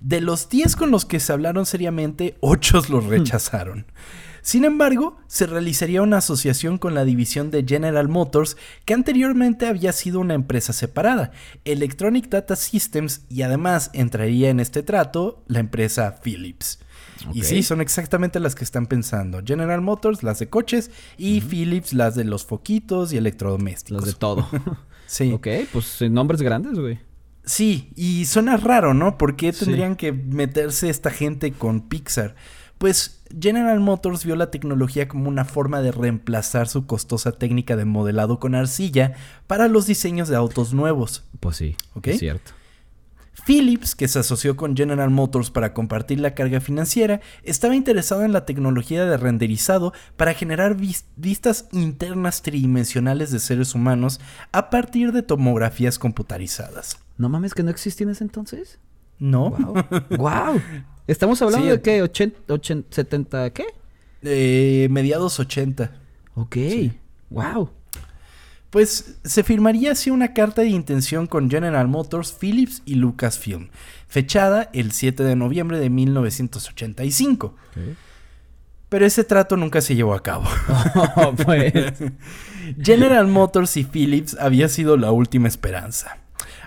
De 0.01 0.21
los 0.21 0.49
10 0.49 0.77
con 0.77 0.91
los 0.91 1.05
que 1.05 1.21
se 1.21 1.33
hablaron 1.33 1.67
seriamente, 1.67 2.37
8 2.41 2.83
los 2.89 3.05
hmm. 3.05 3.09
rechazaron. 3.09 3.87
Sin 4.43 4.65
embargo, 4.65 5.19
se 5.27 5.47
realizaría 5.47 6.01
una 6.01 6.19
asociación 6.19 6.79
con 6.79 6.95
la 6.95 7.05
división 7.05 7.51
de 7.51 7.65
General 7.67 8.09
Motors, 8.09 8.57
que 8.85 8.95
anteriormente 8.95 9.67
había 9.67 9.93
sido 9.93 10.21
una 10.21 10.35
empresa 10.35 10.73
separada, 10.73 11.33
Electronic 11.65 12.29
Data 12.29 12.57
Systems, 12.57 13.23
y 13.29 13.43
además 13.43 13.91
entraría 13.93 14.49
en 14.49 14.61
este 14.61 14.83
trato 14.83 15.43
la 15.49 15.59
empresa 15.59 16.21
Philips. 16.23 16.79
Y 17.33 17.43
sí, 17.43 17.63
son 17.63 17.81
exactamente 17.81 18.41
las 18.41 18.55
que 18.55 18.65
están 18.65 18.87
pensando. 18.87 19.43
General 19.45 19.81
Motors, 19.81 20.23
las 20.23 20.39
de 20.39 20.49
coches, 20.49 20.91
y 21.17 21.41
Philips, 21.41 21.93
las 21.93 22.15
de 22.15 22.25
los 22.25 22.45
foquitos 22.45 23.13
y 23.13 23.17
electrodomésticos. 23.17 24.03
Las 24.03 24.15
de 24.15 24.19
todo. 24.19 24.49
sí. 25.07 25.33
Ok, 25.33 25.49
pues 25.73 26.03
eh, 26.03 26.09
nombres 26.09 26.43
grandes, 26.43 26.79
güey. 26.79 26.99
Sí, 27.45 27.91
y 27.97 28.27
suena 28.27 28.59
raro, 28.59 28.93
¿no? 28.93 29.17
¿Por 29.17 29.35
qué 29.35 29.53
tendrían 29.53 29.97
que 29.97 30.13
meterse 30.13 30.91
esta 30.91 31.11
gente 31.11 31.53
con 31.53 31.89
Pixar? 31.89 32.35
Pues 32.77 33.23
General 33.41 33.81
Motors 33.81 34.25
vio 34.25 34.37
la 34.37 34.51
tecnología 34.51 35.09
como 35.09 35.29
una 35.29 35.45
forma 35.45 35.81
de 35.81 35.91
reemplazar 35.91 36.69
su 36.69 36.87
costosa 36.87 37.33
técnica 37.33 37.77
de 37.77 37.85
modelado 37.85 38.39
con 38.39 38.55
arcilla 38.55 39.15
para 39.47 39.67
los 39.67 39.87
diseños 39.87 40.29
de 40.29 40.37
autos 40.37 40.75
nuevos. 40.75 41.25
Pues 41.41 41.57
sí, 41.57 41.77
¿Ok? 41.95 42.09
es 42.09 42.19
cierto. 42.19 42.53
Philips, 43.47 43.95
que 43.95 44.09
se 44.09 44.19
asoció 44.19 44.57
con 44.57 44.77
General 44.77 45.11
Motors 45.11 45.51
para 45.51 45.73
compartir 45.73 46.21
la 46.21 46.35
carga 46.35 46.61
financiera, 46.61 47.21
estaba 47.43 47.75
interesado 47.75 48.25
en 48.25 48.33
la 48.33 48.45
tecnología 48.45 49.05
de 49.05 49.17
renderizado 49.17 49.93
para 50.17 50.35
generar 50.35 50.77
vistas 51.17 51.69
internas 51.73 52.43
tridimensionales 52.43 53.31
de 53.31 53.41
seres 53.41 53.75
humanos 53.75 54.21
a 54.53 54.71
partir 54.71 55.13
de 55.13 55.23
tomografías 55.23 55.99
computarizadas. 55.99 56.99
No 57.17 57.29
mames, 57.29 57.55
que 57.55 57.63
no 57.63 57.71
existía 57.71 58.05
en 58.05 58.11
ese 58.11 58.25
entonces. 58.25 58.79
No. 59.19 59.51
Wow. 60.11 60.61
Estamos 61.07 61.41
hablando 61.41 61.69
de 61.69 61.81
qué, 61.81 62.03
80, 62.03 62.39
70, 62.91 63.51
¿qué? 63.51 63.65
Eh, 64.23 64.89
mediados 64.91 65.41
80. 65.41 65.91
Ok. 66.35 66.57
Wow. 67.31 67.71
Pues 68.71 69.19
se 69.25 69.43
firmaría 69.45 69.93
así 69.93 70.11
una 70.11 70.35
carta 70.35 70.63
de 70.63 70.69
intención 70.69 71.27
con 71.27 71.51
General 71.51 71.89
Motors, 71.89 72.33
Philips 72.33 72.83
y 72.85 72.97
Lucasfilm, 72.97 73.71
fechada 74.07 74.69
el 74.75 74.93
7 74.93 75.25
de 75.25 75.37
noviembre 75.37 75.79
de 75.79 75.89
1985. 75.89 77.55
Pero 78.91 79.07
ese 79.07 79.25
trato 79.25 79.57
nunca 79.57 79.81
se 79.81 79.95
llevó 79.95 80.15
a 80.15 80.23
cabo. 80.23 80.45
Oh, 81.17 81.35
pues. 81.35 81.95
General 82.81 83.27
Motors 83.27 83.77
y 83.77 83.85
Philips 83.85 84.37
había 84.39 84.69
sido 84.69 84.97
la 84.97 85.13
última 85.13 85.49
esperanza. 85.49 86.19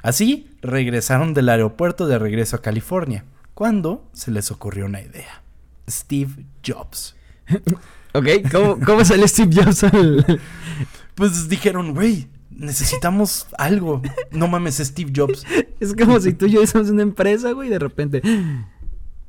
Así, 0.02 0.50
regresaron 0.62 1.34
del 1.34 1.50
aeropuerto 1.50 2.08
de 2.08 2.18
regreso 2.18 2.56
a 2.56 2.62
California, 2.62 3.26
cuando 3.54 4.10
se 4.14 4.32
les 4.32 4.52
ocurrió 4.52 4.86
una 4.86 5.02
idea. 5.02 5.44
Steve 5.88 6.46
Jobs. 6.66 7.16
ok, 8.14 8.28
¿cómo, 8.52 8.80
cómo 8.80 9.06
sale 9.06 9.28
Steve 9.28 9.52
Jobs 9.54 9.84
al, 9.84 10.42
pues 11.16 11.48
dijeron, 11.50 11.94
güey, 11.94 12.28
necesitamos 12.50 13.48
algo. 13.58 14.02
No 14.32 14.48
mames, 14.48 14.78
Steve 14.78 15.12
Jobs. 15.16 15.46
Es 15.80 15.96
como 15.96 16.20
si 16.20 16.34
tú 16.34 16.46
y 16.46 16.52
yo 16.52 16.68
somos 16.68 16.90
una 16.90 17.02
empresa, 17.02 17.52
güey, 17.54 17.68
y 17.68 17.72
de 17.72 17.80
repente. 17.80 18.22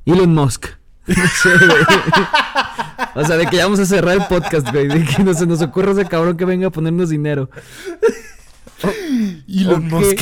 Elon 0.05 0.33
Musk. 0.33 0.67
No 1.05 1.15
sé, 1.15 1.49
güey. 1.65 1.83
O 3.15 3.25
sea, 3.25 3.37
de 3.37 3.47
que 3.47 3.57
ya 3.57 3.65
vamos 3.65 3.79
a 3.79 3.85
cerrar 3.85 4.15
el 4.15 4.25
podcast, 4.27 4.71
güey. 4.71 4.87
De 4.87 5.03
que 5.03 5.23
no 5.23 5.33
se 5.33 5.45
nos 5.45 5.61
ocurra 5.61 5.91
ese 5.91 6.05
cabrón 6.05 6.37
que 6.37 6.45
venga 6.45 6.67
a 6.67 6.69
ponernos 6.69 7.09
dinero. 7.09 7.49
Elon 9.47 9.87
Musk. 9.89 10.19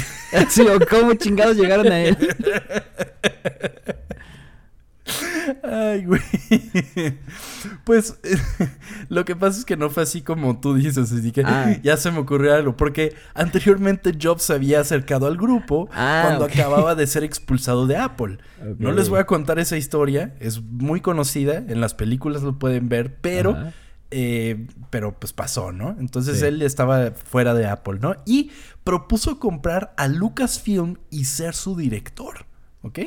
Sí, 0.50 0.62
o 0.62 0.80
cómo 0.88 1.14
chingados 1.16 1.58
llegaron 1.58 1.92
a 1.92 2.00
él. 2.00 2.18
Ay, 5.64 6.06
güey. 6.06 6.22
Pues 7.84 8.20
lo 9.10 9.26
que 9.26 9.36
pasa 9.36 9.60
es 9.60 9.66
que 9.66 9.78
no 9.78 9.90
fue 9.90 10.04
así 10.04 10.22
como 10.22 10.60
tú 10.60 10.76
dices, 10.76 11.12
así 11.12 11.32
que 11.32 11.44
ah. 11.46 11.78
ya 11.84 11.98
se 11.98 12.12
me 12.12 12.20
ocurrió 12.20 12.56
algo, 12.56 12.78
porque 12.78 13.16
anteriormente 13.34 14.18
Jobs 14.20 14.44
se 14.44 14.54
había 14.54 14.80
acercado 14.80 15.28
al 15.28 15.38
grupo 15.38 15.90
ah, 15.94 16.24
cuando 16.26 16.46
acababa 16.46 16.96
de 16.96 17.08
ser 17.08 17.24
expulsado 17.24 17.88
de 17.88 17.98
Apple. 17.98 18.40
No 18.80 18.92
les 18.92 19.10
voy 19.10 19.20
a 19.20 19.26
contar 19.26 19.60
esa 19.60 19.78
historia, 19.78 20.36
es 20.40 20.62
muy 20.62 21.02
conocida, 21.02 21.58
en 21.58 21.82
las 21.82 21.94
películas 21.94 22.44
lo 22.44 22.58
pueden 22.58 22.90
ver, 22.90 23.18
pero... 23.22 23.58
Eh, 24.14 24.68
pero 24.90 25.18
pues 25.18 25.32
pasó, 25.32 25.72
¿no? 25.72 25.96
Entonces 25.98 26.42
él 26.42 26.62
estaba 26.64 27.12
fuera 27.12 27.54
de 27.54 27.66
Apple, 27.66 28.00
¿no? 28.02 28.18
Y 28.26 28.52
propuso 28.84 29.40
comprar 29.40 29.94
a 29.96 30.10
Lucasfilm 30.10 30.98
y 31.10 31.24
ser 31.24 31.54
su 31.56 31.78
director, 31.78 32.46
¿ok? 32.82 33.00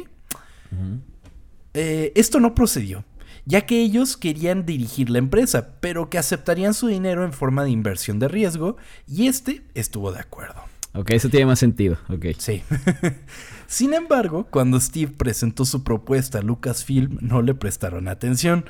Eh, 1.75 2.13
esto 2.15 2.41
no 2.41 2.55
procedió, 2.55 3.05
ya 3.45 3.63
que 3.63 3.81
ellos 3.81 4.17
querían 4.17 4.65
dirigir 4.65 5.11
la 5.11 5.19
empresa, 5.19 5.75
pero 5.81 6.09
que 6.09 6.19
aceptarían 6.19 6.73
su 6.73 6.87
dinero 6.87 7.25
en 7.25 7.33
forma 7.33 7.65
de 7.65 7.71
inversión 7.71 8.19
de 8.19 8.29
riesgo, 8.29 8.77
y 9.07 9.27
este 9.27 9.63
estuvo 9.75 10.13
de 10.13 10.21
acuerdo. 10.21 10.63
Ok, 10.95 11.11
eso 11.11 11.29
tiene 11.29 11.47
más 11.47 11.59
sentido, 11.59 11.99
ok. 12.09 12.27
Sí. 12.39 12.63
Sin 13.67 13.95
embargo, 13.95 14.47
cuando 14.49 14.81
Steve 14.81 15.13
presentó 15.17 15.65
su 15.65 15.83
propuesta 15.83 16.39
a 16.39 16.43
Lucasfilm, 16.43 17.19
no 17.21 17.43
le 17.43 17.55
prestaron 17.55 18.07
atención. 18.07 18.65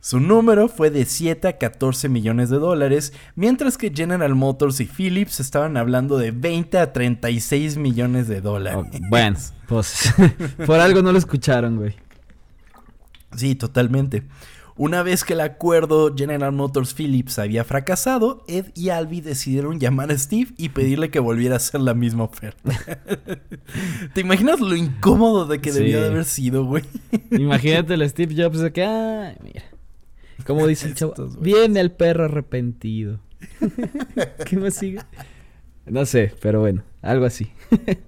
Su 0.00 0.20
número 0.20 0.68
fue 0.68 0.90
de 0.90 1.04
7 1.04 1.46
a 1.48 1.58
14 1.58 2.08
millones 2.08 2.50
de 2.50 2.58
dólares, 2.58 3.12
mientras 3.36 3.78
que 3.78 3.92
General 3.94 4.34
Motors 4.34 4.80
y 4.80 4.86
Philips 4.86 5.38
estaban 5.38 5.76
hablando 5.76 6.18
de 6.18 6.32
20 6.32 6.78
a 6.78 6.92
36 6.92 7.76
millones 7.76 8.26
de 8.26 8.40
dólares. 8.40 8.84
bueno, 9.08 9.36
pues 9.66 10.12
por 10.66 10.80
algo 10.80 11.02
no 11.02 11.12
lo 11.12 11.18
escucharon, 11.18 11.76
güey. 11.76 11.94
Sí, 13.36 13.54
totalmente. 13.54 14.24
Una 14.78 15.02
vez 15.02 15.24
que 15.24 15.32
el 15.32 15.40
acuerdo 15.40 16.14
General 16.16 16.52
Motors 16.52 16.94
Philips 16.94 17.40
había 17.40 17.64
fracasado, 17.64 18.44
Ed 18.46 18.66
y 18.76 18.90
Albi 18.90 19.20
decidieron 19.20 19.80
llamar 19.80 20.12
a 20.12 20.16
Steve 20.16 20.52
y 20.56 20.68
pedirle 20.68 21.10
que 21.10 21.18
volviera 21.18 21.54
a 21.54 21.56
hacer 21.56 21.80
la 21.80 21.94
misma 21.94 22.22
oferta. 22.24 22.78
¿Te 24.14 24.20
imaginas 24.20 24.60
lo 24.60 24.76
incómodo 24.76 25.46
de 25.46 25.60
que 25.60 25.72
debía 25.72 26.00
de 26.00 26.06
haber 26.06 26.24
sido, 26.24 26.64
güey? 26.64 26.84
Imagínate 27.32 27.94
el 27.94 28.08
Steve 28.08 28.40
Jobs 28.40 28.60
de 28.60 28.72
que, 28.72 28.84
ay, 28.84 29.36
mira. 29.42 29.64
Como 30.46 30.64
dice 30.68 30.86
el 30.86 30.94
chavo, 30.94 31.14
viene 31.40 31.80
el 31.80 31.90
perro 31.90 32.26
arrepentido. 32.26 33.18
¿Qué 34.46 34.56
más 34.58 34.74
sigue? 34.74 35.00
No 35.86 36.06
sé, 36.06 36.32
pero 36.40 36.60
bueno, 36.60 36.84
algo 37.02 37.24
así. 37.24 37.50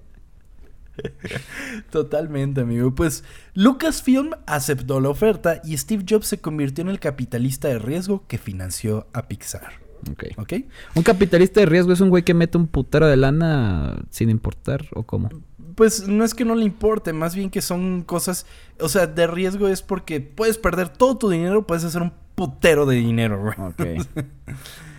Totalmente, 1.91 2.61
amigo. 2.61 2.93
Pues 2.93 3.23
Lucasfilm 3.53 4.31
aceptó 4.45 4.99
la 4.99 5.09
oferta 5.09 5.61
y 5.63 5.77
Steve 5.77 6.05
Jobs 6.07 6.27
se 6.27 6.39
convirtió 6.39 6.83
en 6.83 6.89
el 6.89 6.99
capitalista 6.99 7.67
de 7.67 7.79
riesgo 7.79 8.25
que 8.27 8.37
financió 8.37 9.07
a 9.13 9.27
Pixar. 9.27 9.73
Ok. 10.11 10.23
¿Ok? 10.37 10.53
¿Un 10.95 11.03
capitalista 11.03 11.59
de 11.59 11.65
riesgo 11.65 11.93
es 11.93 12.01
un 12.01 12.09
güey 12.09 12.23
que 12.23 12.33
mete 12.33 12.57
un 12.57 12.67
putero 12.67 13.07
de 13.07 13.17
lana 13.17 13.97
sin 14.09 14.29
importar 14.29 14.85
o 14.93 15.03
cómo? 15.03 15.29
Pues 15.75 16.07
no 16.07 16.23
es 16.23 16.33
que 16.33 16.45
no 16.45 16.55
le 16.55 16.65
importe, 16.65 17.13
más 17.13 17.35
bien 17.35 17.49
que 17.49 17.61
son 17.61 18.03
cosas, 18.03 18.45
o 18.79 18.89
sea, 18.89 19.07
de 19.07 19.25
riesgo 19.25 19.67
es 19.67 19.81
porque 19.81 20.19
puedes 20.19 20.57
perder 20.57 20.89
todo 20.89 21.17
tu 21.17 21.29
dinero, 21.29 21.65
puedes 21.65 21.83
hacer 21.83 22.01
un 22.01 22.13
putero 22.35 22.85
de 22.85 22.97
dinero, 22.97 23.41
güey. 23.41 23.55
Ok. 23.57 24.07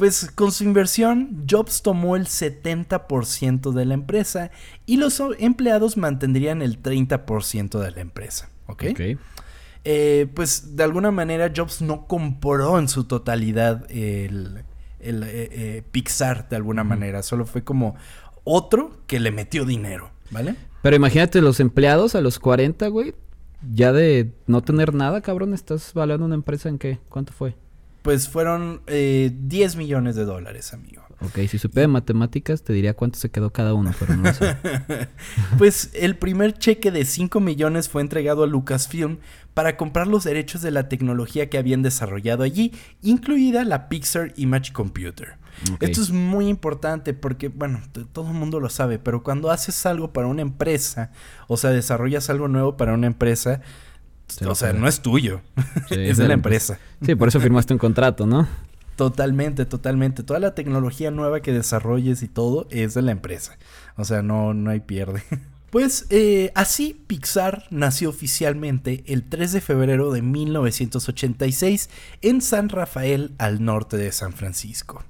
pues 0.00 0.30
con 0.34 0.50
su 0.50 0.64
inversión, 0.64 1.44
Jobs 1.46 1.82
tomó 1.82 2.16
el 2.16 2.24
70% 2.24 3.70
de 3.70 3.84
la 3.84 3.92
empresa 3.92 4.50
y 4.86 4.96
los 4.96 5.22
empleados 5.38 5.98
mantendrían 5.98 6.62
el 6.62 6.82
30% 6.82 7.78
de 7.78 7.90
la 7.90 8.00
empresa, 8.00 8.48
¿ok? 8.66 8.84
Eh, 9.84 10.26
pues 10.32 10.74
de 10.74 10.84
alguna 10.84 11.10
manera 11.10 11.52
Jobs 11.54 11.82
no 11.82 12.06
compró 12.06 12.78
en 12.78 12.88
su 12.88 13.04
totalidad 13.04 13.84
el, 13.90 14.64
el 15.00 15.22
eh, 15.22 15.28
eh, 15.52 15.82
Pixar 15.90 16.48
de 16.48 16.56
alguna 16.56 16.82
manera, 16.82 17.22
solo 17.22 17.44
fue 17.44 17.62
como 17.62 17.94
otro 18.44 19.02
que 19.06 19.20
le 19.20 19.32
metió 19.32 19.66
dinero, 19.66 20.12
¿vale? 20.30 20.54
Pero 20.80 20.96
imagínate 20.96 21.42
los 21.42 21.60
empleados 21.60 22.14
a 22.14 22.22
los 22.22 22.38
40, 22.38 22.88
güey, 22.88 23.14
ya 23.70 23.92
de 23.92 24.32
no 24.46 24.62
tener 24.62 24.94
nada, 24.94 25.20
cabrón, 25.20 25.52
estás 25.52 25.92
valorando 25.92 26.24
una 26.24 26.36
empresa 26.36 26.70
en 26.70 26.78
qué, 26.78 27.00
¿cuánto 27.10 27.34
fue? 27.34 27.54
Pues 28.02 28.28
fueron 28.28 28.82
10 28.86 29.76
millones 29.76 30.16
de 30.16 30.24
dólares, 30.24 30.72
amigo. 30.72 31.02
Ok, 31.22 31.38
si 31.48 31.58
supe 31.58 31.80
de 31.80 31.86
matemáticas 31.86 32.62
te 32.62 32.72
diría 32.72 32.94
cuánto 32.94 33.18
se 33.18 33.30
quedó 33.30 33.52
cada 33.52 33.74
uno, 33.74 33.92
pero 33.98 34.16
no 34.16 34.32
sé. 34.32 34.56
pues 35.58 35.90
el 35.92 36.16
primer 36.16 36.54
cheque 36.54 36.90
de 36.90 37.04
5 37.04 37.40
millones 37.40 37.90
fue 37.90 38.00
entregado 38.00 38.42
a 38.42 38.46
Lucasfilm 38.46 39.18
para 39.52 39.76
comprar 39.76 40.06
los 40.06 40.24
derechos 40.24 40.62
de 40.62 40.70
la 40.70 40.88
tecnología 40.88 41.50
que 41.50 41.58
habían 41.58 41.82
desarrollado 41.82 42.42
allí, 42.42 42.72
incluida 43.02 43.64
la 43.64 43.90
Pixar 43.90 44.32
Image 44.36 44.72
Computer. 44.72 45.36
Esto 45.80 46.00
es 46.00 46.10
muy 46.10 46.48
importante 46.48 47.12
porque, 47.12 47.48
bueno, 47.48 47.82
todo 48.12 48.28
el 48.28 48.34
mundo 48.34 48.60
lo 48.60 48.70
sabe, 48.70 48.98
pero 48.98 49.22
cuando 49.22 49.50
haces 49.50 49.84
algo 49.84 50.12
para 50.12 50.26
una 50.26 50.40
empresa, 50.40 51.10
o 51.48 51.58
sea, 51.58 51.68
desarrollas 51.70 52.30
algo 52.30 52.48
nuevo 52.48 52.78
para 52.78 52.94
una 52.94 53.06
empresa, 53.06 53.60
o 54.46 54.54
sea, 54.54 54.72
no 54.72 54.88
es 54.88 55.00
tuyo, 55.00 55.40
es 55.90 56.18
de 56.18 56.28
la 56.28 56.34
empresa. 56.34 56.78
Sí, 57.02 57.14
por 57.14 57.28
eso 57.28 57.40
firmaste 57.40 57.72
un 57.72 57.78
contrato, 57.78 58.26
¿no? 58.26 58.48
Totalmente, 58.96 59.64
totalmente. 59.64 60.22
Toda 60.22 60.40
la 60.40 60.54
tecnología 60.54 61.10
nueva 61.10 61.40
que 61.40 61.52
desarrolles 61.52 62.22
y 62.22 62.28
todo 62.28 62.66
es 62.70 62.92
de 62.94 63.02
la 63.02 63.12
empresa. 63.12 63.56
O 63.96 64.04
sea, 64.04 64.22
no, 64.22 64.52
no 64.52 64.70
hay 64.70 64.80
pierde. 64.80 65.22
Pues 65.70 66.06
eh, 66.10 66.50
así 66.56 67.00
Pixar 67.06 67.62
nació 67.70 68.08
oficialmente 68.08 69.04
el 69.06 69.22
3 69.22 69.52
de 69.52 69.60
febrero 69.60 70.10
de 70.10 70.20
1986 70.20 71.88
en 72.22 72.40
San 72.40 72.68
Rafael, 72.68 73.34
al 73.38 73.64
norte 73.64 73.96
de 73.96 74.10
San 74.10 74.32
Francisco. 74.32 75.04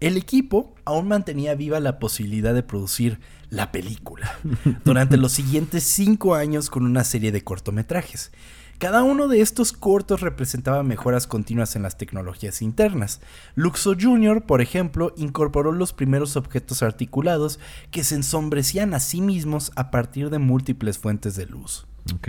El 0.00 0.16
equipo 0.16 0.74
aún 0.84 1.08
mantenía 1.08 1.54
viva 1.54 1.80
la 1.80 1.98
posibilidad 1.98 2.54
de 2.54 2.62
producir 2.62 3.20
la 3.50 3.70
película 3.70 4.38
durante 4.84 5.16
los 5.16 5.32
siguientes 5.32 5.84
cinco 5.84 6.34
años 6.34 6.70
con 6.70 6.84
una 6.84 7.04
serie 7.04 7.32
de 7.32 7.42
cortometrajes. 7.42 8.32
Cada 8.78 9.04
uno 9.04 9.28
de 9.28 9.40
estos 9.40 9.72
cortos 9.72 10.22
representaba 10.22 10.82
mejoras 10.82 11.28
continuas 11.28 11.76
en 11.76 11.82
las 11.82 11.96
tecnologías 11.96 12.62
internas. 12.62 13.20
Luxo 13.54 13.94
Jr., 13.94 14.42
por 14.44 14.60
ejemplo, 14.60 15.14
incorporó 15.16 15.70
los 15.70 15.92
primeros 15.92 16.36
objetos 16.36 16.82
articulados 16.82 17.60
que 17.92 18.02
se 18.02 18.16
ensombrecían 18.16 18.92
a 18.92 18.98
sí 18.98 19.20
mismos 19.20 19.70
a 19.76 19.92
partir 19.92 20.30
de 20.30 20.40
múltiples 20.40 20.98
fuentes 20.98 21.36
de 21.36 21.46
luz. 21.46 21.86
Ok. 22.12 22.28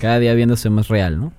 Cada 0.00 0.18
día 0.18 0.34
viéndose 0.34 0.68
más 0.68 0.88
real, 0.88 1.20
¿no? 1.20 1.32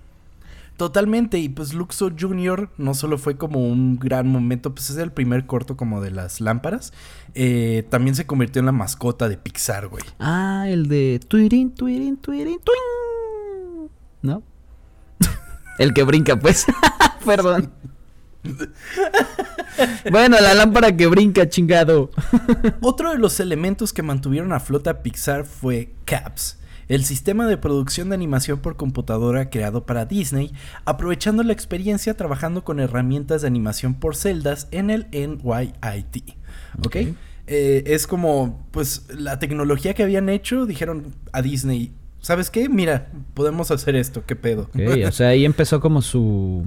Totalmente, 0.77 1.37
y 1.37 1.47
pues 1.47 1.73
Luxo 1.73 2.11
Jr. 2.19 2.69
no 2.77 2.93
solo 2.95 3.17
fue 3.17 3.37
como 3.37 3.65
un 3.65 3.97
gran 3.97 4.27
momento, 4.27 4.75
pues 4.75 4.89
es 4.89 4.97
el 4.97 5.11
primer 5.11 5.45
corto 5.45 5.77
como 5.77 6.01
de 6.01 6.11
las 6.11 6.41
lámparas, 6.41 6.91
eh, 7.33 7.85
también 7.89 8.13
se 8.15 8.25
convirtió 8.25 8.59
en 8.59 8.65
la 8.65 8.73
mascota 8.73 9.29
de 9.29 9.37
Pixar, 9.37 9.87
güey. 9.87 10.03
Ah, 10.19 10.65
el 10.67 10.89
de 10.89 11.21
Twirin, 11.25 11.73
Twirin, 11.73 12.17
Twirin, 12.17 12.59
Twin. 12.59 13.89
¿No? 14.21 14.43
el 15.79 15.93
que 15.93 16.03
brinca, 16.03 16.37
pues. 16.37 16.65
Perdón. 17.25 17.71
bueno, 20.11 20.37
la 20.41 20.53
lámpara 20.55 20.95
que 20.95 21.07
brinca, 21.07 21.47
chingado. 21.47 22.11
Otro 22.81 23.11
de 23.11 23.17
los 23.17 23.39
elementos 23.39 23.93
que 23.93 24.03
mantuvieron 24.03 24.51
a 24.51 24.59
flota 24.59 25.01
Pixar 25.01 25.45
fue 25.45 25.93
CAPS 26.03 26.59
el 26.87 27.03
sistema 27.03 27.47
de 27.47 27.57
producción 27.57 28.09
de 28.09 28.15
animación 28.15 28.59
por 28.59 28.75
computadora 28.75 29.49
creado 29.49 29.85
para 29.85 30.05
Disney, 30.05 30.51
aprovechando 30.85 31.43
la 31.43 31.53
experiencia 31.53 32.15
trabajando 32.15 32.63
con 32.63 32.79
herramientas 32.79 33.41
de 33.41 33.47
animación 33.47 33.95
por 33.95 34.15
celdas 34.15 34.67
en 34.71 34.89
el 34.89 35.07
NYIT. 35.11 36.35
¿Ok? 36.85 36.95
Eh, 37.47 37.83
es 37.85 38.07
como, 38.07 38.67
pues, 38.71 39.05
la 39.15 39.37
tecnología 39.39 39.93
que 39.93 40.03
habían 40.03 40.29
hecho, 40.29 40.65
dijeron 40.65 41.13
a 41.31 41.41
Disney, 41.41 41.93
¿sabes 42.19 42.49
qué? 42.49 42.69
Mira, 42.69 43.11
podemos 43.33 43.69
hacer 43.69 43.95
esto, 43.95 44.23
¿qué 44.25 44.35
pedo? 44.35 44.69
o 45.07 45.11
sea, 45.11 45.29
ahí 45.29 45.45
empezó 45.45 45.79
como 45.79 46.01
su 46.01 46.63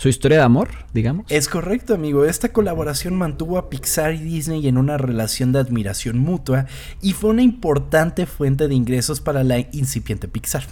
su 0.00 0.08
historia 0.08 0.38
de 0.38 0.44
amor, 0.44 0.70
digamos. 0.94 1.26
Es 1.28 1.46
correcto, 1.46 1.92
amigo. 1.92 2.24
Esta 2.24 2.54
colaboración 2.54 3.16
mantuvo 3.16 3.58
a 3.58 3.68
Pixar 3.68 4.14
y 4.14 4.20
Disney 4.20 4.66
en 4.66 4.78
una 4.78 4.96
relación 4.96 5.52
de 5.52 5.58
admiración 5.58 6.16
mutua 6.16 6.64
y 7.02 7.12
fue 7.12 7.28
una 7.28 7.42
importante 7.42 8.24
fuente 8.24 8.66
de 8.66 8.74
ingresos 8.74 9.20
para 9.20 9.44
la 9.44 9.58
incipiente 9.58 10.26
Pixar. 10.26 10.64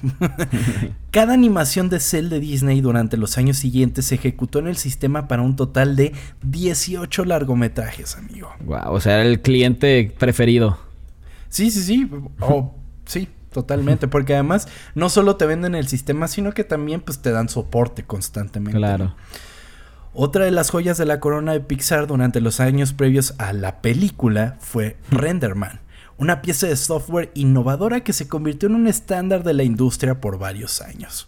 Cada 1.10 1.34
animación 1.34 1.90
de 1.90 2.00
cel 2.00 2.30
de 2.30 2.40
Disney 2.40 2.80
durante 2.80 3.18
los 3.18 3.36
años 3.36 3.58
siguientes 3.58 4.06
se 4.06 4.14
ejecutó 4.14 4.60
en 4.60 4.68
el 4.68 4.78
sistema 4.78 5.28
para 5.28 5.42
un 5.42 5.56
total 5.56 5.94
de 5.94 6.14
18 6.44 7.26
largometrajes, 7.26 8.16
amigo. 8.16 8.48
Wow, 8.64 8.94
o 8.94 9.00
sea, 9.00 9.16
era 9.16 9.24
el 9.24 9.42
cliente 9.42 10.10
preferido. 10.18 10.78
Sí, 11.50 11.70
sí, 11.70 11.82
sí. 11.82 12.10
Oh, 12.40 12.74
sí, 13.04 13.28
Totalmente, 13.58 14.06
porque 14.06 14.34
además 14.34 14.68
no 14.94 15.08
solo 15.08 15.34
te 15.34 15.44
venden 15.44 15.74
el 15.74 15.88
sistema, 15.88 16.28
sino 16.28 16.54
que 16.54 16.62
también 16.62 17.00
pues 17.00 17.18
te 17.18 17.32
dan 17.32 17.48
soporte 17.48 18.04
constantemente. 18.04 18.78
Claro. 18.78 19.16
Otra 20.14 20.44
de 20.44 20.52
las 20.52 20.70
joyas 20.70 20.96
de 20.96 21.06
la 21.06 21.18
corona 21.18 21.54
de 21.54 21.60
Pixar 21.60 22.06
durante 22.06 22.40
los 22.40 22.60
años 22.60 22.92
previos 22.92 23.34
a 23.38 23.52
la 23.52 23.82
película 23.82 24.58
fue 24.60 24.96
Renderman, 25.10 25.80
una 26.18 26.40
pieza 26.40 26.68
de 26.68 26.76
software 26.76 27.32
innovadora 27.34 28.04
que 28.04 28.12
se 28.12 28.28
convirtió 28.28 28.68
en 28.68 28.76
un 28.76 28.86
estándar 28.86 29.42
de 29.42 29.54
la 29.54 29.64
industria 29.64 30.20
por 30.20 30.38
varios 30.38 30.80
años. 30.80 31.26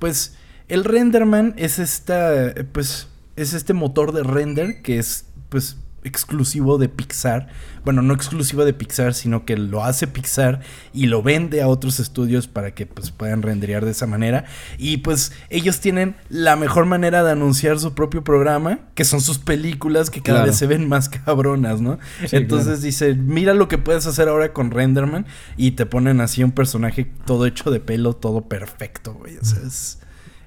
Pues 0.00 0.36
el 0.66 0.82
Renderman 0.82 1.54
es 1.56 1.78
esta, 1.78 2.52
pues 2.72 3.06
es 3.36 3.52
este 3.52 3.74
motor 3.74 4.10
de 4.10 4.24
render 4.24 4.82
que 4.82 4.98
es 4.98 5.26
pues 5.50 5.76
exclusivo 6.08 6.78
de 6.78 6.88
Pixar. 6.88 7.48
Bueno, 7.84 8.02
no 8.02 8.12
exclusivo 8.14 8.64
de 8.64 8.72
Pixar, 8.72 9.14
sino 9.14 9.44
que 9.44 9.56
lo 9.56 9.84
hace 9.84 10.06
Pixar 10.06 10.60
y 10.92 11.06
lo 11.06 11.22
vende 11.22 11.62
a 11.62 11.68
otros 11.68 12.00
estudios 12.00 12.48
para 12.48 12.74
que 12.74 12.86
pues, 12.86 13.10
puedan 13.10 13.42
renderear 13.42 13.84
de 13.84 13.92
esa 13.92 14.06
manera. 14.06 14.44
Y 14.78 14.98
pues 14.98 15.32
ellos 15.50 15.80
tienen 15.80 16.16
la 16.28 16.56
mejor 16.56 16.86
manera 16.86 17.22
de 17.22 17.32
anunciar 17.32 17.78
su 17.78 17.94
propio 17.94 18.24
programa, 18.24 18.80
que 18.94 19.04
son 19.04 19.20
sus 19.20 19.38
películas 19.38 20.10
que 20.10 20.22
cada 20.22 20.44
vez 20.44 20.56
se 20.56 20.66
ven 20.66 20.88
más 20.88 21.08
cabronas, 21.24 21.80
¿no? 21.80 21.98
Entonces 22.32 22.82
dice, 22.82 23.14
mira 23.14 23.54
lo 23.54 23.68
que 23.68 23.78
puedes 23.78 24.06
hacer 24.06 24.28
ahora 24.28 24.52
con 24.52 24.70
Renderman 24.70 25.26
y 25.56 25.72
te 25.72 25.86
ponen 25.86 26.20
así 26.20 26.42
un 26.42 26.52
personaje 26.52 27.10
todo 27.24 27.46
hecho 27.46 27.70
de 27.70 27.80
pelo, 27.80 28.14
todo 28.14 28.48
perfecto, 28.48 29.14
güey. 29.14 29.36
O 29.38 29.44
sea, 29.44 29.58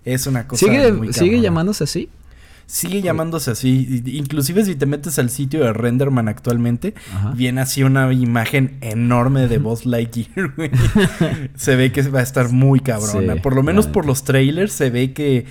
es, 0.03 0.27
una 0.27 0.47
cosa... 0.47 0.65
¿Sigue, 0.65 1.13
¿sigue 1.13 1.41
llamándose 1.41 1.83
así? 1.83 2.09
Sigue 2.71 3.01
llamándose 3.01 3.51
así. 3.51 4.01
Inclusive 4.05 4.63
si 4.63 4.75
te 4.75 4.85
metes 4.85 5.19
al 5.19 5.29
sitio 5.29 5.59
de 5.59 5.73
Renderman 5.73 6.29
actualmente, 6.29 6.93
viene 7.35 7.59
así 7.59 7.83
una 7.83 8.13
imagen 8.13 8.77
enorme 8.79 9.49
de 9.49 9.57
Buzz 9.57 9.85
Lightyear, 9.85 10.53
se 11.55 11.75
ve 11.75 11.91
que 11.91 12.01
va 12.03 12.19
a 12.19 12.23
estar 12.23 12.49
muy 12.49 12.79
cabrona. 12.79 13.35
por 13.41 13.55
lo 13.55 13.61
menos 13.61 13.87
por 13.87 14.05
los 14.05 14.23
trailers 14.23 14.71
se 14.71 14.89
ve 14.89 15.11
que... 15.11 15.45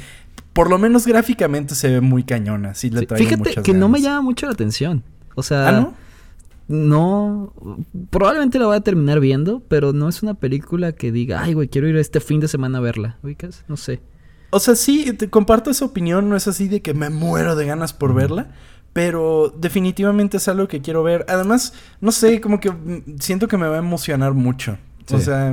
Por 0.54 0.70
lo 0.70 0.78
menos 0.78 1.06
gráficamente 1.06 1.74
se 1.74 1.90
ve 1.90 2.00
muy 2.00 2.24
cañona. 2.24 2.74
Sí, 2.74 2.88
le 2.88 3.06
Fíjate 3.06 3.62
que 3.62 3.74
no 3.74 3.90
me 3.90 4.00
llama 4.00 4.22
mucho 4.22 4.46
la 4.46 4.52
atención. 4.52 5.04
O 5.34 5.42
sea... 5.42 5.68
¿Ah, 5.68 5.72
no? 5.72 5.94
No, 6.68 7.52
probablemente 8.08 8.58
la 8.58 8.64
voy 8.64 8.76
a 8.76 8.80
terminar 8.80 9.20
viendo, 9.20 9.60
pero 9.68 9.92
no 9.92 10.08
es 10.08 10.22
una 10.22 10.34
película 10.34 10.92
que 10.92 11.12
diga, 11.12 11.42
ay, 11.42 11.52
güey, 11.52 11.68
quiero 11.68 11.86
ir 11.86 11.96
este 11.96 12.20
fin 12.20 12.40
de 12.40 12.48
semana 12.48 12.78
a 12.78 12.80
verla. 12.80 13.18
¿Ubicas? 13.22 13.64
No 13.68 13.76
sé. 13.76 14.00
O 14.50 14.60
sea, 14.60 14.74
sí, 14.74 15.12
te 15.12 15.30
comparto 15.30 15.70
esa 15.70 15.84
opinión, 15.84 16.28
no 16.28 16.36
es 16.36 16.48
así 16.48 16.68
de 16.68 16.82
que 16.82 16.94
me 16.94 17.10
muero 17.10 17.56
de 17.56 17.66
ganas 17.66 17.92
por 17.92 18.14
verla, 18.14 18.48
pero 18.92 19.54
definitivamente 19.56 20.38
es 20.38 20.48
algo 20.48 20.68
que 20.68 20.80
quiero 20.80 21.02
ver. 21.02 21.24
Además, 21.28 21.72
no 22.00 22.12
sé, 22.12 22.40
como 22.40 22.60
que 22.60 22.72
siento 23.20 23.48
que 23.48 23.56
me 23.56 23.68
va 23.68 23.76
a 23.76 23.78
emocionar 23.78 24.34
mucho. 24.34 24.76
O 25.12 25.18
sea, 25.18 25.52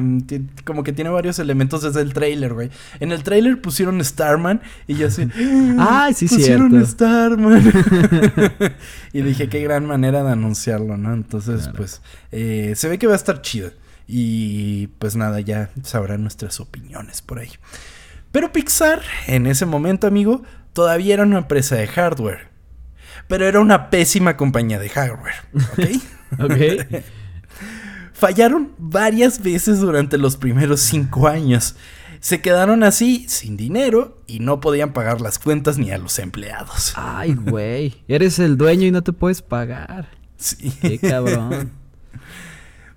como 0.65 0.83
que 0.83 0.93
tiene 0.93 1.09
varios 1.09 1.39
elementos 1.39 1.81
desde 1.81 2.01
el 2.01 2.13
trailer, 2.13 2.53
güey. 2.53 2.69
En 2.99 3.11
el 3.11 3.23
trailer 3.23 3.61
pusieron 3.61 4.03
Starman 4.03 4.61
y 4.87 4.95
yo 4.95 5.07
así. 5.07 5.27
¡Ay, 5.79 6.13
sí, 6.13 6.27
pusieron 6.27 6.85
Starman! 6.85 7.63
y 9.13 9.21
dije, 9.21 9.49
qué 9.49 9.61
gran 9.61 9.85
manera 9.85 10.23
de 10.23 10.31
anunciarlo, 10.31 10.97
¿no? 10.97 11.13
Entonces, 11.13 11.69
pues, 11.75 12.01
eh, 12.31 12.73
se 12.75 12.87
ve 12.89 12.99
que 12.99 13.07
va 13.07 13.13
a 13.13 13.17
estar 13.17 13.41
chido. 13.41 13.71
Y 14.07 14.87
pues 14.99 15.15
nada, 15.15 15.41
ya 15.41 15.69
sabrán 15.83 16.21
nuestras 16.21 16.59
opiniones 16.59 17.21
por 17.21 17.39
ahí. 17.39 17.49
Pero 18.31 18.51
Pixar, 18.51 19.01
en 19.27 19.47
ese 19.47 19.65
momento, 19.65 20.07
amigo, 20.07 20.43
todavía 20.73 21.15
era 21.15 21.23
una 21.23 21.39
empresa 21.39 21.75
de 21.75 21.87
hardware. 21.87 22.49
Pero 23.27 23.45
era 23.45 23.59
una 23.59 23.89
pésima 23.89 24.37
compañía 24.37 24.79
de 24.79 24.89
hardware. 24.89 25.35
¿Ok? 25.53 26.39
ok. 26.39 27.03
Fallaron 28.13 28.73
varias 28.77 29.43
veces 29.43 29.79
durante 29.79 30.17
los 30.17 30.37
primeros 30.37 30.81
cinco 30.81 31.27
años. 31.27 31.75
Se 32.19 32.41
quedaron 32.41 32.83
así, 32.83 33.25
sin 33.29 33.57
dinero, 33.57 34.23
y 34.25 34.39
no 34.39 34.59
podían 34.59 34.91
pagar 34.91 35.21
las 35.21 35.37
cuentas 35.37 35.77
ni 35.77 35.91
a 35.91 35.97
los 35.97 36.17
empleados. 36.17 36.93
Ay, 36.95 37.35
güey. 37.35 38.03
Eres 38.07 38.39
el 38.39 38.57
dueño 38.57 38.87
y 38.87 38.91
no 38.91 39.03
te 39.03 39.13
puedes 39.13 39.41
pagar. 39.41 40.09
Sí. 40.39 40.71
Qué 40.81 40.99
cabrón. 40.99 41.71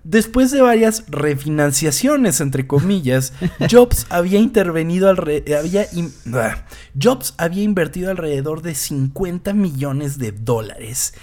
Después 0.03 0.51
de 0.51 0.63
varias 0.63 1.05
refinanciaciones, 1.09 2.41
entre 2.41 2.67
comillas, 2.67 3.33
Jobs 3.71 4.07
había 4.09 4.39
intervenido 4.39 5.11
había 5.11 5.87
ah, 6.35 6.65
Jobs 7.01 7.35
había 7.37 7.63
invertido 7.63 8.11
alrededor 8.11 8.63
de 8.63 8.75
50 8.75 9.53
millones 9.53 10.19
de 10.19 10.33
dólares. 10.33 11.15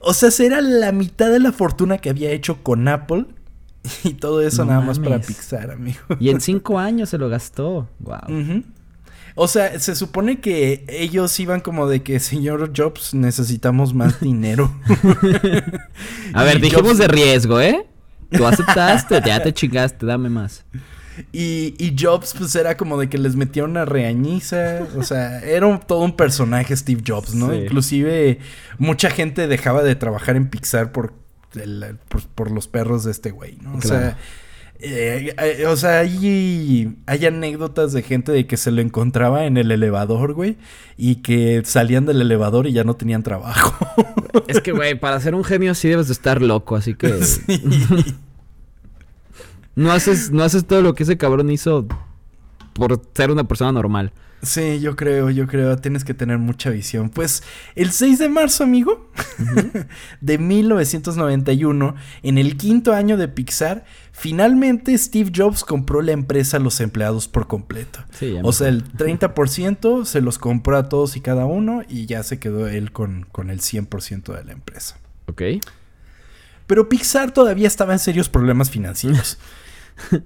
O 0.00 0.12
sea, 0.14 0.30
era 0.44 0.60
la 0.60 0.92
mitad 0.92 1.30
de 1.30 1.40
la 1.40 1.52
fortuna 1.52 1.98
que 1.98 2.10
había 2.10 2.30
hecho 2.30 2.62
con 2.62 2.88
Apple. 2.88 3.26
Y 4.02 4.14
todo 4.14 4.40
eso 4.40 4.64
nada 4.64 4.80
más 4.80 4.98
para 4.98 5.20
Pixar, 5.20 5.70
amigo. 5.70 6.00
Y 6.18 6.30
en 6.30 6.40
cinco 6.40 6.78
años 6.78 7.10
se 7.10 7.18
lo 7.18 7.28
gastó. 7.28 7.86
Wow. 7.98 8.62
O 9.36 9.48
sea, 9.48 9.78
se 9.80 9.96
supone 9.96 10.40
que 10.40 10.84
ellos 10.88 11.38
iban 11.40 11.60
como 11.60 11.88
de 11.88 12.02
que, 12.02 12.20
señor 12.20 12.72
Jobs, 12.74 13.14
necesitamos 13.14 13.92
más 13.92 14.20
dinero. 14.20 14.72
A 16.32 16.44
ver, 16.44 16.60
dijimos 16.62 16.98
de 16.98 17.08
riesgo, 17.08 17.60
¿eh? 17.60 17.84
Tú 18.36 18.46
aceptaste, 18.46 19.20
ya 19.24 19.42
te 19.42 19.52
chingaste, 19.52 20.06
dame 20.06 20.28
más. 20.28 20.64
Y, 21.32 21.74
y, 21.78 21.94
Jobs, 21.98 22.34
pues 22.36 22.54
era 22.56 22.76
como 22.76 22.98
de 22.98 23.08
que 23.08 23.18
les 23.18 23.36
metía 23.36 23.64
una 23.64 23.84
reañiza. 23.84 24.86
O 24.96 25.02
sea, 25.02 25.40
era 25.40 25.78
todo 25.80 26.00
un 26.00 26.16
personaje 26.16 26.76
Steve 26.76 27.02
Jobs, 27.06 27.34
¿no? 27.34 27.54
Inclusive 27.54 28.38
mucha 28.78 29.10
gente 29.10 29.46
dejaba 29.46 29.82
de 29.82 29.94
trabajar 29.94 30.36
en 30.36 30.48
Pixar 30.48 30.92
por, 30.92 31.14
por, 32.34 32.50
los 32.50 32.66
perros 32.66 33.04
de 33.04 33.12
este 33.12 33.30
güey, 33.30 33.56
¿no? 33.62 33.76
O 33.76 33.80
sea. 33.80 34.16
Eh, 34.80 35.34
eh, 35.38 35.66
o 35.66 35.76
sea, 35.76 36.00
hay, 36.00 36.96
hay 37.06 37.26
anécdotas 37.26 37.92
de 37.92 38.02
gente 38.02 38.32
de 38.32 38.46
que 38.46 38.56
se 38.56 38.70
lo 38.70 38.82
encontraba 38.82 39.46
en 39.46 39.56
el 39.56 39.70
elevador, 39.70 40.34
güey, 40.34 40.58
y 40.98 41.16
que 41.16 41.62
salían 41.64 42.04
del 42.04 42.20
elevador 42.20 42.66
y 42.66 42.72
ya 42.72 42.84
no 42.84 42.94
tenían 42.94 43.22
trabajo. 43.22 43.74
Es 44.48 44.60
que, 44.60 44.72
güey, 44.72 44.98
para 44.98 45.20
ser 45.20 45.36
un 45.36 45.44
genio 45.44 45.72
así 45.72 45.88
debes 45.88 46.08
de 46.08 46.12
estar 46.12 46.42
loco, 46.42 46.76
así 46.76 46.94
que... 46.94 47.14
No 49.76 49.92
haces, 49.92 50.30
no 50.30 50.42
haces 50.42 50.64
todo 50.66 50.82
lo 50.82 50.94
que 50.94 51.02
ese 51.02 51.16
cabrón 51.16 51.50
hizo 51.50 51.86
por 52.74 53.00
ser 53.14 53.30
una 53.30 53.44
persona 53.44 53.72
normal. 53.72 54.12
Sí, 54.44 54.80
yo 54.80 54.94
creo, 54.94 55.30
yo 55.30 55.46
creo, 55.46 55.76
tienes 55.78 56.04
que 56.04 56.12
tener 56.12 56.38
mucha 56.38 56.70
visión. 56.70 57.08
Pues 57.08 57.42
el 57.74 57.90
6 57.92 58.18
de 58.18 58.28
marzo, 58.28 58.64
amigo, 58.64 59.10
de 60.20 60.38
1991, 60.38 61.94
en 62.22 62.38
el 62.38 62.56
quinto 62.56 62.92
año 62.92 63.16
de 63.16 63.28
Pixar, 63.28 63.84
finalmente 64.12 64.96
Steve 64.98 65.32
Jobs 65.34 65.64
compró 65.64 66.02
la 66.02 66.12
empresa 66.12 66.58
a 66.58 66.60
los 66.60 66.80
empleados 66.80 67.26
por 67.26 67.46
completo. 67.46 68.00
Sí, 68.10 68.36
o 68.42 68.52
sea, 68.52 68.68
el 68.68 68.84
30% 68.84 70.04
se 70.04 70.20
los 70.20 70.38
compró 70.38 70.76
a 70.76 70.88
todos 70.88 71.16
y 71.16 71.20
cada 71.20 71.46
uno 71.46 71.82
y 71.88 72.06
ya 72.06 72.22
se 72.22 72.38
quedó 72.38 72.68
él 72.68 72.92
con, 72.92 73.26
con 73.32 73.48
el 73.48 73.60
100% 73.60 74.36
de 74.36 74.44
la 74.44 74.52
empresa. 74.52 74.98
Ok. 75.26 75.42
Pero 76.66 76.88
Pixar 76.88 77.32
todavía 77.32 77.66
estaba 77.66 77.92
en 77.94 77.98
serios 77.98 78.28
problemas 78.28 78.70
financieros. 78.70 79.38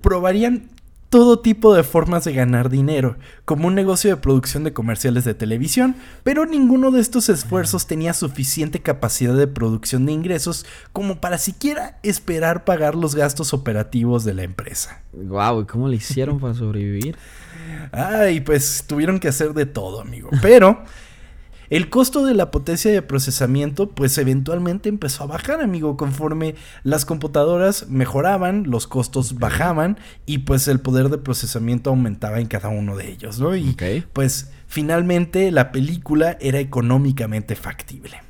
Probarían 0.00 0.70
todo 1.08 1.38
tipo 1.38 1.74
de 1.74 1.82
formas 1.82 2.24
de 2.24 2.34
ganar 2.34 2.68
dinero, 2.68 3.16
como 3.44 3.66
un 3.66 3.74
negocio 3.74 4.10
de 4.10 4.20
producción 4.20 4.64
de 4.64 4.74
comerciales 4.74 5.24
de 5.24 5.34
televisión, 5.34 5.96
pero 6.22 6.44
ninguno 6.44 6.90
de 6.90 7.00
estos 7.00 7.28
esfuerzos 7.30 7.86
tenía 7.86 8.12
suficiente 8.12 8.80
capacidad 8.80 9.34
de 9.34 9.46
producción 9.46 10.04
de 10.04 10.12
ingresos 10.12 10.66
como 10.92 11.20
para 11.20 11.38
siquiera 11.38 11.98
esperar 12.02 12.64
pagar 12.64 12.94
los 12.94 13.14
gastos 13.14 13.54
operativos 13.54 14.24
de 14.24 14.34
la 14.34 14.42
empresa. 14.42 15.02
Wow, 15.12 15.66
¿cómo 15.66 15.88
le 15.88 15.96
hicieron 15.96 16.38
para 16.40 16.54
sobrevivir? 16.54 17.16
Ay, 17.92 18.40
pues 18.40 18.84
tuvieron 18.86 19.18
que 19.18 19.28
hacer 19.28 19.54
de 19.54 19.64
todo, 19.64 20.02
amigo. 20.02 20.28
Pero 20.42 20.84
el 21.70 21.90
costo 21.90 22.24
de 22.24 22.34
la 22.34 22.50
potencia 22.50 22.90
de 22.90 23.02
procesamiento 23.02 23.90
pues 23.90 24.16
eventualmente 24.18 24.88
empezó 24.88 25.24
a 25.24 25.26
bajar, 25.26 25.60
amigo, 25.60 25.96
conforme 25.96 26.54
las 26.82 27.04
computadoras 27.04 27.88
mejoraban, 27.88 28.64
los 28.66 28.86
costos 28.86 29.38
bajaban 29.38 29.98
y 30.24 30.38
pues 30.38 30.66
el 30.68 30.80
poder 30.80 31.10
de 31.10 31.18
procesamiento 31.18 31.90
aumentaba 31.90 32.40
en 32.40 32.46
cada 32.46 32.68
uno 32.68 32.96
de 32.96 33.10
ellos, 33.10 33.38
¿no? 33.38 33.54
Y 33.54 33.76
pues 34.12 34.50
finalmente 34.66 35.50
la 35.50 35.72
película 35.72 36.38
era 36.40 36.58
económicamente 36.58 37.54
factible. 37.54 38.22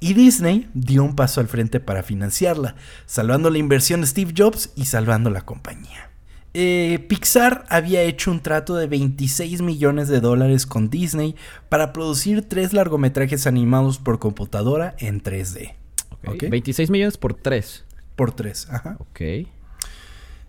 Y 0.00 0.14
Disney 0.14 0.68
dio 0.74 1.02
un 1.02 1.16
paso 1.16 1.40
al 1.40 1.48
frente 1.48 1.80
para 1.80 2.02
financiarla, 2.02 2.76
salvando 3.06 3.50
la 3.50 3.58
inversión 3.58 4.00
de 4.00 4.06
Steve 4.06 4.32
Jobs 4.36 4.70
y 4.76 4.84
salvando 4.84 5.30
la 5.30 5.42
compañía. 5.42 6.07
Eh, 6.54 7.04
Pixar 7.08 7.64
había 7.68 8.02
hecho 8.02 8.30
un 8.30 8.40
trato 8.40 8.74
de 8.76 8.86
26 8.86 9.62
millones 9.62 10.08
de 10.08 10.20
dólares 10.20 10.66
con 10.66 10.90
Disney 10.90 11.36
para 11.68 11.92
producir 11.92 12.42
tres 12.48 12.72
largometrajes 12.72 13.46
animados 13.46 13.98
por 13.98 14.18
computadora 14.18 14.94
en 14.98 15.22
3D. 15.22 15.74
26 16.22 16.90
millones 16.90 17.16
por 17.16 17.34
tres. 17.34 17.84
Por 18.16 18.32
tres, 18.32 18.68
ajá. 18.70 18.96
Ok. 18.98 19.46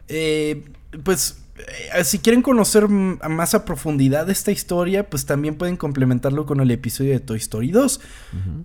Eh, 0.08 0.64
pues 1.04 1.44
si 2.04 2.20
quieren 2.20 2.42
conocer 2.42 2.88
más 2.88 3.54
a 3.54 3.66
profundidad 3.66 4.30
esta 4.30 4.52
historia, 4.52 5.10
pues 5.10 5.26
también 5.26 5.56
pueden 5.56 5.78
complementarlo 5.78 6.46
con 6.46 6.60
el 6.60 6.72
episodio 6.72 7.12
de 7.12 7.20
Toy 7.20 7.38
Story 7.38 7.72
2. 7.72 8.02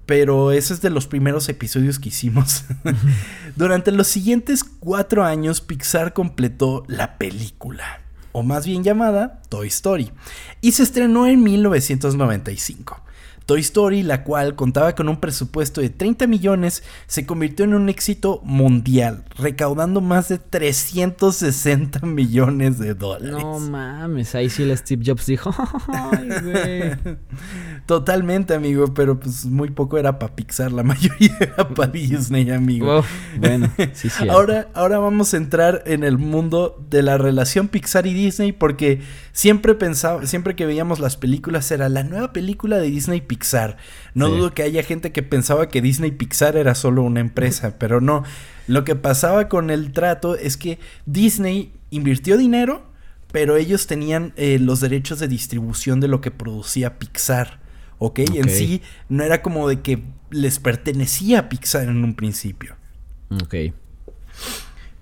Pero 0.07 0.53
ese 0.53 0.75
es 0.75 0.83
de 0.83 0.91
los 0.91 1.07
primeros 1.07 1.49
episodios 1.49 1.99
que 1.99 2.09
hicimos. 2.09 2.65
Durante 3.57 3.93
los 3.93 4.07
siguientes 4.07 4.65
cuatro 4.65 5.25
años, 5.25 5.61
Pixar 5.61 6.13
completó 6.13 6.85
la 6.87 7.19
película, 7.19 8.03
o 8.33 8.43
más 8.43 8.67
bien 8.67 8.85
llamada 8.85 9.43
Toy 9.49 9.69
Story, 9.69 10.11
y 10.61 10.73
se 10.73 10.83
estrenó 10.83 11.27
en 11.27 11.43
1995. 11.43 13.03
Toy 13.47 13.61
Story, 13.61 14.03
la 14.03 14.25
cual 14.25 14.55
contaba 14.55 14.95
con 14.95 15.09
un 15.09 15.21
presupuesto 15.21 15.83
de 15.83 15.91
30 15.91 16.27
millones, 16.27 16.83
se 17.07 17.27
convirtió 17.27 17.67
en 17.67 17.75
un 17.75 17.91
éxito 17.91 18.41
mundial, 18.43 19.25
recaudando 19.37 20.01
más 20.01 20.29
de 20.29 20.39
360 20.39 22.01
millones 22.07 22.79
de 22.79 22.95
dólares. 22.95 23.33
No 23.33 23.61
mames, 23.61 24.35
ahí 24.35 24.49
sí 24.49 24.63
el 24.63 24.77
Steve 24.79 25.03
Jobs 25.07 25.27
dijo, 25.27 25.55
Ay, 25.89 26.29
güey. 26.43 27.17
Totalmente, 27.87 28.55
amigo, 28.55 28.95
pero 28.95 29.21
pues 29.21 29.45
muy 29.45 29.71
poco 29.71 29.99
era 29.99 30.19
para 30.19 30.35
Pixar, 30.35 30.73
la 30.73 30.83
mayoría 30.83 31.37
era 31.39 31.69
para 31.69 31.93
Disney, 31.93 32.51
amigo. 32.51 33.05
bueno, 33.37 33.71
sí, 33.93 34.09
sí. 34.09 34.27
ahora, 34.29 34.69
ahora 34.73 34.99
vamos 34.99 35.35
a 35.35 35.37
entrar 35.37 35.83
en 35.85 36.03
el 36.03 36.17
mundo 36.17 36.83
de 36.89 37.03
la 37.03 37.19
relación 37.19 37.69
Pixar 37.69 38.07
y 38.07 38.15
Disney 38.15 38.53
porque 38.53 39.03
siempre 39.33 39.75
pensaba, 39.75 40.25
siempre 40.27 40.57
que 40.57 40.65
veíamos 40.65 40.99
las 40.99 41.19
películas 41.19 41.71
era 41.71 41.91
la 41.91 42.05
nueva 42.05 42.33
película 42.33 42.79
de 42.79 42.89
Disney 42.89 43.21
Pixar. 43.21 43.34
No 44.15 44.29
dudo 44.29 44.55
que 44.55 44.63
haya 44.63 44.83
gente 44.83 45.13
que 45.13 45.23
pensaba 45.23 45.69
que 45.69 45.83
Disney 45.83 46.11
Pixar 46.13 46.57
era 46.57 46.75
solo 46.75 47.03
una 47.03 47.21
empresa, 47.21 47.79
pero 47.79 48.01
no. 48.01 48.25
Lo 48.67 48.85
que 48.85 48.95
pasaba 48.95 49.49
con 49.49 49.71
el 49.71 49.93
trato 49.93 50.37
es 50.37 50.57
que 50.57 50.79
Disney 51.07 51.73
invirtió 51.91 52.37
dinero, 52.37 52.87
pero 53.33 53.57
ellos 53.57 53.87
tenían 53.87 54.33
eh, 54.37 54.59
los 54.61 54.81
derechos 54.81 55.19
de 55.19 55.29
distribución 55.29 56.01
de 56.01 56.09
lo 56.09 56.21
que 56.21 56.31
producía 56.31 56.99
Pixar. 56.99 57.65
¿ok? 57.99 58.19
En 58.35 58.49
sí 58.49 58.83
no 59.09 59.25
era 59.25 59.43
como 59.43 59.69
de 59.69 59.81
que 59.81 60.03
les 60.31 60.59
pertenecía 60.59 61.41
a 61.41 61.49
Pixar 61.49 61.89
en 61.89 62.05
un 62.05 62.15
principio. 62.15 62.77
Ok. 63.31 63.55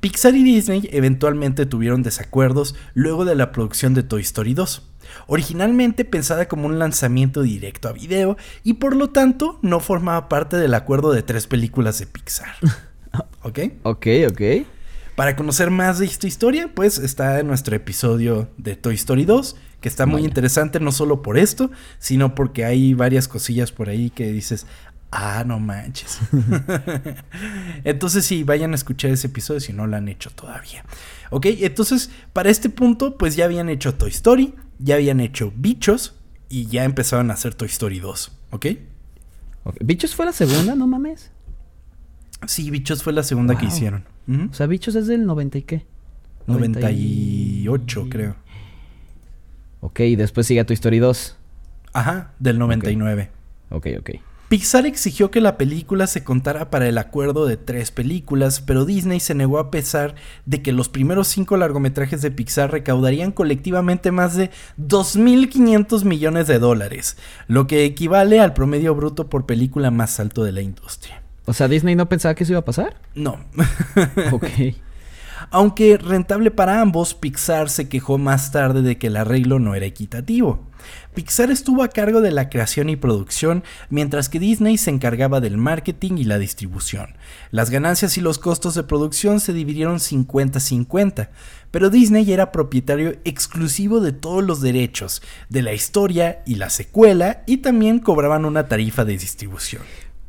Pixar 0.02 0.34
y 0.34 0.42
Disney 0.42 0.88
eventualmente 0.90 1.64
tuvieron 1.64 2.02
desacuerdos 2.02 2.74
luego 2.92 3.24
de 3.24 3.36
la 3.36 3.52
producción 3.52 3.94
de 3.94 4.02
Toy 4.02 4.22
Story 4.22 4.52
2. 4.52 4.82
Originalmente 5.28 6.04
pensada 6.04 6.48
como 6.48 6.66
un 6.66 6.80
lanzamiento 6.80 7.42
directo 7.42 7.88
a 7.88 7.92
video 7.92 8.36
y 8.64 8.72
por 8.74 8.96
lo 8.96 9.10
tanto 9.10 9.60
no 9.62 9.78
formaba 9.78 10.28
parte 10.28 10.56
del 10.56 10.74
acuerdo 10.74 11.12
de 11.12 11.22
tres 11.22 11.46
películas 11.46 12.00
de 12.00 12.08
Pixar. 12.08 12.52
¿Ok? 13.42 13.60
Ok, 13.84 14.06
ok. 14.28 14.66
Para 15.14 15.36
conocer 15.36 15.70
más 15.70 16.00
de 16.00 16.06
esta 16.06 16.26
historia, 16.26 16.72
pues 16.74 16.98
está 16.98 17.38
en 17.38 17.46
nuestro 17.46 17.76
episodio 17.76 18.48
de 18.56 18.74
Toy 18.74 18.96
Story 18.96 19.24
2 19.24 19.54
que 19.82 19.88
está 19.88 20.06
muy 20.06 20.24
interesante 20.24 20.78
no 20.78 20.92
solo 20.92 21.22
por 21.22 21.36
esto, 21.36 21.70
sino 21.98 22.36
porque 22.36 22.64
hay 22.64 22.94
varias 22.94 23.26
cosillas 23.26 23.72
por 23.72 23.88
ahí 23.88 24.10
que 24.10 24.30
dices, 24.30 24.66
ah, 25.12 25.44
no 25.46 25.60
manches. 25.60 26.18
entonces 27.84 28.24
sí, 28.24 28.42
vayan 28.42 28.72
a 28.72 28.74
escuchar 28.74 29.10
ese 29.10 29.28
episodio 29.28 29.60
si 29.60 29.72
no 29.72 29.86
lo 29.86 29.96
han 29.96 30.08
hecho 30.08 30.30
todavía. 30.30 30.84
Ok, 31.30 31.46
entonces 31.60 32.10
para 32.32 32.50
este 32.50 32.68
punto 32.68 33.16
pues 33.16 33.36
ya 33.36 33.44
habían 33.44 33.68
hecho 33.68 33.94
Toy 33.94 34.10
Story, 34.10 34.54
ya 34.78 34.96
habían 34.96 35.20
hecho 35.20 35.52
Bichos 35.54 36.14
y 36.48 36.66
ya 36.66 36.84
empezaban 36.84 37.30
a 37.30 37.34
hacer 37.34 37.54
Toy 37.54 37.68
Story 37.68 38.00
2, 38.00 38.32
¿ok? 38.50 38.66
¿Bichos 39.80 40.14
fue 40.14 40.26
la 40.26 40.32
segunda, 40.32 40.74
no 40.74 40.86
mames? 40.86 41.30
Sí, 42.46 42.70
Bichos 42.70 43.02
fue 43.02 43.12
la 43.12 43.22
segunda 43.22 43.56
que 43.56 43.66
hicieron. 43.66 44.04
O 44.50 44.54
sea, 44.54 44.66
Bichos 44.66 44.94
es 44.94 45.06
del 45.06 45.24
90 45.26 45.58
y 45.58 45.62
qué? 45.62 45.86
98, 46.46 48.06
creo. 48.10 48.36
Ok, 49.80 50.00
y 50.00 50.16
después 50.16 50.46
sigue 50.46 50.64
tu 50.64 50.72
Story 50.72 50.98
2. 50.98 51.36
Ajá, 51.92 52.32
del 52.38 52.58
99. 52.58 53.30
Ok, 53.70 53.88
ok. 53.98 54.10
Pixar 54.52 54.84
exigió 54.84 55.30
que 55.30 55.40
la 55.40 55.56
película 55.56 56.06
se 56.06 56.24
contara 56.24 56.68
para 56.68 56.86
el 56.86 56.98
acuerdo 56.98 57.46
de 57.46 57.56
tres 57.56 57.90
películas, 57.90 58.60
pero 58.60 58.84
Disney 58.84 59.18
se 59.18 59.34
negó 59.34 59.58
a 59.58 59.70
pesar 59.70 60.14
de 60.44 60.60
que 60.60 60.72
los 60.72 60.90
primeros 60.90 61.28
cinco 61.28 61.56
largometrajes 61.56 62.20
de 62.20 62.30
Pixar 62.30 62.70
recaudarían 62.70 63.32
colectivamente 63.32 64.12
más 64.12 64.36
de 64.36 64.50
2.500 64.78 66.04
millones 66.04 66.48
de 66.48 66.58
dólares, 66.58 67.16
lo 67.48 67.66
que 67.66 67.86
equivale 67.86 68.40
al 68.40 68.52
promedio 68.52 68.94
bruto 68.94 69.30
por 69.30 69.46
película 69.46 69.90
más 69.90 70.20
alto 70.20 70.44
de 70.44 70.52
la 70.52 70.60
industria. 70.60 71.22
O 71.46 71.54
sea, 71.54 71.66
Disney 71.66 71.94
no 71.94 72.10
pensaba 72.10 72.34
que 72.34 72.44
eso 72.44 72.52
iba 72.52 72.60
a 72.60 72.66
pasar. 72.66 73.00
No. 73.14 73.40
ok. 74.32 74.44
Aunque 75.50 75.96
rentable 75.96 76.50
para 76.50 76.82
ambos, 76.82 77.14
Pixar 77.14 77.70
se 77.70 77.88
quejó 77.88 78.18
más 78.18 78.52
tarde 78.52 78.82
de 78.82 78.98
que 78.98 79.06
el 79.06 79.16
arreglo 79.16 79.58
no 79.58 79.74
era 79.74 79.86
equitativo. 79.86 80.66
Pixar 81.14 81.50
estuvo 81.50 81.82
a 81.82 81.88
cargo 81.88 82.22
de 82.22 82.30
la 82.30 82.48
creación 82.48 82.88
y 82.88 82.96
producción, 82.96 83.64
mientras 83.90 84.30
que 84.30 84.38
Disney 84.38 84.78
se 84.78 84.90
encargaba 84.90 85.40
del 85.40 85.58
marketing 85.58 86.16
y 86.16 86.24
la 86.24 86.38
distribución. 86.38 87.14
Las 87.50 87.68
ganancias 87.68 88.16
y 88.16 88.22
los 88.22 88.38
costos 88.38 88.74
de 88.74 88.82
producción 88.82 89.38
se 89.40 89.52
dividieron 89.52 89.96
50-50, 89.96 91.28
pero 91.70 91.90
Disney 91.90 92.32
era 92.32 92.50
propietario 92.50 93.16
exclusivo 93.24 94.00
de 94.00 94.12
todos 94.12 94.42
los 94.42 94.62
derechos, 94.62 95.22
de 95.50 95.62
la 95.62 95.74
historia 95.74 96.42
y 96.46 96.54
la 96.54 96.70
secuela, 96.70 97.42
y 97.46 97.58
también 97.58 97.98
cobraban 97.98 98.46
una 98.46 98.68
tarifa 98.68 99.04
de 99.04 99.18
distribución. 99.18 99.82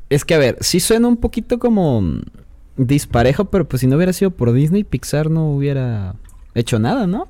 Es 0.10 0.26
que 0.26 0.36
a 0.36 0.40
ver, 0.40 0.58
sí 0.60 0.82
suena 0.82 1.08
un 1.08 1.18
poquito 1.18 1.60
como 1.60 2.20
disparejo, 2.76 3.46
pero 3.46 3.68
pues 3.68 3.80
si 3.80 3.88
no 3.88 3.96
hubiera 3.96 4.14
sido 4.14 4.32
por 4.32 4.52
Disney, 4.52 4.84
Pixar 4.84 5.30
no 5.30 5.50
hubiera 5.50 6.16
hecho 6.56 6.78
nada, 6.78 7.08
¿no? 7.08 7.30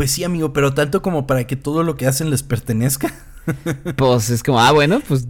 Pues 0.00 0.12
sí, 0.12 0.24
amigo, 0.24 0.54
pero 0.54 0.72
tanto 0.72 1.02
como 1.02 1.26
para 1.26 1.46
que 1.46 1.56
todo 1.56 1.82
lo 1.82 1.98
que 1.98 2.06
hacen 2.06 2.30
les 2.30 2.42
pertenezca. 2.42 3.12
pues 3.98 4.30
es 4.30 4.42
como, 4.42 4.58
ah, 4.58 4.72
bueno, 4.72 5.02
pues 5.06 5.28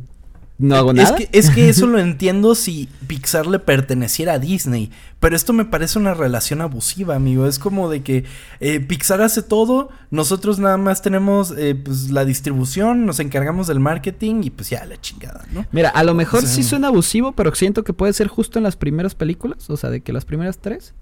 no 0.59 0.77
hago 0.77 0.93
nada. 0.93 1.09
Es 1.09 1.17
que, 1.17 1.37
es 1.37 1.51
que 1.51 1.69
eso 1.69 1.87
lo 1.89 1.99
entiendo 1.99 2.55
si 2.55 2.89
Pixar 3.09 3.49
le 3.49 3.59
perteneciera 3.59 4.35
a 4.35 4.39
Disney. 4.39 4.93
Pero 5.19 5.35
esto 5.35 5.53
me 5.53 5.65
parece 5.65 5.99
una 5.99 6.15
relación 6.15 6.61
abusiva, 6.61 7.17
amigo. 7.17 7.49
Es 7.49 7.59
como 7.59 7.91
de 7.91 8.05
que 8.05 8.23
eh, 8.61 8.79
Pixar 8.79 9.21
hace 9.23 9.43
todo, 9.43 9.89
nosotros 10.13 10.61
nada 10.61 10.77
más 10.77 11.03
tenemos 11.03 11.53
eh, 11.59 11.75
pues, 11.75 12.13
la 12.13 12.25
distribución, 12.25 13.07
nos 13.07 13.19
encargamos 13.19 13.67
del 13.67 13.81
marketing 13.81 14.43
y 14.45 14.51
pues 14.51 14.71
ya 14.71 14.87
la 14.87 15.01
chingada, 15.01 15.47
¿no? 15.51 15.67
Mira, 15.73 15.89
a 15.89 16.05
lo 16.05 16.15
mejor 16.15 16.47
sí 16.47 16.63
suena 16.63 16.87
abusivo, 16.87 17.33
pero 17.33 17.53
siento 17.57 17.83
que 17.83 17.93
puede 17.93 18.13
ser 18.13 18.29
justo 18.29 18.61
en 18.61 18.63
las 18.63 18.77
primeras 18.77 19.17
películas. 19.17 19.69
O 19.69 19.77
sea, 19.77 19.91
de 19.91 20.01
que 20.01 20.13
las 20.13 20.25
primeras 20.25 20.59
tres. 20.59 20.95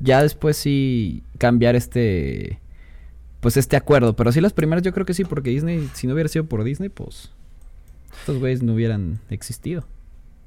Ya 0.00 0.22
después 0.22 0.56
sí 0.56 1.24
cambiar 1.38 1.74
este. 1.74 2.60
Pues 3.44 3.58
este 3.58 3.76
acuerdo. 3.76 4.16
Pero 4.16 4.32
sí 4.32 4.40
las 4.40 4.54
primeras 4.54 4.82
yo 4.82 4.94
creo 4.94 5.04
que 5.04 5.12
sí, 5.12 5.22
porque 5.22 5.50
Disney, 5.50 5.90
si 5.92 6.06
no 6.06 6.14
hubiera 6.14 6.30
sido 6.30 6.46
por 6.46 6.64
Disney, 6.64 6.88
pues 6.88 7.30
estos 8.18 8.38
güeyes 8.38 8.62
no 8.62 8.72
hubieran 8.72 9.20
existido. 9.28 9.84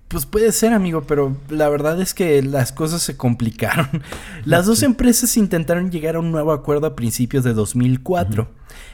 Pues 0.07 0.25
puede 0.25 0.51
ser, 0.51 0.73
amigo, 0.73 1.03
pero 1.03 1.37
la 1.49 1.69
verdad 1.69 2.01
es 2.01 2.15
que 2.15 2.41
las 2.41 2.71
cosas 2.71 3.03
se 3.03 3.15
complicaron. 3.15 4.01
Las 4.45 4.65
dos 4.65 4.81
empresas 4.81 5.37
intentaron 5.37 5.91
llegar 5.91 6.15
a 6.15 6.19
un 6.19 6.31
nuevo 6.31 6.53
acuerdo 6.53 6.87
a 6.87 6.95
principios 6.95 7.43
de 7.43 7.53
2004. 7.53 8.49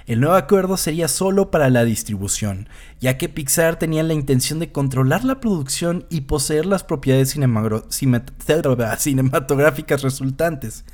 El 0.05 0.19
nuevo 0.19 0.35
acuerdo 0.35 0.75
sería 0.75 1.07
solo 1.07 1.49
para 1.49 1.69
la 1.69 1.85
distribución, 1.85 2.67
ya 3.03 3.17
que 3.17 3.27
Pixar 3.27 3.77
tenía 3.77 4.01
la 4.01 4.13
intención 4.13 4.59
de 4.59 4.71
controlar 4.71 5.25
la 5.25 5.41
producción 5.41 6.05
y 6.09 6.21
poseer 6.21 6.65
las 6.65 6.85
propiedades 6.85 7.31
cinematográficas 8.99 10.01
resultantes. 10.01 10.85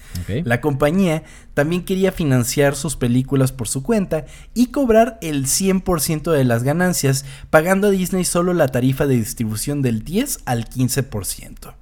La 0.44 0.60
compañía 0.60 1.22
también 1.54 1.86
quería 1.86 2.12
financiar 2.12 2.76
sus 2.76 2.96
películas 2.96 3.52
por 3.52 3.68
su 3.68 3.84
cuenta 3.84 4.26
y 4.56 4.72
cobrar 4.72 5.20
el 5.22 5.46
100% 5.46 6.32
de 6.32 6.46
las 6.46 6.64
ganancias, 6.64 7.26
pagando 7.52 7.90
a 7.90 7.92
Disney 7.92 8.26
solo 8.26 8.56
la 8.56 8.70
tarifa 8.70 9.06
de 9.06 9.16
distribución 9.16 9.84
del 9.84 10.04
10 10.04 10.40
al 10.46 10.68
15%. 10.68 11.76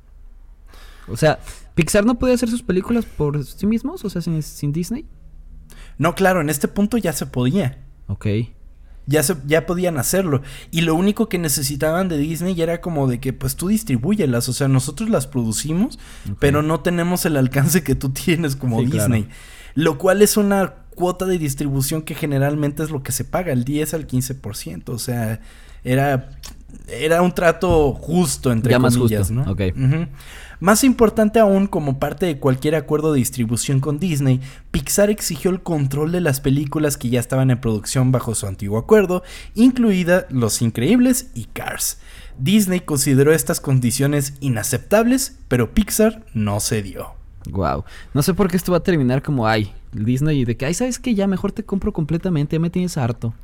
O 1.08 1.16
sea, 1.16 1.40
Pixar 1.74 2.06
no 2.06 2.20
podía 2.20 2.36
hacer 2.36 2.50
sus 2.50 2.64
películas 2.64 3.06
por 3.06 3.46
sí 3.46 3.66
mismos, 3.66 4.04
o 4.04 4.10
sea, 4.10 4.22
sin 4.22 4.74
Disney. 4.74 5.06
No, 5.98 6.16
claro, 6.16 6.42
en 6.42 6.50
este 6.50 6.68
punto 6.68 6.98
ya 6.98 7.14
se 7.14 7.28
podía. 7.28 7.78
Ok. 8.08 8.28
Ya, 9.08 9.24
se, 9.24 9.36
ya 9.46 9.66
podían 9.66 9.98
hacerlo. 9.98 10.42
Y 10.70 10.82
lo 10.82 10.94
único 10.94 11.30
que 11.30 11.40
necesitaban 11.40 12.10
de 12.10 12.18
Disney 12.18 12.62
era 12.62 12.82
como 12.82 13.08
de 13.08 13.20
que 13.20 13.34
pues 13.34 13.56
tú 13.56 13.70
distribúyelas. 13.70 14.50
O 14.50 14.54
sea, 14.54 14.68
nosotros 14.68 15.10
las 15.10 15.28
producimos, 15.28 15.98
pero 16.40 16.62
no 16.62 16.82
tenemos 16.82 17.26
el 17.26 17.38
alcance 17.38 17.84
que 17.84 17.96
tú 17.96 18.10
tienes 18.10 18.56
como 18.56 18.82
Disney. 18.82 19.28
Lo 19.76 19.98
cual 19.98 20.22
es 20.22 20.38
una 20.38 20.74
cuota 20.96 21.26
de 21.26 21.38
distribución 21.38 22.02
que 22.02 22.16
generalmente 22.16 22.84
es 22.84 22.90
lo 22.90 23.04
que 23.04 23.12
se 23.12 23.24
paga, 23.24 23.54
el 23.54 23.64
10 23.64 23.94
al 23.94 24.08
15%. 24.08 24.90
O 24.90 25.00
sea, 25.00 25.40
era, 25.84 26.32
era 26.88 27.22
un 27.22 27.34
trato 27.34 27.94
justo, 27.94 28.52
entre 28.52 28.72
ya 28.72 28.80
comillas, 28.80 29.32
más 29.32 29.48
justo. 29.48 29.74
¿no? 29.76 30.08
Más 30.60 30.84
importante 30.84 31.40
aún, 31.40 31.68
como 31.68 32.00
parte 32.00 32.26
de 32.26 32.40
cualquier 32.40 32.74
acuerdo 32.74 33.14
de 33.14 33.20
distribución 33.20 33.80
con 33.80 34.00
Disney, 34.00 34.42
Pixar 34.72 35.12
exigió 35.12 35.52
el 35.52 35.62
control 35.62 36.12
de 36.12 36.20
las 36.20 36.42
películas 36.42 36.98
que 36.98 37.10
ya 37.10 37.20
estaban 37.20 37.52
en 37.52 37.62
producción 37.62 38.12
bajo 38.12 38.34
su 38.34 38.48
antiguo 38.48 38.80
acuerdo, 38.80 39.22
incluida 39.54 40.26
Los 40.32 40.64
Increíbles 40.64 41.30
y 41.36 41.46
Cars. 41.46 42.00
Disney 42.40 42.80
consideró 42.80 43.34
estas 43.34 43.60
condiciones 43.60 44.34
inaceptables, 44.40 45.38
pero 45.48 45.74
Pixar 45.74 46.26
no 46.34 46.60
cedió. 46.60 47.14
Wow. 47.52 47.86
No 48.14 48.24
sé 48.24 48.34
por 48.34 48.50
qué 48.50 48.58
esto 48.58 48.72
va 48.72 48.80
a 48.80 48.84
terminar 48.84 49.22
como 49.22 49.48
ay, 49.48 49.74
Disney 49.92 50.44
de 50.44 50.58
que 50.58 50.66
ay, 50.66 50.74
sabes 50.74 50.98
que 50.98 51.14
ya 51.14 51.28
mejor 51.28 51.52
te 51.52 51.64
compro 51.64 51.94
completamente, 51.94 52.56
ya 52.56 52.60
me 52.60 52.72
tienes 52.72 52.98
harto. 52.98 53.36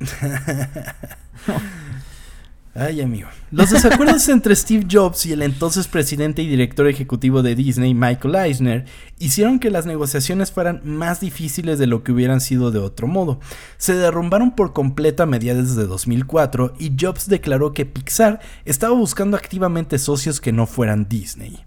Ay, 2.76 3.00
amigo. 3.02 3.28
Los 3.52 3.70
desacuerdos 3.70 4.28
entre 4.30 4.56
Steve 4.56 4.84
Jobs 4.90 5.26
y 5.26 5.32
el 5.32 5.42
entonces 5.42 5.86
presidente 5.86 6.42
y 6.42 6.48
director 6.48 6.88
ejecutivo 6.88 7.40
de 7.40 7.54
Disney, 7.54 7.94
Michael 7.94 8.34
Eisner, 8.34 8.84
hicieron 9.20 9.60
que 9.60 9.70
las 9.70 9.86
negociaciones 9.86 10.50
fueran 10.50 10.80
más 10.82 11.20
difíciles 11.20 11.78
de 11.78 11.86
lo 11.86 12.02
que 12.02 12.10
hubieran 12.10 12.40
sido 12.40 12.72
de 12.72 12.80
otro 12.80 13.06
modo. 13.06 13.38
Se 13.76 13.94
derrumbaron 13.94 14.56
por 14.56 14.72
completo 14.72 15.22
a 15.22 15.26
mediados 15.26 15.76
de 15.76 15.86
2004 15.86 16.74
y 16.80 16.96
Jobs 16.98 17.28
declaró 17.28 17.72
que 17.72 17.86
Pixar 17.86 18.40
estaba 18.64 18.94
buscando 18.94 19.36
activamente 19.36 19.98
socios 19.98 20.40
que 20.40 20.50
no 20.52 20.66
fueran 20.66 21.08
Disney. 21.08 21.64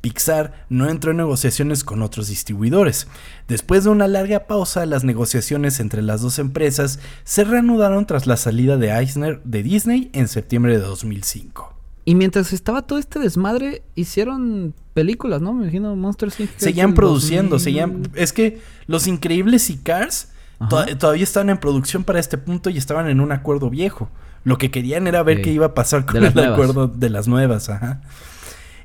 Pixar 0.00 0.64
no 0.68 0.88
entró 0.88 1.10
en 1.10 1.18
negociaciones 1.18 1.84
con 1.84 2.02
otros 2.02 2.28
distribuidores. 2.28 3.06
Después 3.48 3.84
de 3.84 3.90
una 3.90 4.08
larga 4.08 4.46
pausa, 4.46 4.86
las 4.86 5.04
negociaciones 5.04 5.78
entre 5.80 6.02
las 6.02 6.22
dos 6.22 6.38
empresas 6.38 6.98
se 7.24 7.44
reanudaron 7.44 8.06
tras 8.06 8.26
la 8.26 8.36
salida 8.36 8.76
de 8.76 8.90
Eisner 8.90 9.42
de 9.44 9.62
Disney 9.62 10.10
en 10.12 10.28
septiembre 10.28 10.72
de 10.72 10.84
2005. 10.84 11.74
Y 12.06 12.14
mientras 12.14 12.52
estaba 12.52 12.82
todo 12.82 12.98
este 12.98 13.18
desmadre, 13.18 13.82
hicieron 13.94 14.74
películas, 14.94 15.42
¿no? 15.42 15.52
Me 15.52 15.64
imagino 15.64 15.94
Monster 15.96 16.30
Inc. 16.38 16.50
Seguían 16.56 16.94
produciendo, 16.94 17.58
seguían... 17.58 18.02
Es 18.14 18.32
que 18.32 18.60
Los 18.86 19.06
Increíbles 19.06 19.68
y 19.68 19.76
Cars 19.76 20.28
todavía 20.68 21.22
estaban 21.22 21.50
en 21.50 21.58
producción 21.58 22.04
para 22.04 22.18
este 22.18 22.38
punto 22.38 22.70
y 22.70 22.78
estaban 22.78 23.08
en 23.08 23.20
un 23.20 23.32
acuerdo 23.32 23.68
viejo. 23.70 24.10
Lo 24.44 24.56
que 24.56 24.70
querían 24.70 25.06
era 25.06 25.22
ver 25.22 25.42
qué 25.42 25.52
iba 25.52 25.66
a 25.66 25.74
pasar 25.74 26.06
con 26.06 26.24
el 26.24 26.38
acuerdo 26.38 26.88
de 26.88 27.10
las 27.10 27.28
nuevas, 27.28 27.68
ajá. 27.68 28.00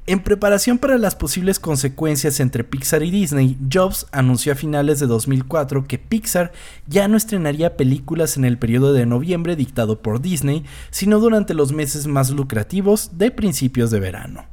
En 0.07 0.19
preparación 0.19 0.77
para 0.77 0.99
las 0.99 1.15
posibles 1.15 1.59
consecuencias 1.59 2.39
entre 2.39 2.63
Pixar 2.63 3.01
y 3.01 3.09
Disney, 3.09 3.57
Jobs 3.73 4.05
anunció 4.11 4.53
a 4.53 4.55
finales 4.55 4.99
de 4.99 5.07
2004 5.07 5.87
que 5.87 5.97
Pixar 5.97 6.51
ya 6.85 7.07
no 7.07 7.17
estrenaría 7.17 7.75
películas 7.75 8.37
en 8.37 8.45
el 8.45 8.59
periodo 8.59 8.93
de 8.93 9.07
noviembre 9.07 9.55
dictado 9.55 10.03
por 10.03 10.21
Disney, 10.21 10.63
sino 10.91 11.19
durante 11.19 11.55
los 11.55 11.71
meses 11.71 12.05
más 12.05 12.29
lucrativos 12.29 13.17
de 13.17 13.31
principios 13.31 13.89
de 13.89 13.99
verano. 13.99 14.45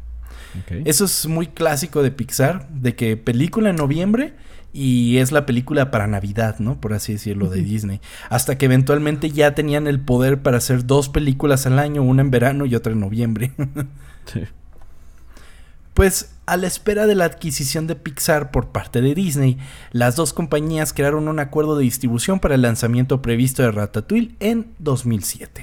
Eso 0.86 1.04
es 1.04 1.26
muy 1.26 1.48
clásico 1.48 2.02
de 2.02 2.10
Pixar, 2.10 2.68
de 2.70 2.94
que 2.94 3.18
película 3.18 3.70
en 3.70 3.76
noviembre 3.76 4.34
y 4.72 5.18
es 5.18 5.32
la 5.32 5.44
película 5.44 5.90
para 5.90 6.06
Navidad, 6.06 6.60
¿no? 6.60 6.80
Por 6.80 6.94
así 6.94 7.12
decirlo, 7.12 7.50
de 7.50 7.60
Disney. 7.60 8.00
Hasta 8.30 8.56
que 8.56 8.64
eventualmente 8.64 9.30
ya 9.30 9.54
tenían 9.54 9.86
el 9.86 10.00
poder 10.00 10.40
para 10.40 10.56
hacer 10.56 10.86
dos 10.86 11.10
películas 11.10 11.66
al 11.66 11.78
año, 11.78 12.02
una 12.02 12.22
en 12.22 12.30
verano 12.30 12.64
y 12.64 12.74
otra 12.74 12.92
en 12.92 13.00
noviembre. 13.00 13.52
sí. 14.24 14.40
Pues 15.94 16.30
a 16.46 16.56
la 16.56 16.66
espera 16.66 17.06
de 17.06 17.14
la 17.14 17.26
adquisición 17.26 17.86
de 17.86 17.96
Pixar 17.96 18.50
por 18.50 18.68
parte 18.68 19.00
de 19.00 19.14
Disney, 19.14 19.58
las 19.90 20.16
dos 20.16 20.32
compañías 20.32 20.92
crearon 20.92 21.28
un 21.28 21.38
acuerdo 21.38 21.76
de 21.76 21.84
distribución 21.84 22.40
para 22.40 22.54
el 22.54 22.62
lanzamiento 22.62 23.20
previsto 23.20 23.62
de 23.62 23.72
Ratatouille 23.72 24.34
en 24.40 24.72
2007. 24.78 25.62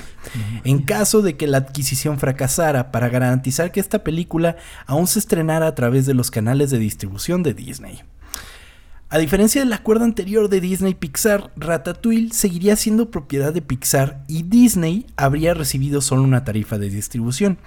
En 0.63 0.84
caso 0.84 1.21
de 1.21 1.36
que 1.36 1.47
la 1.47 1.57
adquisición 1.57 2.19
fracasara, 2.19 2.91
para 2.91 3.09
garantizar 3.09 3.71
que 3.71 3.80
esta 3.80 4.03
película 4.03 4.55
aún 4.86 5.07
se 5.07 5.19
estrenara 5.19 5.67
a 5.67 5.75
través 5.75 6.05
de 6.05 6.13
los 6.13 6.30
canales 6.30 6.69
de 6.69 6.77
distribución 6.77 7.41
de 7.41 7.55
Disney. 7.55 8.01
A 9.11 9.17
diferencia 9.17 9.61
del 9.61 9.73
acuerdo 9.73 10.05
anterior 10.05 10.49
de 10.49 10.61
Disney 10.61 10.93
Pixar, 10.93 11.51
Ratatouille 11.55 12.32
seguiría 12.32 12.75
siendo 12.75 13.09
propiedad 13.09 13.51
de 13.51 13.63
Pixar 13.63 14.23
y 14.27 14.43
Disney 14.43 15.07
habría 15.17 15.55
recibido 15.55 15.99
solo 16.01 16.21
una 16.21 16.43
tarifa 16.43 16.77
de 16.77 16.91
distribución. 16.91 17.57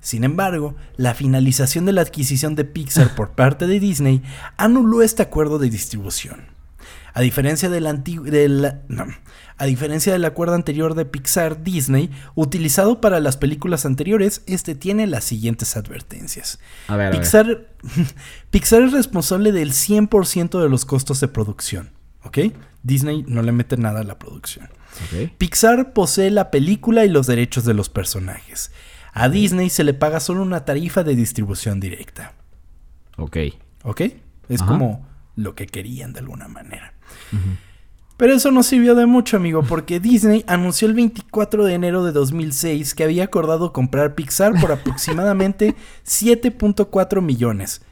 Sin 0.00 0.24
embargo, 0.24 0.74
la 0.96 1.14
finalización 1.14 1.84
de 1.84 1.92
la 1.92 2.00
adquisición 2.00 2.54
de 2.54 2.64
Pixar 2.64 3.14
por 3.14 3.32
parte 3.32 3.66
de 3.66 3.80
Disney 3.80 4.22
anuló 4.56 5.02
este 5.02 5.22
acuerdo 5.22 5.58
de 5.58 5.68
distribución. 5.68 6.46
A 7.12 7.20
diferencia 7.20 7.68
del 7.68 7.86
antiguo, 7.86 8.26
a 9.56 9.64
diferencia 9.66 10.12
del 10.12 10.24
acuerdo 10.24 10.54
anterior 10.54 10.94
de 10.94 11.04
Pixar 11.04 11.62
Disney, 11.62 12.10
utilizado 12.34 13.00
para 13.00 13.20
las 13.20 13.36
películas 13.36 13.84
anteriores, 13.84 14.42
este 14.46 14.74
tiene 14.74 15.06
las 15.06 15.24
siguientes 15.24 15.76
advertencias. 15.76 16.60
A 16.88 16.96
ver, 16.96 17.10
Pixar, 17.10 17.66
Pixar 18.50 18.82
es 18.82 18.92
responsable 18.92 19.52
del 19.52 19.72
100% 19.72 20.62
de 20.62 20.68
los 20.68 20.84
costos 20.84 21.20
de 21.20 21.28
producción, 21.28 21.90
¿ok? 22.22 22.38
Disney 22.82 23.24
no 23.26 23.42
le 23.42 23.52
mete 23.52 23.76
nada 23.76 24.00
a 24.00 24.04
la 24.04 24.18
producción. 24.18 24.70
Pixar 25.38 25.92
posee 25.92 26.30
la 26.30 26.50
película 26.50 27.04
y 27.04 27.08
los 27.08 27.26
derechos 27.26 27.64
de 27.64 27.74
los 27.74 27.88
personajes. 27.88 28.72
A 29.12 29.28
Disney 29.28 29.70
se 29.70 29.84
le 29.84 29.94
paga 29.94 30.20
solo 30.20 30.42
una 30.42 30.64
tarifa 30.64 31.02
de 31.02 31.16
distribución 31.16 31.80
directa. 31.80 32.34
Ok. 33.16 33.36
¿Ok? 33.82 34.02
Es 34.48 34.62
como 34.62 35.06
lo 35.36 35.54
que 35.54 35.66
querían 35.66 36.12
de 36.12 36.20
alguna 36.20 36.48
manera. 36.48 36.94
Pero 38.16 38.34
eso 38.34 38.50
no 38.50 38.62
sirvió 38.62 38.94
de 38.94 39.06
mucho, 39.06 39.38
amigo, 39.38 39.62
porque 39.62 39.98
Disney 40.00 40.44
anunció 40.46 40.86
el 40.88 40.94
24 40.94 41.64
de 41.64 41.72
enero 41.74 42.04
de 42.04 42.12
2006 42.12 42.94
que 42.94 43.04
había 43.04 43.24
acordado 43.24 43.72
comprar 43.72 44.14
Pixar 44.14 44.60
por 44.60 44.72
aproximadamente 44.72 45.74
7.4 46.06 47.22
millones. 47.22 47.82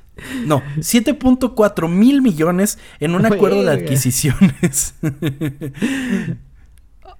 No, 0.45 0.63
7.4 0.77 1.89
mil 1.89 2.23
millones 2.23 2.79
en 2.99 3.15
un 3.15 3.25
acuerdo 3.25 3.63
de 3.63 3.71
adquisiciones. 3.71 4.95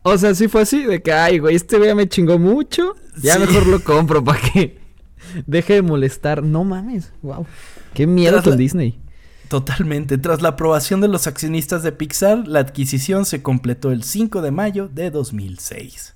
o 0.09 0.19
sea, 0.19 0.35
sí 0.35 0.49
fue 0.49 0.63
así, 0.63 0.85
de 0.85 1.03
que, 1.03 1.13
ay, 1.13 1.39
güey, 1.39 1.57
este 1.57 1.79
güey 1.79 1.95
me 1.95 2.09
chingó 2.09 2.39
mucho. 2.39 2.95
Ya 3.23 3.39
mejor 3.39 3.67
lo 3.67 3.83
compro 3.83 4.23
para 4.23 4.41
que 4.41 4.79
deje 5.47 5.75
de 5.75 5.83
molestar. 5.83 6.43
No 6.43 6.65
mames, 6.65 7.13
wow. 7.23 7.47
Qué 7.95 8.07
miedo 8.07 8.43
con 8.43 8.57
Disney. 8.57 9.01
Totalmente. 9.49 10.19
Tras 10.19 10.43
la 10.43 10.51
aprobación 10.51 11.01
de 11.01 11.09
los 11.09 11.27
accionistas 11.27 11.83
de 11.83 11.93
Pixar, 11.93 12.47
la 12.47 12.61
adquisición 12.61 13.25
se 13.25 13.43
completó 13.43 13.91
el 13.93 14.05
5 14.05 14.43
de 14.43 14.51
mayo 14.51 14.89
de 14.89 15.11
2006. 15.11 16.15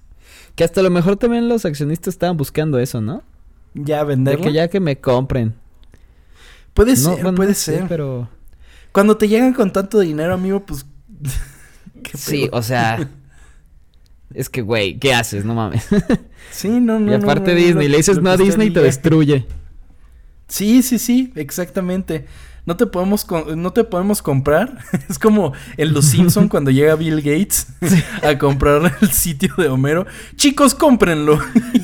Que 0.54 0.64
hasta 0.64 0.82
lo 0.82 0.90
mejor 0.90 1.16
también 1.16 1.48
los 1.48 1.64
accionistas 1.64 2.14
estaban 2.14 2.36
buscando 2.36 2.78
eso, 2.78 3.00
¿no? 3.00 3.22
Ya 3.74 4.04
venderlo. 4.04 4.44
De 4.44 4.48
que 4.48 4.52
ya 4.52 4.68
que 4.68 4.80
me 4.80 5.00
compren. 5.00 5.54
Puede 6.74 6.96
ser, 6.96 7.34
puede 7.34 7.54
ser. 7.54 7.86
pero. 7.88 8.28
Cuando 8.92 9.16
te 9.16 9.28
llegan 9.28 9.54
con 9.54 9.72
tanto 9.72 10.00
dinero, 10.00 10.34
amigo, 10.34 10.64
pues. 10.66 10.84
sí, 12.14 12.48
o 12.52 12.62
sea. 12.62 13.08
es 14.34 14.48
que, 14.48 14.62
güey, 14.62 14.98
¿qué 14.98 15.14
haces? 15.14 15.44
No 15.44 15.54
mames. 15.54 15.86
sí, 16.50 16.68
no, 16.68 16.98
no. 17.00 17.12
Y 17.12 17.14
aparte 17.14 17.54
Disney, 17.54 17.88
le 17.88 17.98
dices 17.98 18.20
no 18.20 18.30
a 18.30 18.36
Disney 18.36 18.68
y 18.68 18.72
te 18.72 18.80
destruye. 18.80 19.46
Sí, 20.48 20.82
sí, 20.82 20.98
sí, 20.98 21.32
exactamente. 21.36 22.26
No 22.64 22.76
te 22.76 22.86
podemos, 22.86 23.26
no 23.56 23.72
te 23.72 23.84
podemos 23.84 24.22
comprar. 24.22 24.78
es 25.08 25.18
como 25.18 25.52
en 25.76 25.92
Los 25.92 26.04
Simpson 26.10 26.48
cuando 26.48 26.70
llega 26.70 26.94
Bill 26.94 27.20
Gates 27.20 27.68
a 28.22 28.38
comprar 28.38 28.96
el 29.00 29.10
sitio 29.10 29.54
de 29.56 29.68
Homero. 29.68 30.06
Chicos, 30.36 30.74
cómprenlo. 30.74 31.38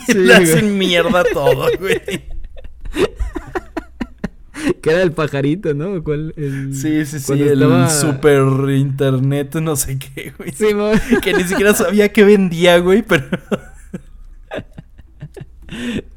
y 0.08 0.12
le 0.14 0.34
hacen 0.34 0.78
mierda 0.78 1.24
todo, 1.32 1.66
güey. 1.78 2.24
que 4.82 4.90
era 4.90 5.02
el 5.02 5.12
pajarito, 5.12 5.74
¿no? 5.74 6.02
sí, 6.72 7.04
sí, 7.06 7.20
sí, 7.20 7.42
el 7.42 7.90
super 7.90 8.70
internet, 8.70 9.54
no 9.56 9.76
sé 9.76 9.98
qué, 9.98 10.32
güey. 10.36 10.52
Sí, 10.58 10.66
que 11.22 11.34
ni 11.34 11.44
siquiera 11.44 11.74
sabía 11.74 12.12
qué 12.12 12.24
vendía, 12.24 12.78
güey, 12.78 13.02
pero... 13.02 13.26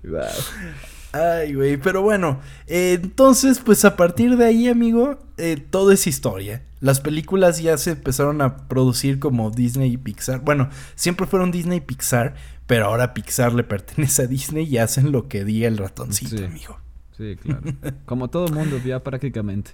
wow. 0.03 0.21
Ay, 1.13 1.53
güey, 1.53 1.75
pero 1.75 2.01
bueno, 2.01 2.39
eh, 2.67 2.97
entonces, 3.01 3.59
pues 3.59 3.83
a 3.83 3.97
partir 3.97 4.37
de 4.37 4.45
ahí, 4.45 4.69
amigo, 4.69 5.19
eh, 5.37 5.57
todo 5.69 5.91
es 5.91 6.07
historia. 6.07 6.63
Las 6.79 7.01
películas 7.01 7.61
ya 7.61 7.77
se 7.77 7.91
empezaron 7.91 8.41
a 8.41 8.69
producir 8.69 9.19
como 9.19 9.51
Disney 9.51 9.91
y 9.91 9.97
Pixar. 9.97 10.39
Bueno, 10.39 10.69
siempre 10.95 11.27
fueron 11.27 11.51
Disney 11.51 11.79
y 11.79 11.81
Pixar, 11.81 12.35
pero 12.65 12.85
ahora 12.85 13.13
Pixar 13.13 13.53
le 13.53 13.63
pertenece 13.63 14.23
a 14.23 14.27
Disney 14.27 14.65
y 14.65 14.77
hacen 14.77 15.11
lo 15.11 15.27
que 15.27 15.43
diga 15.43 15.67
el 15.67 15.77
ratoncito, 15.77 16.43
amigo. 16.45 16.80
Sí, 17.21 17.35
claro. 17.35 17.61
Como 18.05 18.29
todo 18.29 18.47
mundo, 18.47 18.79
ya 18.83 19.03
prácticamente. 19.03 19.71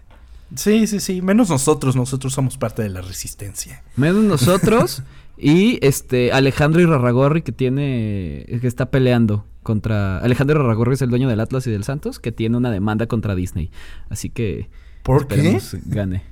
Sí, 0.56 0.86
sí, 0.86 1.00
sí. 1.00 1.22
Menos 1.22 1.50
nosotros, 1.50 1.96
nosotros 1.96 2.34
somos 2.34 2.58
parte 2.58 2.82
de 2.84 2.90
la 2.90 3.02
resistencia. 3.02 3.84
Menos 3.96 4.24
nosotros 4.24 5.02
y 5.38 5.80
este 5.86 6.32
Alejandro 6.34 6.82
Irarragorri 6.82 7.42
que 7.42 7.52
tiene, 7.54 8.46
que 8.60 8.68
está 8.68 8.90
peleando 8.90 9.46
contra 9.64 10.20
Alejandro 10.20 10.60
Rarragorri 10.60 10.94
es 10.94 11.02
el 11.02 11.10
dueño 11.10 11.28
del 11.30 11.40
Atlas 11.40 11.68
y 11.68 11.72
del 11.72 11.84
Santos 11.84 12.20
que 12.20 12.32
tiene 12.32 12.58
una 12.58 12.72
demanda 12.72 13.08
contra 13.08 13.36
Disney. 13.36 13.70
Así 14.10 14.30
que 14.30 14.70
¿Por 15.04 15.28
qué? 15.28 15.60
gane. 15.86 16.24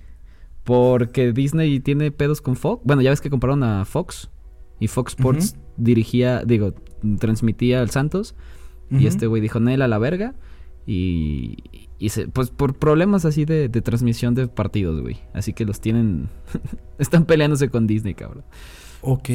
Porque 0.63 1.31
Disney 1.31 1.79
tiene 1.79 2.11
pedos 2.11 2.41
con 2.41 2.55
Fox. 2.55 2.81
Bueno, 2.85 3.01
ya 3.01 3.11
ves 3.11 3.21
que 3.21 3.29
compraron 3.29 3.63
a 3.63 3.85
Fox 3.85 4.29
y 4.79 4.87
Fox 4.87 5.13
Sports 5.13 5.55
dirigía, 5.77 6.43
digo, 6.45 6.73
transmitía 7.19 7.81
al 7.81 7.89
Santos 7.89 8.35
y 8.89 9.07
este 9.07 9.27
güey 9.27 9.41
dijo, 9.41 9.59
"Nel 9.59 9.81
a 9.81 9.87
la 9.87 9.97
verga." 9.97 10.33
Y, 10.87 11.57
y 11.97 12.09
se, 12.09 12.27
pues 12.27 12.49
por 12.49 12.75
problemas 12.75 13.25
así 13.25 13.45
de, 13.45 13.69
de 13.69 13.81
transmisión 13.81 14.35
de 14.35 14.47
partidos, 14.47 15.01
güey. 15.01 15.19
Así 15.33 15.53
que 15.53 15.65
los 15.65 15.81
tienen 15.81 16.29
están 16.99 17.25
peleándose 17.25 17.69
con 17.69 17.87
Disney, 17.87 18.13
cabrón. 18.13 18.43
Ok. 19.01 19.29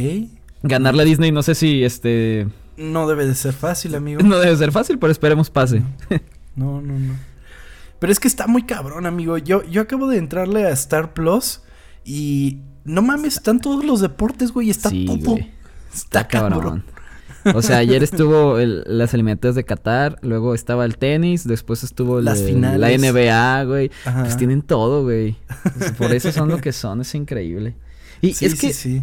Ganarle 0.62 1.02
a 1.02 1.04
Disney 1.06 1.32
no 1.32 1.42
sé 1.42 1.54
si 1.54 1.84
este 1.84 2.46
no 2.80 3.06
debe 3.06 3.26
de 3.26 3.34
ser 3.34 3.52
fácil, 3.52 3.94
amigo. 3.94 4.22
No 4.22 4.38
debe 4.38 4.56
ser 4.56 4.72
fácil, 4.72 4.98
pero 4.98 5.12
esperemos 5.12 5.50
pase. 5.50 5.82
No, 6.56 6.80
no, 6.80 6.98
no. 6.98 7.14
Pero 7.98 8.12
es 8.12 8.18
que 8.18 8.28
está 8.28 8.46
muy 8.46 8.64
cabrón, 8.64 9.06
amigo. 9.06 9.36
Yo, 9.38 9.62
yo 9.64 9.82
acabo 9.82 10.08
de 10.08 10.16
entrarle 10.16 10.64
a 10.64 10.70
Star 10.70 11.12
Plus 11.12 11.62
y 12.04 12.62
no 12.84 13.02
mames, 13.02 13.36
están 13.36 13.60
todos 13.60 13.84
los 13.84 14.00
deportes, 14.00 14.52
güey. 14.52 14.70
Está 14.70 14.90
todo. 14.90 15.38
Está, 15.92 16.26
cabrón. 16.26 16.84
O 17.54 17.62
sea, 17.62 17.78
ayer 17.78 18.02
estuvo 18.02 18.58
las 18.58 19.14
eliminatorias 19.14 19.54
de 19.54 19.64
Qatar, 19.64 20.18
luego 20.22 20.54
estaba 20.54 20.84
el 20.84 20.96
tenis, 20.98 21.46
después 21.46 21.82
estuvo 21.84 22.20
las 22.20 22.42
finales. 22.42 22.80
la 22.80 22.88
NBA, 22.90 23.64
güey. 23.64 23.90
Pues 24.04 24.36
tienen 24.36 24.62
todo, 24.62 25.02
güey. 25.02 25.36
por 25.98 26.12
eso 26.12 26.32
son 26.32 26.48
lo 26.48 26.58
que 26.58 26.72
son, 26.72 27.00
es 27.00 27.14
increíble. 27.14 27.74
Y 28.20 28.30
es 28.30 28.54
que 28.54 28.72
sí, 28.72 29.02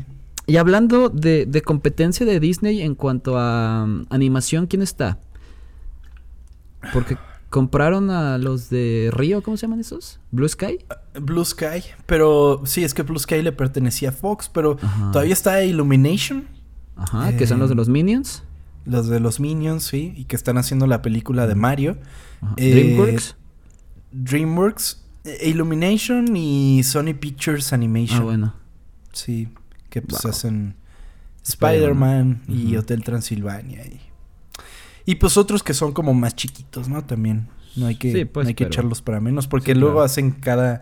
y 0.49 0.55
hablando 0.55 1.09
de, 1.09 1.61
competencia 1.65 2.25
de 2.25 2.39
Disney 2.39 2.81
en 2.81 2.95
cuanto 2.95 3.37
a 3.37 3.83
um, 3.83 4.05
animación, 4.09 4.65
¿quién 4.65 4.81
está? 4.81 5.19
Porque 6.93 7.17
compraron 7.49 8.09
a 8.11 8.37
los 8.37 8.69
de 8.69 9.09
Río, 9.11 9.43
¿cómo 9.43 9.57
se 9.57 9.63
llaman 9.63 9.81
esos? 9.81 10.21
Blue 10.31 10.47
Sky. 10.47 10.79
Uh, 10.89 11.19
Blue 11.19 11.43
Sky, 11.43 11.83
pero 12.05 12.61
sí, 12.63 12.85
es 12.85 12.93
que 12.93 13.03
Blue 13.03 13.19
Sky 13.19 13.41
le 13.41 13.51
pertenecía 13.51 14.09
a 14.09 14.11
Fox, 14.13 14.49
pero 14.49 14.77
todavía 15.11 15.33
está 15.33 15.61
Illumination. 15.65 16.47
Ajá, 16.97 17.35
que 17.37 17.47
son 17.47 17.59
los 17.59 17.69
de 17.69 17.75
los 17.75 17.89
Minions. 17.89 18.43
Los 18.85 19.07
de 19.07 19.19
los 19.19 19.39
Minions, 19.39 19.83
sí, 19.83 20.13
y 20.15 20.25
que 20.25 20.35
están 20.35 20.57
haciendo 20.57 20.87
la 20.87 21.01
película 21.01 21.45
de 21.45 21.55
Mario. 21.55 21.97
Eh, 22.55 22.71
DreamWorks. 22.71 23.35
DreamWorks, 24.11 25.03
eh, 25.25 25.49
Illumination 25.49 26.35
y 26.35 26.81
Sony 26.83 27.13
Pictures 27.19 27.73
Animation. 27.73 28.21
Ah, 28.21 28.23
bueno. 28.23 28.53
Sí 29.11 29.49
que 29.89 30.01
pues 30.01 30.25
hacen 30.25 30.75
Spider-Man 31.43 32.43
y 32.47 32.75
Hotel 32.75 33.03
Transilvania 33.03 33.85
y, 33.85 34.01
y 35.05 35.15
pues 35.15 35.37
otros 35.37 35.63
que 35.63 35.73
son 35.73 35.93
como 35.93 36.13
más 36.13 36.35
chiquitos, 36.35 36.89
¿no? 36.89 37.03
También 37.03 37.47
no 37.75 37.87
hay 37.87 37.95
que, 37.95 38.25
pues, 38.25 38.47
hay 38.47 38.53
que 38.53 38.65
echarlos 38.65 39.01
para 39.01 39.19
menos 39.19 39.47
porque 39.47 39.75
luego 39.75 40.01
hacen 40.01 40.31
cada, 40.31 40.81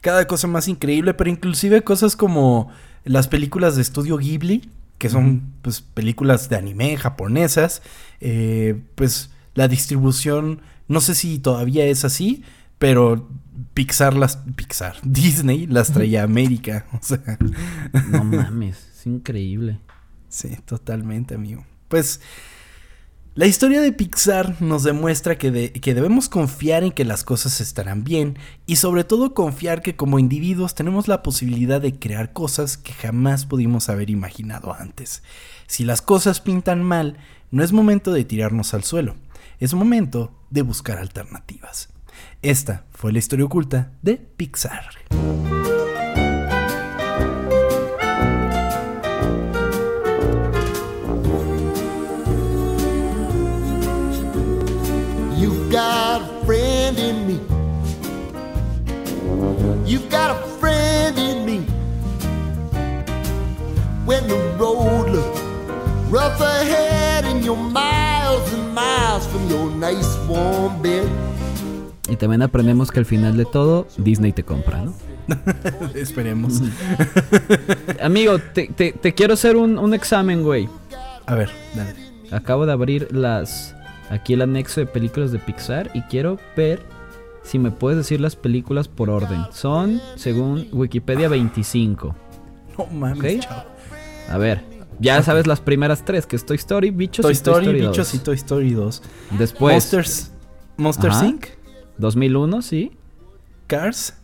cada 0.00 0.26
cosa 0.26 0.46
más 0.46 0.68
increíble, 0.68 1.14
pero 1.14 1.30
inclusive 1.30 1.82
cosas 1.82 2.14
como 2.14 2.70
las 3.04 3.26
películas 3.28 3.74
de 3.76 3.82
estudio 3.82 4.16
Ghibli, 4.16 4.70
que 4.98 5.08
son 5.08 5.52
pues 5.62 5.80
películas 5.80 6.48
de 6.48 6.56
anime 6.56 6.96
japonesas, 6.96 7.82
eh, 8.20 8.80
pues 8.94 9.30
la 9.54 9.68
distribución, 9.68 10.60
no 10.88 11.00
sé 11.00 11.14
si 11.14 11.38
todavía 11.38 11.84
es 11.86 12.04
así, 12.04 12.42
pero 12.78 13.28
Pixar 13.74 14.14
las 14.14 14.38
Pixar, 14.56 14.96
Disney 15.02 15.66
las 15.66 15.92
traía 15.92 16.22
a 16.22 16.24
América, 16.24 16.86
o 16.92 16.98
sea. 17.02 17.38
No 18.10 18.24
mames, 18.24 18.88
es 18.98 19.06
increíble. 19.06 19.80
Sí, 20.28 20.56
totalmente, 20.64 21.34
amigo. 21.34 21.64
Pues 21.88 22.20
la 23.36 23.46
historia 23.46 23.82
de 23.82 23.92
Pixar 23.92 24.60
nos 24.62 24.82
demuestra 24.82 25.36
que, 25.36 25.70
que, 25.72 25.94
debemos 25.94 26.30
confiar 26.30 26.84
en 26.84 26.90
que 26.90 27.04
las 27.04 27.22
cosas 27.22 27.60
estarán 27.60 28.02
bien 28.02 28.38
y 28.64 28.76
sobre 28.76 29.04
todo 29.04 29.34
confiar 29.34 29.82
que 29.82 29.94
como 29.94 30.18
individuos 30.18 30.74
tenemos 30.74 31.06
la 31.06 31.22
posibilidad 31.22 31.80
de 31.80 31.98
crear 31.98 32.32
cosas 32.32 32.78
que 32.78 32.94
jamás 32.94 33.44
pudimos 33.44 33.90
haber 33.90 34.08
imaginado 34.08 34.72
antes. 34.72 35.22
Si 35.66 35.84
las 35.84 36.00
cosas 36.00 36.40
pintan 36.40 36.82
mal, 36.82 37.18
no 37.50 37.62
es 37.62 37.72
momento 37.72 38.10
de 38.10 38.24
tirarnos 38.24 38.72
al 38.72 38.84
suelo, 38.84 39.16
es 39.60 39.74
momento 39.74 40.32
de 40.48 40.62
buscar 40.62 40.96
alternativas. 40.96 41.90
Esta 42.40 42.86
fue 42.90 43.12
la 43.12 43.18
historia 43.18 43.44
oculta 43.44 43.92
de 44.00 44.16
Pixar. 44.16 44.88
When 64.06 64.26
the 64.28 64.38
road 64.58 65.10
looks 65.10 65.40
rough 66.08 66.40
ahead 66.40 67.24
and 67.24 67.44
you're 67.44 67.56
miles 67.56 68.52
and 68.52 68.72
miles 68.72 69.26
from 69.26 69.48
your 69.50 69.70
nice 69.72 70.16
warm 70.28 70.80
bed. 70.80 71.08
Y 72.08 72.16
también 72.16 72.42
aprendemos 72.42 72.92
que 72.92 73.00
al 73.00 73.04
final 73.04 73.36
de 73.36 73.44
todo, 73.44 73.88
Disney 73.98 74.32
te 74.32 74.44
compra, 74.44 74.84
¿no? 74.84 74.94
Esperemos. 75.94 76.62
Amigo, 78.00 78.38
te, 78.38 78.68
te, 78.68 78.92
te, 78.92 79.12
quiero 79.12 79.34
hacer 79.34 79.56
un, 79.56 79.76
un 79.76 79.92
examen, 79.92 80.44
güey. 80.44 80.68
A 81.26 81.34
ver, 81.34 81.50
dale. 81.74 81.94
Acabo 82.30 82.64
de 82.64 82.72
abrir 82.72 83.08
las. 83.12 83.74
Aquí 84.08 84.34
el 84.34 84.42
anexo 84.42 84.78
de 84.78 84.86
películas 84.86 85.32
de 85.32 85.40
Pixar 85.40 85.90
y 85.94 86.02
quiero 86.02 86.38
ver 86.56 86.80
si 87.42 87.58
me 87.58 87.72
puedes 87.72 87.98
decir 87.98 88.20
las 88.20 88.36
películas 88.36 88.86
por 88.86 89.10
orden. 89.10 89.46
Son, 89.50 90.00
según 90.14 90.68
Wikipedia, 90.70 91.28
25. 91.28 92.14
No 92.78 92.86
mames, 92.86 93.48
A 94.28 94.38
ver, 94.38 94.64
ya 94.98 95.22
sabes 95.22 95.46
las 95.46 95.60
primeras 95.60 96.04
tres, 96.04 96.26
que 96.26 96.36
es 96.36 96.46
Toy 96.46 96.56
Story, 96.56 96.90
Bichos 96.90 97.24
y 97.24 97.28
Toy 97.28 97.32
Story, 97.32 97.80
Bichos 97.80 98.14
y 98.14 98.18
Toy 98.18 98.36
Story 98.36 98.72
2. 98.72 99.02
Después... 99.38 99.74
Monsters... 99.74 100.32
Monsters 100.76 101.22
Inc. 101.22 101.46
2001, 101.98 102.62
sí. 102.62 102.92
Cars. 103.66 104.14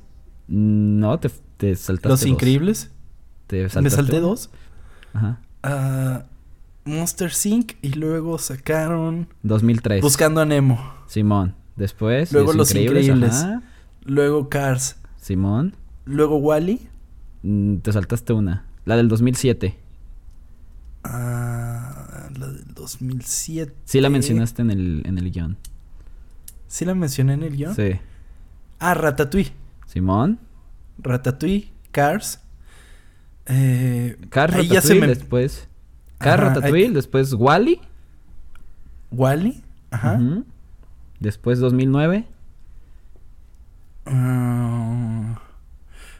No, 0.49 1.19
te, 1.19 1.31
te 1.57 1.75
saltaste 1.77 2.09
Los 2.09 2.27
Increíbles. 2.27 2.91
Te 3.47 3.69
Me 3.81 3.91
salté 3.91 4.21
dos. 4.21 4.51
Ajá. 5.15 5.41
Uh, 5.65 6.91
Monster 6.91 7.31
Inc. 7.45 7.73
y 7.81 7.91
luego 7.91 8.39
sacaron... 8.39 9.29
2003. 9.43 10.03
Buscando 10.03 10.41
a 10.41 10.45
Nemo. 10.45 10.79
Simón. 11.07 11.55
Después... 11.77 12.33
Luego 12.33 12.53
Los 12.53 12.75
Increíbles. 12.75 13.47
Luego 14.05 14.49
Cars. 14.49 14.97
Simón. 15.17 15.77
Luego 16.05 16.37
Wally. 16.37 16.81
Mm, 17.43 17.77
te 17.77 17.93
saltaste 17.93 18.33
una. 18.33 18.67
La 18.85 18.97
del 18.97 19.09
2007. 19.09 19.79
Ah, 21.05 22.29
la 22.39 22.47
del 22.49 22.75
2007. 22.75 23.75
Sí 23.85 24.01
la 24.01 24.09
mencionaste 24.09 24.63
en 24.63 24.71
el, 24.71 25.03
en 25.05 25.19
el 25.19 25.31
guion. 25.31 25.57
¿Sí 26.69 26.85
la 26.85 26.95
mencioné 26.95 27.35
en 27.35 27.43
el 27.43 27.57
guion? 27.57 27.75
Sí. 27.75 27.99
Ah, 28.79 28.95
Ratatouille. 28.95 29.53
Simón. 29.87 30.39
Ratatouille, 30.99 31.71
Cars. 31.91 32.41
Eh, 33.47 34.17
Cars, 34.31 34.55
Ratatouille, 34.55 35.07
después. 35.07 35.69
Cars, 36.19 36.43
Ratatouille, 36.43 36.93
después 36.93 37.33
Wally. 37.35 37.81
Wally, 39.11 39.63
ajá. 39.91 40.19
Después 41.21 41.59
2009. 41.59 42.27
Uh, 44.07 45.35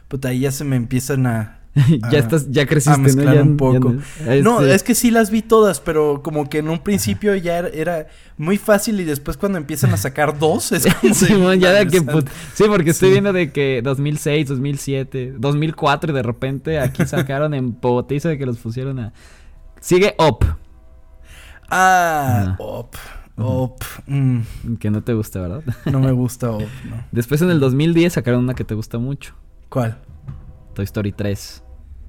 puta, 0.07 0.29
ahí 0.29 0.41
ya 0.41 0.51
se 0.51 0.63
me 0.63 0.75
empiezan 0.75 1.25
a 1.25 1.59
ya 2.11 2.19
estás, 2.19 2.51
ya 2.51 2.67
creciste, 2.67 3.15
¿no? 3.15 3.41
un 3.41 3.57
poco. 3.57 3.95
no, 4.43 4.61
este 4.61 4.75
es 4.75 4.83
que 4.83 4.95
sí 4.95 5.09
las 5.09 5.31
vi 5.31 5.41
todas, 5.41 5.79
pero 5.79 6.21
como 6.21 6.47
que 6.47 6.59
en 6.59 6.69
un 6.69 6.79
principio 6.79 7.35
ya 7.35 7.59
era, 7.59 8.07
muy 8.37 8.57
fácil 8.57 8.99
y 8.99 9.03
después 9.03 9.37
cuando 9.37 9.57
empiezan 9.57 9.93
a 9.93 9.97
sacar 9.97 10.37
dos 10.37 10.71
es 10.71 10.85
como 10.95 11.13
sí, 11.13 11.27
ya 11.59 11.85
que 11.85 11.99
sí, 12.53 12.63
porque 12.67 12.91
estoy 12.91 13.11
viendo 13.11 13.33
de 13.33 13.51
que 13.51 13.81
2006, 13.83 14.49
2007, 14.49 15.35
2004 15.37 16.11
y 16.11 16.13
de 16.13 16.23
repente 16.23 16.79
aquí 16.79 17.05
sacaron 17.07 17.53
en 17.53 17.73
potizo 17.73 18.29
de 18.29 18.37
que 18.37 18.45
los 18.45 18.57
pusieron 18.57 18.99
a 18.99 19.13
Sigue 19.79 20.15
Up. 20.17 20.45
Ah, 21.69 22.55
Up. 22.59 22.95
Up. 23.35 23.83
Mm. 24.05 24.75
Que 24.79 24.91
no 24.91 25.03
te 25.03 25.13
gusta, 25.13 25.41
¿verdad? 25.41 25.63
No 25.91 25.99
me 25.99 26.11
gusta 26.11 26.51
Up, 26.51 26.69
no. 26.87 27.03
Después 27.11 27.41
en 27.41 27.49
el 27.49 27.59
2010 27.59 28.13
sacaron 28.13 28.43
una 28.43 28.53
que 28.53 28.63
te 28.63 28.75
gusta 28.75 28.99
mucho. 28.99 29.33
¿Cuál? 29.69 29.97
Toy 30.73 30.85
Story 30.85 31.11
3. 31.11 31.63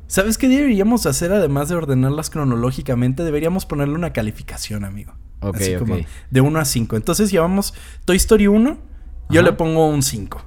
¿Sabes 0.06 0.38
qué 0.38 0.48
deberíamos 0.48 1.06
hacer 1.06 1.32
además 1.32 1.68
de 1.68 1.76
ordenarlas 1.76 2.30
cronológicamente? 2.30 3.24
Deberíamos 3.24 3.66
ponerle 3.66 3.94
una 3.94 4.12
calificación, 4.12 4.84
amigo. 4.84 5.14
Ok, 5.40 5.56
Así 5.56 5.76
Como 5.76 5.96
de 6.30 6.40
1 6.40 6.58
a 6.58 6.64
5. 6.64 6.96
Entonces 6.96 7.30
llevamos 7.30 7.74
Toy 8.04 8.16
Story 8.16 8.46
1, 8.46 8.78
yo 9.30 9.42
le 9.42 9.52
pongo 9.52 9.88
un 9.88 10.02
5. 10.02 10.42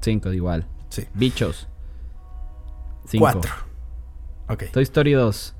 5, 0.00 0.32
igual. 0.32 0.66
Sí. 0.88 1.04
Bichos. 1.14 1.68
4. 3.18 3.52
Ok. 4.48 4.64
Toy 4.72 4.82
Story 4.82 5.12
2. 5.12 5.54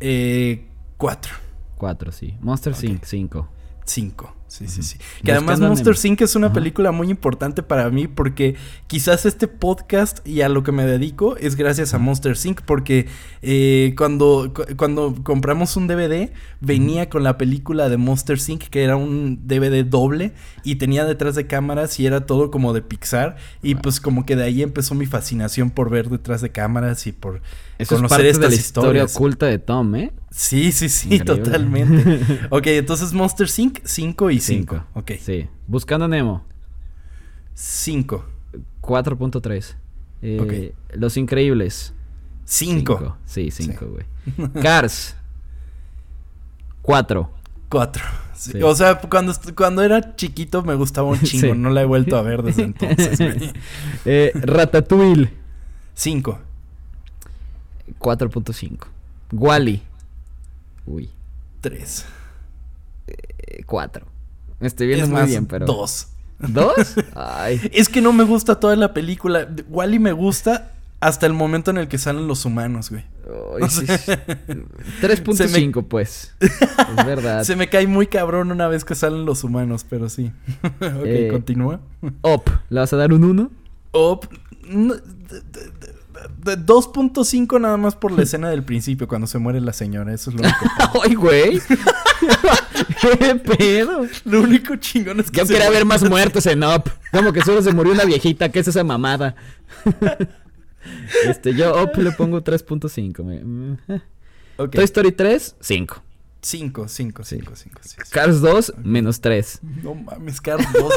Eh, 0.00 0.68
4. 0.96 1.34
4, 1.76 2.12
sí. 2.12 2.36
Monster 2.40 2.74
Inc. 2.82 3.04
5. 3.04 3.48
5. 3.84 4.36
Sí, 4.50 4.66
sí, 4.66 4.82
sí. 4.82 4.98
Que 5.22 5.30
además 5.30 5.60
Monster 5.60 5.94
Inc. 6.02 6.22
es 6.22 6.34
una 6.34 6.52
película 6.52 6.90
muy 6.90 7.08
importante 7.08 7.62
para 7.62 7.88
mí 7.88 8.08
porque 8.08 8.56
quizás 8.88 9.24
este 9.24 9.46
podcast 9.46 10.26
y 10.26 10.40
a 10.40 10.48
lo 10.48 10.64
que 10.64 10.72
me 10.72 10.84
dedico 10.84 11.36
es 11.36 11.54
gracias 11.54 11.94
a 11.94 11.98
Monster 11.98 12.36
Inc. 12.44 12.60
Porque 12.62 13.06
eh, 13.42 13.94
cuando, 13.96 14.52
cuando 14.76 15.14
compramos 15.22 15.76
un 15.76 15.86
DVD 15.86 16.32
venía 16.60 17.08
con 17.08 17.22
la 17.22 17.38
película 17.38 17.88
de 17.88 17.96
Monster 17.96 18.38
Inc. 18.44 18.64
que 18.64 18.82
era 18.82 18.96
un 18.96 19.46
DVD 19.46 19.84
doble 19.84 20.32
y 20.64 20.76
tenía 20.76 21.04
detrás 21.04 21.36
de 21.36 21.46
cámaras 21.46 22.00
y 22.00 22.06
era 22.06 22.26
todo 22.26 22.50
como 22.50 22.72
de 22.72 22.82
Pixar. 22.82 23.36
Y 23.62 23.76
pues 23.76 24.00
como 24.00 24.26
que 24.26 24.34
de 24.34 24.42
ahí 24.42 24.62
empezó 24.62 24.96
mi 24.96 25.06
fascinación 25.06 25.70
por 25.70 25.90
ver 25.90 26.08
detrás 26.08 26.40
de 26.40 26.50
cámaras 26.50 27.06
y 27.06 27.12
por 27.12 27.40
conocer 27.88 28.26
es 28.26 28.40
de 28.40 28.48
la 28.48 28.54
historia 28.54 29.04
oculta 29.04 29.46
de 29.46 29.60
Tom, 29.60 29.94
¿eh? 29.94 30.12
Sí, 30.32 30.70
sí, 30.70 30.88
sí, 30.88 31.18
totalmente. 31.20 32.20
ok, 32.50 32.66
entonces 32.66 33.12
Monster 33.12 33.48
Inc. 33.56 33.78
5 33.84 34.30
y 34.30 34.39
5. 34.40 34.84
Ok. 34.94 35.12
Sí. 35.20 35.48
Buscando 35.66 36.08
Nemo. 36.08 36.44
5. 37.54 38.24
4.3. 38.80 39.74
Eh, 40.22 40.74
Los 40.94 41.16
Increíbles. 41.16 41.94
5. 42.44 43.16
Sí, 43.26 43.50
5, 43.50 43.86
güey. 43.86 44.52
Cars. 44.62 45.16
4. 46.82 47.30
4. 47.68 48.02
O 48.64 48.74
sea, 48.74 48.98
cuando, 48.98 49.32
cuando 49.54 49.82
era 49.82 50.16
chiquito 50.16 50.62
me 50.62 50.74
gustaba 50.74 51.08
un 51.08 51.20
chingo. 51.22 51.54
No 51.54 51.70
la 51.70 51.82
he 51.82 51.84
vuelto 51.84 52.16
a 52.16 52.22
ver 52.22 52.42
desde 52.42 52.62
entonces, 52.64 53.18
güey. 53.18 53.52
eh, 54.06 54.32
Ratatouille. 54.34 55.30
5. 55.94 56.38
4.5. 57.98 58.78
Wally. 59.32 59.82
Uy. 60.86 61.10
3. 61.60 62.06
4. 63.66 64.06
Me 64.60 64.66
estoy 64.66 64.86
viendo 64.86 65.08
muy 65.08 65.26
bien, 65.26 65.46
pero. 65.46 65.66
Dos. 65.66 66.08
¿Dos? 66.38 66.94
Ay. 67.14 67.60
Es 67.72 67.88
que 67.88 68.00
no 68.00 68.12
me 68.12 68.24
gusta 68.24 68.60
toda 68.60 68.76
la 68.76 68.94
película. 68.94 69.48
Wally 69.68 69.98
me 69.98 70.12
gusta 70.12 70.72
hasta 71.00 71.26
el 71.26 71.32
momento 71.32 71.70
en 71.70 71.78
el 71.78 71.88
que 71.88 71.98
salen 71.98 72.28
los 72.28 72.44
humanos, 72.44 72.90
güey. 72.90 73.04
3.5, 75.00 75.84
pues. 75.88 76.34
Es 76.40 77.06
verdad. 77.06 77.44
Se 77.44 77.56
me 77.56 77.68
cae 77.68 77.86
muy 77.86 78.06
cabrón 78.06 78.50
una 78.52 78.68
vez 78.68 78.84
que 78.84 78.94
salen 78.94 79.24
los 79.24 79.44
humanos, 79.44 79.86
pero 79.88 80.08
sí. 80.08 80.32
ok, 80.62 81.04
eh, 81.04 81.28
continúa. 81.30 81.80
Op, 82.22 82.48
¿le 82.68 82.80
vas 82.80 82.92
a 82.92 82.96
dar 82.96 83.12
un 83.12 83.24
1? 83.24 83.50
Op. 83.92 84.26
2.5 86.42 87.60
nada 87.60 87.76
más 87.76 87.96
por 87.96 88.12
la 88.12 88.22
escena 88.24 88.50
del 88.50 88.62
principio, 88.62 89.08
cuando 89.08 89.26
se 89.26 89.38
muere 89.38 89.60
la 89.60 89.72
señora. 89.72 90.12
Eso 90.12 90.30
es 90.30 90.36
lo 90.36 90.42
único. 90.42 90.66
¡Ay, 91.04 91.14
güey! 91.14 91.60
¿Qué 93.00 93.34
pedo? 93.36 94.06
Lo 94.24 94.42
único 94.42 94.76
chingón 94.76 95.20
es 95.20 95.30
que. 95.30 95.40
Yo 95.40 95.46
quería 95.46 95.70
ver 95.70 95.84
más 95.84 96.02
muertos 96.02 96.46
en 96.46 96.62
Up. 96.64 96.90
Como 97.12 97.32
que 97.32 97.42
solo 97.42 97.62
se 97.62 97.72
murió 97.72 97.92
una 97.92 98.04
viejita. 98.04 98.50
¿Qué 98.50 98.60
es 98.60 98.68
esa 98.68 98.84
mamada? 98.84 99.34
este, 101.26 101.54
yo 101.54 101.82
Up 101.82 101.96
le 101.96 102.12
pongo 102.12 102.42
3.5. 102.42 103.78
Okay. 104.56 104.78
Toy 104.78 104.84
Story 104.84 105.12
3, 105.12 105.56
5. 105.60 106.02
5, 106.42 106.88
5, 106.88 107.24
5, 107.24 107.52
5. 107.54 107.80
Cars 108.10 108.40
2, 108.40 108.74
menos 108.82 109.20
3. 109.20 109.60
No 109.82 109.94
mames, 109.94 110.40
Cars 110.40 110.66
2. 110.72 110.92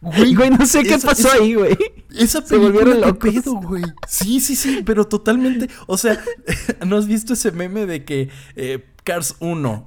Güey, 0.00 0.34
güey, 0.34 0.50
no 0.50 0.66
sé 0.66 0.82
qué 0.82 0.98
pasó 0.98 1.30
ahí, 1.32 1.54
güey. 1.54 1.76
Esa 2.16 2.40
película 2.44 2.92
Se 2.94 3.00
locos. 3.00 3.34
pedo, 3.34 3.54
güey. 3.54 3.82
Sí, 4.08 4.40
sí, 4.40 4.54
sí, 4.56 4.82
pero 4.84 5.06
totalmente. 5.06 5.68
O 5.86 5.96
sea, 5.98 6.22
¿no 6.86 6.96
has 6.96 7.06
visto 7.06 7.32
ese 7.32 7.50
meme 7.52 7.86
de 7.86 8.04
que 8.04 8.28
eh, 8.56 8.84
Cars 9.04 9.36
1, 9.40 9.86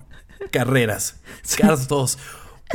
carreras, 0.52 1.20
Cars 1.58 1.88
2, 1.88 2.18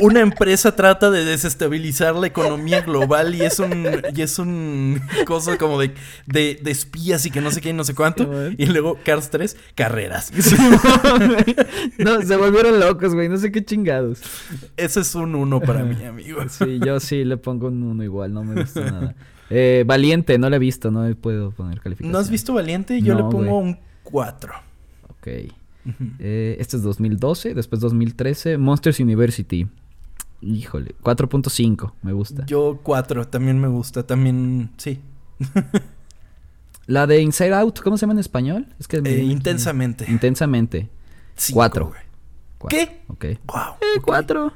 una 0.01 0.19
empresa 0.19 0.75
trata 0.75 1.09
de 1.09 1.23
desestabilizar 1.23 2.15
la 2.15 2.27
economía 2.27 2.81
global 2.81 3.33
y 3.33 3.41
es 3.41 3.59
un 3.59 3.87
y 4.13 4.21
es 4.21 4.39
un 4.39 5.01
cosa 5.25 5.57
como 5.57 5.79
de, 5.79 5.93
de, 6.27 6.59
espías 6.65 7.25
y 7.25 7.31
que 7.31 7.39
no 7.39 7.49
sé 7.51 7.61
qué 7.61 7.69
y 7.69 7.73
no 7.73 7.83
sé 7.83 7.95
cuánto. 7.95 8.29
Y 8.57 8.65
luego 8.65 8.97
Cars 9.03 9.29
3 9.29 9.55
carreras. 9.75 10.31
No 11.97 12.21
se 12.21 12.35
volvieron 12.35 12.79
locos 12.79 13.13
güey. 13.13 13.29
No 13.29 13.37
sé 13.37 13.51
qué 13.51 13.63
chingados. 13.63 14.21
Ese 14.75 14.99
es 15.01 15.15
un 15.15 15.35
uno 15.35 15.61
para 15.61 15.83
mí 15.83 16.03
amigo. 16.03 16.41
Sí 16.49 16.79
yo 16.85 16.99
sí 16.99 17.23
le 17.23 17.37
pongo 17.37 17.67
un 17.67 17.83
uno 17.83 18.03
igual 18.03 18.33
no 18.33 18.43
me 18.43 18.61
gusta 18.61 18.81
nada. 18.81 19.15
Eh, 19.49 19.83
Valiente 19.85 20.39
no 20.39 20.49
lo 20.49 20.55
he 20.55 20.59
visto 20.59 20.89
no 20.89 21.13
puedo 21.15 21.51
poner 21.51 21.79
calificación. 21.79 22.11
¿no 22.11 22.17
has 22.17 22.31
visto 22.31 22.53
Valiente? 22.53 22.99
yo 23.01 23.13
le 23.13 23.21
pongo 23.21 23.59
un 23.59 23.77
4 24.03 24.53
ok. 25.09 25.27
Eh, 26.17 26.57
este 26.59 26.77
es 26.77 26.81
2012 26.81 27.53
después 27.53 27.79
2013 27.79 28.57
Monsters 28.57 28.99
University 28.99 29.67
Híjole, 30.45 30.93
4.5, 31.01 31.93
me 32.03 32.13
gusta. 32.13 32.45
Yo 32.45 32.79
4, 32.83 33.27
también 33.27 33.59
me 33.59 33.67
gusta, 33.67 34.05
también, 34.05 34.69
sí. 34.77 34.99
La 36.85 37.07
de 37.07 37.19
Inside 37.19 37.55
Out, 37.55 37.79
¿cómo 37.79 37.97
se 37.97 38.01
llama 38.01 38.13
en 38.13 38.19
español? 38.19 38.67
Es 38.79 38.87
que 38.87 38.97
eh, 38.97 39.23
intensamente. 39.23 40.05
Intensamente. 40.07 40.89
cuatro. 41.51 41.93
¿Qué? 42.69 43.01
Ok. 43.07 43.25
Wow. 43.47 43.59
Eh, 43.81 43.99
cuatro. 44.03 44.53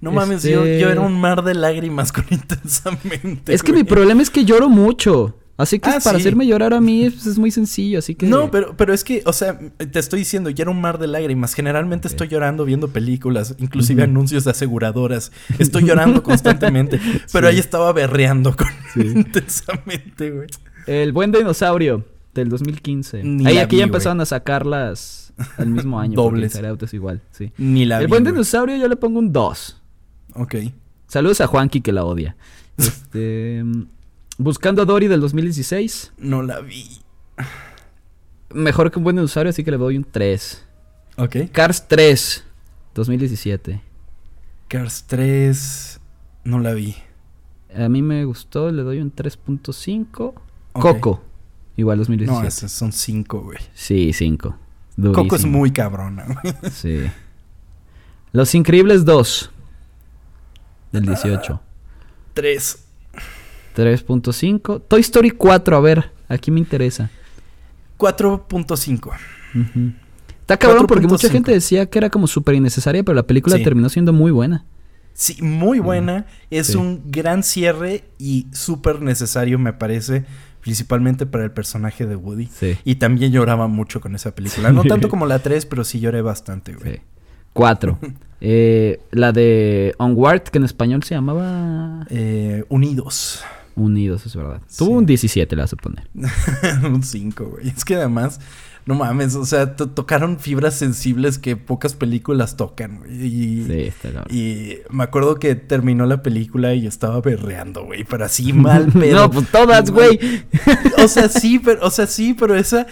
No 0.00 0.10
mames, 0.10 0.42
yo, 0.42 0.66
yo, 0.66 0.90
era 0.90 1.00
un 1.00 1.18
mar 1.18 1.44
de 1.44 1.54
lágrimas 1.54 2.10
con 2.10 2.24
intensamente. 2.30 3.54
Es 3.54 3.62
que 3.62 3.72
mi 3.72 3.84
problema 3.84 4.20
es 4.20 4.30
que 4.30 4.44
lloro 4.44 4.68
mucho. 4.68 5.38
Así 5.56 5.78
que 5.78 5.88
ah, 5.88 5.98
para 6.02 6.18
hacerme 6.18 6.46
llorar 6.46 6.74
a 6.74 6.80
mí 6.80 7.04
es, 7.04 7.38
muy 7.38 7.52
sencillo, 7.52 8.00
así 8.00 8.16
que... 8.16 8.26
No, 8.26 8.50
pero, 8.50 8.76
pero 8.76 8.92
es 8.92 9.04
que, 9.04 9.22
o 9.24 9.32
sea, 9.32 9.58
te 9.58 9.98
estoy 10.00 10.20
diciendo, 10.20 10.50
ya 10.50 10.62
era 10.62 10.70
un 10.72 10.80
mar 10.80 10.98
de 10.98 11.06
lágrimas. 11.06 11.54
Generalmente 11.54 12.08
estoy 12.08 12.26
llorando 12.26 12.64
viendo 12.64 12.88
películas, 12.88 13.54
inclusive 13.58 14.02
anuncios 14.02 14.44
de 14.44 14.50
aseguradoras. 14.50 15.30
Estoy 15.58 15.84
llorando 15.84 16.24
constantemente, 16.24 17.00
pero 17.32 17.46
ahí 17.46 17.58
estaba 17.58 17.92
berreando 17.92 18.56
con 18.56 18.66
intensamente, 18.96 20.30
güey. 20.30 20.48
El 20.86 21.12
buen 21.12 21.30
dinosaurio 21.30 22.04
del 22.34 22.48
2015. 22.48 23.22
ahí 23.46 23.58
aquí 23.58 23.76
ya 23.76 23.84
empezaron 23.84 24.20
a 24.20 24.26
sacarlas 24.26 25.32
al 25.56 25.68
mismo 25.68 26.00
año. 26.00 26.14
Dobles. 26.16 26.56
es 26.56 26.94
igual, 26.94 27.22
sí. 27.30 27.52
Ni 27.58 27.84
la 27.84 28.00
El 28.00 28.08
buen 28.08 28.24
dinosaurio 28.24 28.76
yo 28.76 28.88
le 28.88 28.96
pongo 28.96 29.20
un 29.20 29.32
2. 29.32 29.82
Ok. 30.34 30.56
Saludos 31.06 31.40
a 31.40 31.46
Juanqui 31.46 31.80
que 31.80 31.92
la 31.92 32.04
odia. 32.04 32.36
Este... 32.76 33.62
Buscando 34.38 34.82
a 34.82 34.84
Dory 34.84 35.08
del 35.08 35.20
2016. 35.20 36.12
No 36.18 36.42
la 36.42 36.60
vi. 36.60 37.00
Mejor 38.52 38.90
que 38.90 38.98
un 38.98 39.04
buen 39.04 39.18
usuario, 39.18 39.50
así 39.50 39.62
que 39.64 39.70
le 39.70 39.76
doy 39.76 39.96
un 39.96 40.04
3. 40.04 40.64
Ok. 41.16 41.36
Cars 41.52 41.86
3, 41.88 42.44
2017. 42.94 43.80
Cars 44.68 45.04
3, 45.06 46.00
no 46.44 46.58
la 46.58 46.72
vi. 46.72 46.96
A 47.76 47.88
mí 47.88 48.02
me 48.02 48.24
gustó, 48.24 48.70
le 48.70 48.82
doy 48.82 49.00
un 49.00 49.14
3.5. 49.14 50.34
Coco, 50.72 51.22
igual 51.76 51.98
2017. 51.98 52.42
No, 52.42 52.46
esos 52.46 52.72
son 52.72 52.92
5, 52.92 53.40
güey. 53.40 53.58
Sí, 53.74 54.12
5. 54.12 54.58
Coco 55.12 55.36
es 55.36 55.44
muy 55.44 55.72
cabrona, 55.72 56.24
güey. 56.24 56.54
Sí. 56.72 57.10
Los 58.32 58.54
Increíbles 58.54 59.04
2, 59.04 59.50
del 60.92 61.06
18. 61.06 61.60
3. 62.34 62.83
3.5. 63.74 64.82
Toy 64.86 65.00
Story 65.00 65.30
4, 65.30 65.76
a 65.76 65.80
ver, 65.80 66.12
aquí 66.28 66.50
me 66.50 66.60
interesa. 66.60 67.10
4.5. 67.98 69.10
Está 70.40 70.56
cabrón 70.56 70.86
porque 70.86 71.06
mucha 71.06 71.28
gente 71.28 71.52
decía 71.52 71.86
que 71.86 71.98
era 71.98 72.10
como 72.10 72.26
súper 72.26 72.54
innecesaria, 72.54 73.02
pero 73.02 73.14
la 73.14 73.26
película 73.26 73.56
terminó 73.58 73.88
siendo 73.88 74.12
muy 74.12 74.30
buena. 74.30 74.64
Sí, 75.14 75.40
muy 75.40 75.78
buena. 75.78 76.26
Es 76.50 76.74
un 76.74 77.02
gran 77.06 77.42
cierre 77.42 78.04
y 78.18 78.46
súper 78.52 79.00
necesario, 79.00 79.58
me 79.58 79.72
parece. 79.72 80.24
Principalmente 80.60 81.26
para 81.26 81.44
el 81.44 81.50
personaje 81.50 82.06
de 82.06 82.16
Woody. 82.16 82.48
Y 82.84 82.96
también 82.96 83.32
lloraba 83.32 83.68
mucho 83.68 84.00
con 84.00 84.14
esa 84.14 84.34
película. 84.34 84.72
No 84.72 84.82
tanto 84.84 85.08
como 85.08 85.26
la 85.26 85.38
3, 85.38 85.66
pero 85.66 85.84
sí 85.84 86.00
lloré 86.00 86.20
bastante, 86.22 86.74
güey. 86.74 87.00
4. 87.52 87.98
Eh, 88.46 89.00
la 89.10 89.32
de 89.32 89.94
Onward, 89.96 90.42
que 90.42 90.58
en 90.58 90.64
español 90.64 91.02
se 91.02 91.14
llamaba... 91.14 92.06
Eh, 92.10 92.64
Unidos. 92.68 93.42
Unidos, 93.76 94.26
es 94.26 94.36
verdad. 94.36 94.60
Tuvo 94.76 94.92
un 94.92 95.06
17, 95.06 95.56
le 95.56 95.62
vas 95.62 95.72
a 95.72 95.76
poner. 95.76 96.08
un 96.84 97.02
5, 97.02 97.44
güey. 97.44 97.68
Es 97.68 97.84
que 97.84 97.96
además, 97.96 98.40
no 98.86 98.94
mames, 98.94 99.34
o 99.34 99.46
sea, 99.46 99.76
tocaron 99.76 100.38
fibras 100.38 100.74
sensibles 100.74 101.38
que 101.38 101.56
pocas 101.56 101.94
películas 101.94 102.56
tocan, 102.56 102.98
güey. 102.98 103.24
Y, 103.24 103.64
sí, 103.64 103.80
está 103.80 104.10
claro. 104.10 104.26
Y 104.30 104.78
me 104.90 105.04
acuerdo 105.04 105.36
que 105.36 105.54
terminó 105.54 106.04
la 106.04 106.22
película 106.22 106.74
y 106.74 106.86
estaba 106.86 107.20
berreando, 107.20 107.84
güey, 107.84 108.04
pero 108.04 108.26
así 108.26 108.52
mal 108.52 108.92
pero 108.92 109.20
no, 109.20 109.30
pues 109.30 109.48
todas, 109.50 109.90
güey. 109.90 110.20
o 111.02 111.08
sea, 111.08 111.28
sí, 111.28 111.58
pero, 111.58 111.86
o 111.86 111.90
sea, 111.90 112.06
sí, 112.06 112.34
pero 112.34 112.56
esa 112.56 112.86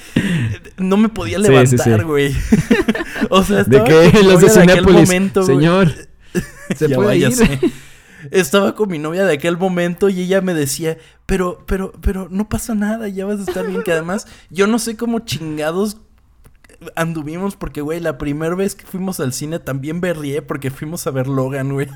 no 0.79 0.97
me 0.97 1.11
podía 1.11 1.39
levantar, 1.39 2.05
güey. 2.07 2.35
o 3.29 3.43
sea, 3.45 3.61
estaba 3.61 3.85
¿De 3.85 4.11
qué? 4.11 4.23
Los 4.23 4.41
de 4.41 4.63
aquel 4.63 4.85
momento, 4.85 5.43
señor. 5.43 5.93
Se 6.75 6.89
puede 6.89 7.19
ir 7.19 7.29
estaba 8.31 8.75
con 8.75 8.91
mi 8.91 8.99
novia 8.99 9.25
de 9.25 9.35
aquel 9.35 9.57
momento 9.57 10.09
y 10.09 10.23
ella 10.23 10.41
me 10.41 10.55
decía, 10.55 10.99
pero, 11.27 11.65
pero, 11.67 11.93
pero 12.01 12.29
no 12.31 12.49
pasa 12.49 12.75
nada, 12.75 13.09
ya 13.09 13.27
vas 13.27 13.41
a 13.41 13.43
estar 13.43 13.67
bien. 13.67 13.83
Que 13.83 13.93
además, 13.93 14.27
yo 14.51 14.67
no 14.67 14.79
sé 14.79 14.97
cómo 14.97 15.21
chingados 15.21 15.99
anduvimos 16.97 17.57
porque, 17.57 17.81
güey, 17.81 18.01
la 18.01 18.19
primera 18.19 18.55
vez 18.55 18.75
que 18.75 18.87
fuimos 18.87 19.21
al 19.21 19.33
cine 19.33 19.59
también 19.59 20.01
berrié 20.01 20.43
porque 20.43 20.71
fuimos 20.71 21.07
a 21.07 21.11
ver 21.11 21.29
Logan, 21.29 21.73
güey. 21.73 21.89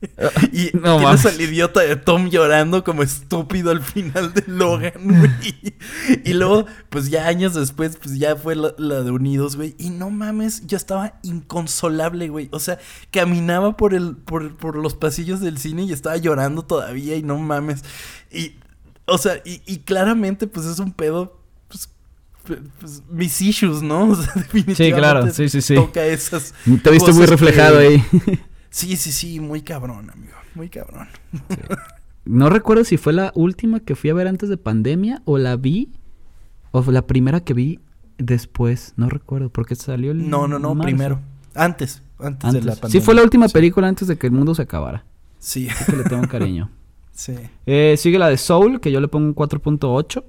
y 0.52 0.70
no, 0.76 0.98
tienes 0.98 1.26
al 1.26 1.40
idiota 1.40 1.80
de 1.80 1.96
Tom 1.96 2.30
llorando 2.30 2.84
como 2.84 3.02
estúpido 3.02 3.70
al 3.70 3.82
final 3.82 4.32
de 4.32 4.44
Logan, 4.46 4.92
güey. 5.04 5.74
y 6.24 6.32
luego, 6.32 6.66
pues 6.88 7.10
ya 7.10 7.26
años 7.26 7.54
después, 7.54 7.96
pues 7.96 8.18
ya 8.18 8.36
fue 8.36 8.56
la, 8.56 8.72
de 9.02 9.10
Unidos, 9.10 9.56
güey. 9.56 9.74
Y 9.78 9.90
no 9.90 10.10
mames, 10.10 10.66
yo 10.66 10.76
estaba 10.76 11.18
inconsolable, 11.22 12.28
güey. 12.28 12.48
O 12.52 12.58
sea, 12.58 12.78
caminaba 13.10 13.76
por 13.76 13.94
el, 13.94 14.16
por, 14.16 14.56
por 14.56 14.76
los 14.76 14.94
pasillos 14.94 15.40
del 15.40 15.58
cine 15.58 15.84
y 15.84 15.92
estaba 15.92 16.16
llorando 16.16 16.62
todavía 16.62 17.16
y 17.16 17.22
no 17.22 17.38
mames. 17.38 17.84
Y, 18.30 18.54
o 19.06 19.18
sea, 19.18 19.42
y, 19.44 19.78
claramente, 19.78 20.46
pues 20.46 20.66
es 20.66 20.78
un 20.78 20.92
pedo, 20.92 21.40
pues, 21.68 21.90
pues, 22.78 23.02
mis 23.10 23.40
issues, 23.40 23.82
¿no? 23.82 24.04
O 24.10 24.16
sea, 24.16 24.32
definitivamente 24.34 24.84
sí, 24.84 24.92
claro, 24.92 25.30
sí, 25.30 25.48
sí, 25.50 25.60
sí. 25.60 25.74
toca 25.74 26.06
esas. 26.06 26.54
Te 26.82 26.90
viste 26.90 27.12
muy 27.12 27.26
reflejado 27.26 27.78
ahí. 27.78 28.02
Sí, 28.70 28.96
sí, 28.96 29.12
sí, 29.12 29.40
muy 29.40 29.62
cabrón, 29.62 30.10
amigo, 30.10 30.34
muy 30.54 30.68
cabrón. 30.68 31.08
No 32.24 32.50
recuerdo 32.50 32.84
si 32.84 32.96
fue 32.96 33.12
la 33.12 33.32
última 33.34 33.80
que 33.80 33.96
fui 33.96 34.10
a 34.10 34.14
ver 34.14 34.28
antes 34.28 34.48
de 34.48 34.56
pandemia 34.56 35.22
o 35.24 35.38
la 35.38 35.56
vi 35.56 35.90
o 36.70 36.82
fue 36.82 36.92
la 36.92 37.06
primera 37.06 37.40
que 37.40 37.54
vi 37.54 37.80
después, 38.18 38.94
no 38.96 39.08
recuerdo, 39.08 39.50
porque 39.50 39.74
salió 39.74 40.12
el 40.12 40.28
No, 40.28 40.46
no, 40.46 40.58
no, 40.58 40.78
primero. 40.78 41.20
Antes, 41.54 42.02
antes, 42.18 42.52
de 42.52 42.62
la 42.62 42.74
pandemia. 42.74 43.00
Sí, 43.00 43.00
fue 43.00 43.14
la 43.14 43.22
última 43.22 43.48
película 43.48 43.88
antes 43.88 44.06
de 44.06 44.16
que 44.16 44.28
el 44.28 44.32
mundo 44.32 44.54
se 44.54 44.62
acabara. 44.62 45.04
Sí. 45.38 45.68
que 45.86 45.96
le 45.96 46.04
tengo 46.04 46.28
cariño. 46.28 46.70
sí. 47.12 47.34
Eh, 47.66 47.96
sigue 47.98 48.18
la 48.18 48.28
de 48.28 48.36
Soul, 48.36 48.80
que 48.80 48.92
yo 48.92 49.00
le 49.00 49.08
pongo 49.08 49.26
un 49.26 49.34
4.8. 49.34 50.24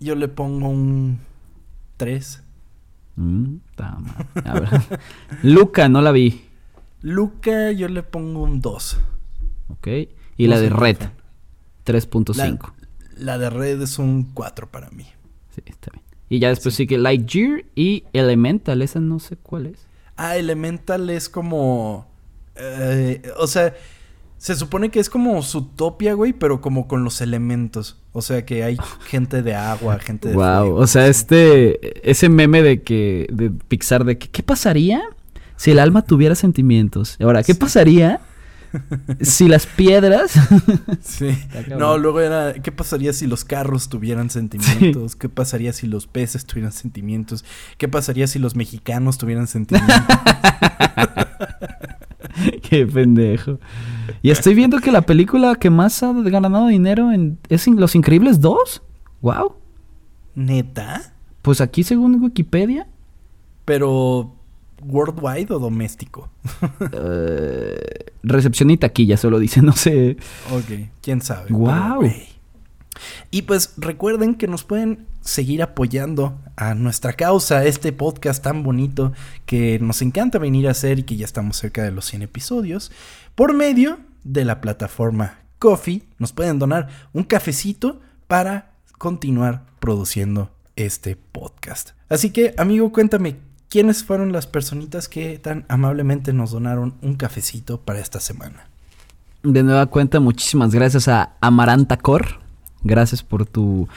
Yo 0.00 0.14
le 0.14 0.28
pongo 0.28 0.68
un 0.68 1.18
3. 1.96 2.42
Mm. 3.16 3.56
Luca, 5.42 5.88
no 5.88 6.00
la 6.00 6.12
vi. 6.12 6.43
Luca 7.04 7.70
yo 7.70 7.86
le 7.88 8.02
pongo 8.02 8.42
un 8.42 8.62
2. 8.62 8.98
Ok. 9.68 9.88
Y 10.38 10.46
la 10.46 10.58
de 10.58 10.70
Red, 10.70 10.96
3.5. 11.84 12.72
La, 13.18 13.36
de 13.36 13.50
Red 13.50 13.82
es 13.82 13.98
un 13.98 14.32
4 14.32 14.70
para 14.70 14.88
mí. 14.88 15.04
Sí, 15.54 15.60
está 15.66 15.90
bien. 15.92 16.02
Y 16.30 16.38
ya 16.38 16.48
después 16.48 16.74
sigue 16.74 16.96
Lightyear 16.96 17.66
y 17.74 18.04
Elemental. 18.14 18.80
Esa 18.80 19.00
no 19.00 19.18
sé 19.18 19.36
cuál 19.36 19.66
es. 19.66 19.86
Ah, 20.16 20.38
Elemental 20.38 21.10
es 21.10 21.28
como... 21.28 22.08
Eh, 22.56 23.20
o 23.36 23.46
sea, 23.48 23.74
se 24.38 24.54
supone 24.54 24.90
que 24.90 24.98
es 24.98 25.10
como 25.10 25.42
Zootopia, 25.42 26.14
güey, 26.14 26.32
pero 26.32 26.62
como 26.62 26.88
con 26.88 27.04
los 27.04 27.20
elementos. 27.20 28.00
O 28.12 28.22
sea, 28.22 28.46
que 28.46 28.64
hay 28.64 28.78
gente 29.04 29.42
de 29.42 29.54
agua, 29.54 29.98
gente 30.00 30.30
de 30.30 30.36
wow. 30.36 30.74
o 30.74 30.86
sea, 30.86 31.06
este... 31.06 32.10
Ese 32.10 32.30
meme 32.30 32.62
de 32.62 32.82
que... 32.82 33.26
De 33.30 33.50
Pixar 33.50 34.06
de 34.06 34.16
que... 34.16 34.30
¿Qué 34.30 34.42
pasaría 34.42 35.02
si 35.56 35.70
el 35.70 35.78
alma 35.78 36.02
tuviera 36.02 36.34
sentimientos. 36.34 37.16
Ahora, 37.20 37.42
¿qué 37.42 37.54
pasaría 37.54 38.20
si 39.20 39.48
las 39.48 39.66
piedras... 39.66 40.32
sí. 41.00 41.36
No, 41.76 41.98
luego 41.98 42.20
era, 42.20 42.54
¿qué 42.54 42.72
pasaría 42.72 43.12
si 43.12 43.26
los 43.26 43.44
carros 43.44 43.88
tuvieran 43.88 44.30
sentimientos? 44.30 45.16
¿Qué 45.16 45.28
pasaría 45.28 45.72
si 45.72 45.86
los 45.86 46.06
peces 46.06 46.46
tuvieran 46.46 46.72
sentimientos? 46.72 47.44
¿Qué 47.78 47.88
pasaría 47.88 48.26
si 48.26 48.38
los 48.38 48.56
mexicanos 48.56 49.18
tuvieran 49.18 49.46
sentimientos? 49.46 49.94
Qué 52.68 52.86
pendejo. 52.86 53.60
Y 54.22 54.30
estoy 54.30 54.54
viendo 54.54 54.80
que 54.80 54.90
la 54.90 55.02
película 55.02 55.54
que 55.54 55.70
más 55.70 56.02
ha 56.02 56.12
ganado 56.12 56.66
dinero 56.66 57.12
en, 57.12 57.38
es 57.48 57.66
Los 57.68 57.94
Increíbles 57.94 58.40
2. 58.40 58.82
Wow. 59.20 59.54
¿Neta? 60.34 61.14
Pues 61.42 61.60
aquí 61.60 61.84
según 61.84 62.22
Wikipedia. 62.22 62.88
Pero 63.64 64.34
worldwide 64.86 65.52
o 65.52 65.58
doméstico? 65.58 66.30
uh, 66.62 66.88
recepción 68.22 68.70
y 68.70 68.76
taquilla, 68.76 69.16
solo 69.16 69.38
dice, 69.38 69.62
no 69.62 69.72
sé. 69.72 70.16
Ok, 70.50 70.88
quién 71.00 71.20
sabe. 71.20 71.50
Wow. 71.50 72.10
y 73.30 73.42
pues 73.42 73.74
recuerden 73.76 74.34
que 74.34 74.46
nos 74.46 74.64
pueden 74.64 75.06
seguir 75.20 75.62
apoyando 75.62 76.38
a 76.56 76.74
nuestra 76.74 77.14
causa, 77.14 77.64
este 77.64 77.92
podcast 77.92 78.42
tan 78.42 78.62
bonito 78.62 79.12
que 79.46 79.78
nos 79.80 80.02
encanta 80.02 80.38
venir 80.38 80.68
a 80.68 80.72
hacer 80.72 80.98
y 80.98 81.02
que 81.04 81.16
ya 81.16 81.24
estamos 81.24 81.56
cerca 81.56 81.82
de 81.82 81.90
los 81.90 82.04
100 82.04 82.22
episodios, 82.22 82.92
por 83.34 83.54
medio 83.54 83.98
de 84.22 84.44
la 84.44 84.60
plataforma 84.60 85.38
Coffee. 85.58 86.02
Nos 86.18 86.32
pueden 86.32 86.58
donar 86.58 86.88
un 87.12 87.24
cafecito 87.24 88.00
para 88.26 88.72
continuar 88.98 89.64
produciendo 89.80 90.50
este 90.76 91.16
podcast. 91.16 91.90
Así 92.08 92.30
que, 92.30 92.54
amigo, 92.58 92.92
cuéntame, 92.92 93.36
¿quiénes 93.74 94.04
fueron 94.04 94.30
las 94.30 94.46
personitas 94.46 95.08
que 95.08 95.36
tan 95.36 95.64
amablemente 95.66 96.32
nos 96.32 96.52
donaron 96.52 96.94
un 97.02 97.16
cafecito 97.16 97.80
para 97.80 97.98
esta 97.98 98.20
semana? 98.20 98.68
De 99.42 99.64
nueva 99.64 99.86
cuenta, 99.86 100.20
muchísimas 100.20 100.72
gracias 100.72 101.08
a 101.08 101.32
Amaranta 101.40 101.96
Cor. 101.96 102.38
Gracias 102.84 103.24
por 103.24 103.46
tu 103.46 103.88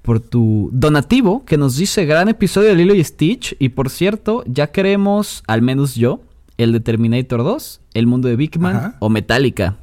por 0.00 0.18
tu 0.20 0.70
donativo 0.72 1.44
que 1.44 1.58
nos 1.58 1.76
dice 1.76 2.06
gran 2.06 2.30
episodio 2.30 2.70
de 2.70 2.76
Lilo 2.76 2.94
y 2.94 3.04
Stitch. 3.04 3.54
Y 3.58 3.68
por 3.68 3.90
cierto, 3.90 4.44
ya 4.46 4.68
queremos, 4.68 5.42
al 5.46 5.60
menos 5.60 5.94
yo, 5.94 6.22
el 6.56 6.72
de 6.72 6.80
Terminator 6.80 7.44
2, 7.44 7.82
El 7.92 8.06
Mundo 8.06 8.28
de 8.28 8.36
Big 8.36 8.58
Man 8.58 8.96
o 8.98 9.10
Metallica. 9.10 9.76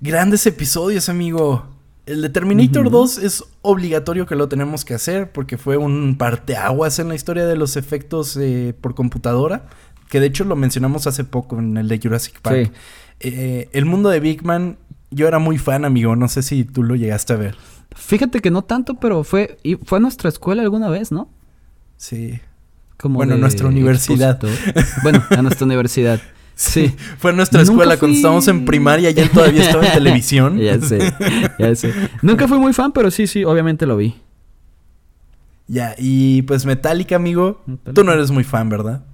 Grandes 0.00 0.46
episodios, 0.46 1.10
amigo. 1.10 1.73
El 2.06 2.20
de 2.20 2.28
Terminator 2.28 2.90
2 2.90 3.18
es 3.18 3.44
obligatorio 3.62 4.26
que 4.26 4.36
lo 4.36 4.48
tenemos 4.48 4.84
que 4.84 4.92
hacer 4.92 5.32
porque 5.32 5.56
fue 5.56 5.78
un 5.78 6.16
parteaguas 6.18 6.98
en 6.98 7.08
la 7.08 7.14
historia 7.14 7.46
de 7.46 7.56
los 7.56 7.76
efectos 7.76 8.36
eh, 8.36 8.74
por 8.78 8.94
computadora. 8.94 9.68
Que 10.10 10.20
de 10.20 10.26
hecho 10.26 10.44
lo 10.44 10.54
mencionamos 10.54 11.06
hace 11.06 11.24
poco 11.24 11.58
en 11.58 11.76
el 11.78 11.88
de 11.88 11.98
Jurassic 11.98 12.40
Park. 12.40 12.72
Eh, 13.20 13.68
el 13.72 13.86
mundo 13.86 14.10
de 14.10 14.20
Big 14.20 14.44
Man, 14.44 14.76
yo 15.10 15.26
era 15.26 15.38
muy 15.38 15.56
fan, 15.56 15.86
amigo. 15.86 16.14
No 16.14 16.28
sé 16.28 16.42
si 16.42 16.64
tú 16.64 16.82
lo 16.82 16.94
llegaste 16.94 17.32
a 17.32 17.36
ver. 17.36 17.56
Fíjate 17.96 18.40
que 18.40 18.50
no 18.50 18.62
tanto, 18.62 18.94
pero 18.94 19.24
fue, 19.24 19.58
fue 19.84 19.98
a 19.98 20.00
nuestra 20.00 20.28
escuela 20.28 20.62
alguna 20.62 20.90
vez, 20.90 21.10
¿no? 21.10 21.30
Sí. 21.96 22.38
Como 22.98 23.16
bueno, 23.16 23.34
a 23.34 23.38
nuestra 23.38 23.66
universidad. 23.66 24.40
bueno, 25.02 25.24
a 25.30 25.42
nuestra 25.42 25.64
universidad. 25.66 26.20
Sí. 26.54 26.94
Fue 27.18 27.30
en 27.30 27.36
nuestra 27.36 27.62
escuela 27.62 27.96
cuando 27.96 28.16
estábamos 28.16 28.46
en 28.48 28.64
primaria 28.64 29.10
y 29.10 29.18
él 29.18 29.30
todavía 29.30 29.62
estaba 29.62 29.86
en 29.86 29.92
televisión. 29.94 30.58
ya 30.58 30.80
sé, 30.80 31.12
ya 31.58 31.74
sé. 31.74 31.92
Nunca 32.22 32.46
fui 32.48 32.58
muy 32.58 32.72
fan, 32.72 32.92
pero 32.92 33.10
sí, 33.10 33.26
sí, 33.26 33.44
obviamente 33.44 33.86
lo 33.86 33.96
vi. 33.96 34.14
Ya, 35.66 35.94
y 35.98 36.42
pues 36.42 36.66
Metallica, 36.66 37.16
amigo. 37.16 37.62
Tú 37.94 38.04
no 38.04 38.12
eres 38.12 38.30
muy 38.30 38.44
fan, 38.44 38.68
¿verdad? 38.68 39.04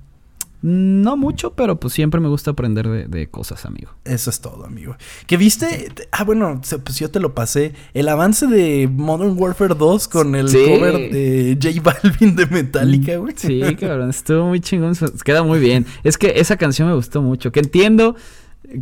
No 0.63 1.17
mucho, 1.17 1.55
pero 1.55 1.81
pues 1.81 1.95
siempre 1.95 2.21
me 2.21 2.29
gusta 2.29 2.51
aprender 2.51 3.09
de, 3.09 3.31
cosas, 3.31 3.65
amigo. 3.65 3.93
Eso 4.05 4.29
es 4.29 4.41
todo, 4.41 4.67
amigo. 4.67 4.97
¿Qué 5.27 5.39
viste? 5.39 5.91
Ah, 6.13 6.25
bueno, 6.25 6.61
pues 6.85 6.99
yo 6.99 7.11
te 7.11 7.19
lo 7.19 7.35
pasé. 7.35 7.73
El 7.95 8.09
avance 8.09 8.47
de 8.47 8.89
Modern 8.93 9.39
Warfare 9.39 9.75
2 9.75 10.09
con 10.09 10.35
el 10.35 10.47
cover 10.47 11.11
de 11.11 11.59
J 11.61 11.81
Balvin 11.81 12.37
de 12.37 12.47
Metallica, 12.47 13.17
güey. 13.17 13.35
Sí, 13.37 13.63
cabrón, 13.77 14.11
estuvo 14.11 14.47
muy 14.49 14.61
chingón. 14.61 14.95
Queda 15.25 15.43
muy 15.43 15.61
bien. 15.61 15.87
Es 16.05 16.19
que 16.19 16.35
esa 16.37 16.57
canción 16.59 16.89
me 16.89 16.95
gustó 16.95 17.23
mucho. 17.23 17.53
Que 17.53 17.61
entiendo 17.61 18.17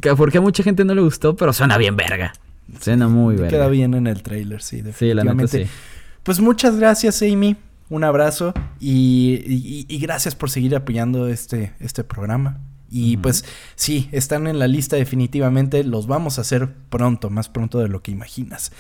que 0.00 0.14
porque 0.16 0.38
a 0.38 0.40
mucha 0.40 0.64
gente 0.64 0.84
no 0.84 0.94
le 0.94 1.02
gustó, 1.02 1.36
pero 1.36 1.52
suena 1.52 1.78
bien 1.78 1.96
verga. 1.96 2.32
Suena 2.80 3.06
muy 3.06 3.36
verga. 3.36 3.50
Queda 3.50 3.68
bien 3.68 3.94
en 3.94 4.08
el 4.08 4.22
trailer, 4.22 4.62
sí, 4.62 4.82
definitivamente. 4.82 5.48
Sí, 5.48 5.56
la 5.58 5.64
neta, 5.64 5.72
sí. 5.72 5.80
Pues 6.24 6.40
muchas 6.40 6.76
gracias, 6.76 7.22
Amy 7.22 7.56
un 7.90 8.04
abrazo 8.04 8.54
y, 8.80 9.98
gracias 10.00 10.34
por 10.34 10.50
seguir 10.50 10.74
apoyando 10.76 11.28
este, 11.28 11.72
este 11.80 12.04
programa. 12.04 12.60
Y 12.90 13.18
pues 13.18 13.44
sí, 13.74 14.08
están 14.12 14.46
en 14.46 14.58
la 14.58 14.66
lista 14.66 14.96
definitivamente, 14.96 15.84
los 15.84 16.06
vamos 16.06 16.38
a 16.38 16.40
hacer 16.40 16.72
pronto, 16.88 17.28
más 17.28 17.48
pronto 17.48 17.80
de 17.80 17.88
lo 17.88 18.02
que 18.02 18.10
imaginas. 18.10 18.72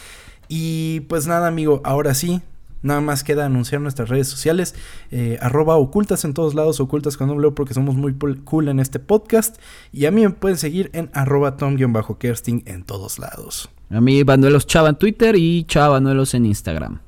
Y 0.48 1.00
pues 1.00 1.26
nada 1.26 1.46
amigo, 1.46 1.82
ahora 1.84 2.14
sí, 2.14 2.40
nada 2.82 3.00
más 3.00 3.22
queda 3.22 3.46
anunciar 3.46 3.80
nuestras 3.80 4.08
redes 4.08 4.28
sociales, 4.28 4.74
eh, 5.10 5.38
arroba 5.42 5.76
ocultas 5.76 6.24
en 6.24 6.32
todos 6.32 6.54
lados, 6.54 6.80
ocultas 6.80 7.16
con 7.16 7.28
doble 7.28 7.50
porque 7.50 7.74
somos 7.74 7.96
muy 7.96 8.14
cool 8.44 8.68
en 8.68 8.80
este 8.80 8.98
podcast. 8.98 9.58
Y 9.92 10.06
a 10.06 10.10
mí 10.10 10.22
me 10.22 10.30
pueden 10.30 10.56
seguir 10.56 10.90
en 10.94 11.10
arroba 11.12 11.56
tom-kersting 11.56 12.62
en 12.66 12.84
todos 12.84 13.18
lados. 13.18 13.68
A 13.90 14.00
mí 14.00 14.22
Banuelos 14.22 14.66
Chava 14.66 14.90
en 14.90 14.96
Twitter 14.96 15.36
y 15.36 15.64
Chava 15.64 15.94
Banuelos 15.94 16.34
en 16.34 16.46
Instagram. 16.46 17.00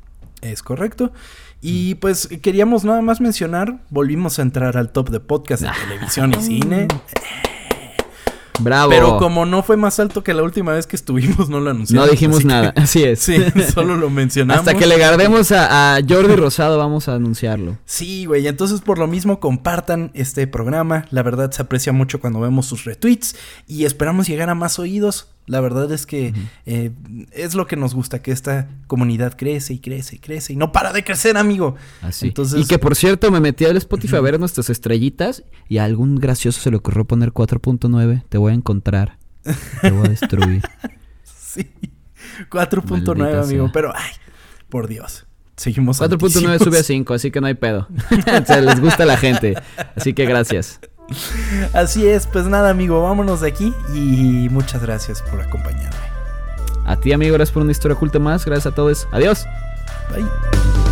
Es 0.43 0.63
correcto. 0.63 1.13
Y 1.61 1.97
pues 1.97 2.29
queríamos 2.43 2.85
nada 2.85 3.03
más 3.03 3.21
mencionar, 3.21 3.81
volvimos 3.91 4.39
a 4.39 4.43
entrar 4.43 4.77
al 4.79 4.93
top 4.93 5.11
de 5.11 5.21
podcast 5.21 5.63
de 5.63 5.69
ah. 5.69 5.75
televisión 5.89 6.33
y 6.39 6.43
cine. 6.43 6.89
Bravo. 8.61 8.91
Pero 8.91 9.17
como 9.19 9.47
no 9.47 9.63
fue 9.63 9.77
más 9.77 9.99
alto 10.01 10.23
que 10.23 10.35
la 10.35 10.43
última 10.43 10.73
vez 10.73 10.87
que 10.87 10.97
estuvimos, 10.97 11.49
no 11.49 11.61
lo 11.61 11.71
anunciamos. 11.71 12.07
No 12.07 12.11
dijimos 12.11 12.45
nada, 12.45 12.73
así 12.77 13.03
es. 13.03 13.21
Sí, 13.31 13.39
solo 13.73 13.97
lo 13.97 14.11
mencionamos. 14.11 14.67
Hasta 14.67 14.79
que 14.79 14.87
le 14.87 14.97
guardemos 14.97 15.53
a, 15.53 15.97
a, 15.97 16.01
Jordi 16.07 16.35
Rosado 16.35 16.79
vamos 16.79 17.09
a 17.09 17.15
anunciarlo. 17.15 17.79
Sí, 17.85 18.25
güey. 18.25 18.47
Entonces, 18.47 18.81
por 18.81 18.99
lo 18.99 19.07
mismo, 19.07 19.41
compartan 19.41 20.11
este 20.15 20.47
programa. 20.47 21.05
La 21.11 21.23
verdad, 21.23 21.51
se 21.53 21.63
aprecia 21.63 21.93
mucho 21.93 22.21
cuando 22.21 22.41
vemos 22.41 22.67
sus 22.67 22.85
retweets. 22.85 23.37
Y 23.67 23.85
esperamos 23.85 24.27
llegar 24.27 24.51
a 24.51 24.55
más 24.55 24.79
oídos. 24.79 25.29
La 25.47 25.61
verdad 25.61 25.91
es 25.91 26.07
que 26.07 26.33
eh, 26.65 26.93
es 27.33 27.55
lo 27.55 27.67
que 27.67 27.77
nos 27.77 27.95
gusta, 27.95 28.23
que 28.23 28.31
esta 28.31 28.69
comunidad 28.87 29.37
crece 29.37 29.75
y 29.75 29.79
crece 29.81 30.17
y 30.17 30.19
crece 30.21 30.53
y 30.53 30.57
no 30.57 30.71
para 30.71 30.93
de 30.93 31.03
crecer, 31.03 31.37
amigo. 31.37 31.75
Así. 32.03 32.29
Entonces... 32.29 32.61
Y 32.61 32.67
que 32.67 32.79
por 32.79 32.95
cierto, 32.95 33.31
me 33.33 33.41
metí 33.41 33.65
al 33.65 33.77
Spotify 33.77 34.17
a 34.17 34.21
ver 34.21 34.39
nuestras 34.39 34.71
estrellitas 34.71 35.43
y 35.69 35.79
a 35.79 35.85
algún 35.85 36.17
gracioso 36.17 36.61
se 36.61 36.71
le 36.71 36.77
ocurrió 36.77 37.05
poner 37.05 37.33
4.9. 37.33 38.25
Te 38.29 38.39
voy 38.39 38.53
a 38.53 38.55
encontrar. 38.55 39.19
Te 39.81 39.91
voy 39.91 40.07
a 40.07 40.11
destruir. 40.11 40.63
sí. 41.25 41.69
4.9, 42.51 43.43
amigo. 43.43 43.71
Pero, 43.73 43.93
ay, 43.95 44.13
por 44.69 44.89
Dios. 44.89 45.27
Seguimos 45.57 46.01
4.9 46.01 46.65
sube 46.65 46.79
a 46.79 46.83
5, 46.83 47.13
así 47.13 47.31
que 47.31 47.41
no 47.41 47.47
hay 47.47 47.55
pedo. 47.55 47.87
o 48.11 48.47
sea, 48.47 48.61
les 48.63 48.81
gusta 48.81 49.03
a 49.03 49.07
la 49.07 49.19
gente. 49.19 49.57
Así 49.95 50.15
que 50.15 50.25
gracias. 50.25 50.81
Así 51.73 52.07
es, 52.07 52.27
pues 52.27 52.47
nada, 52.47 52.71
amigo, 52.71 53.03
vámonos 53.03 53.41
de 53.41 53.49
aquí 53.49 53.75
y 53.95 54.49
muchas 54.51 54.83
gracias 54.83 55.23
por 55.23 55.41
acompañarme. 55.41 56.11
A 56.85 56.97
ti, 56.97 57.13
amigo, 57.13 57.35
gracias 57.35 57.53
por 57.53 57.63
una 57.63 57.73
historia 57.73 57.95
oculta 57.97 58.19
más. 58.19 58.45
Gracias 58.45 58.73
a 58.73 58.75
todos. 58.75 59.07
Adiós. 59.13 59.47
Bye. 60.13 60.90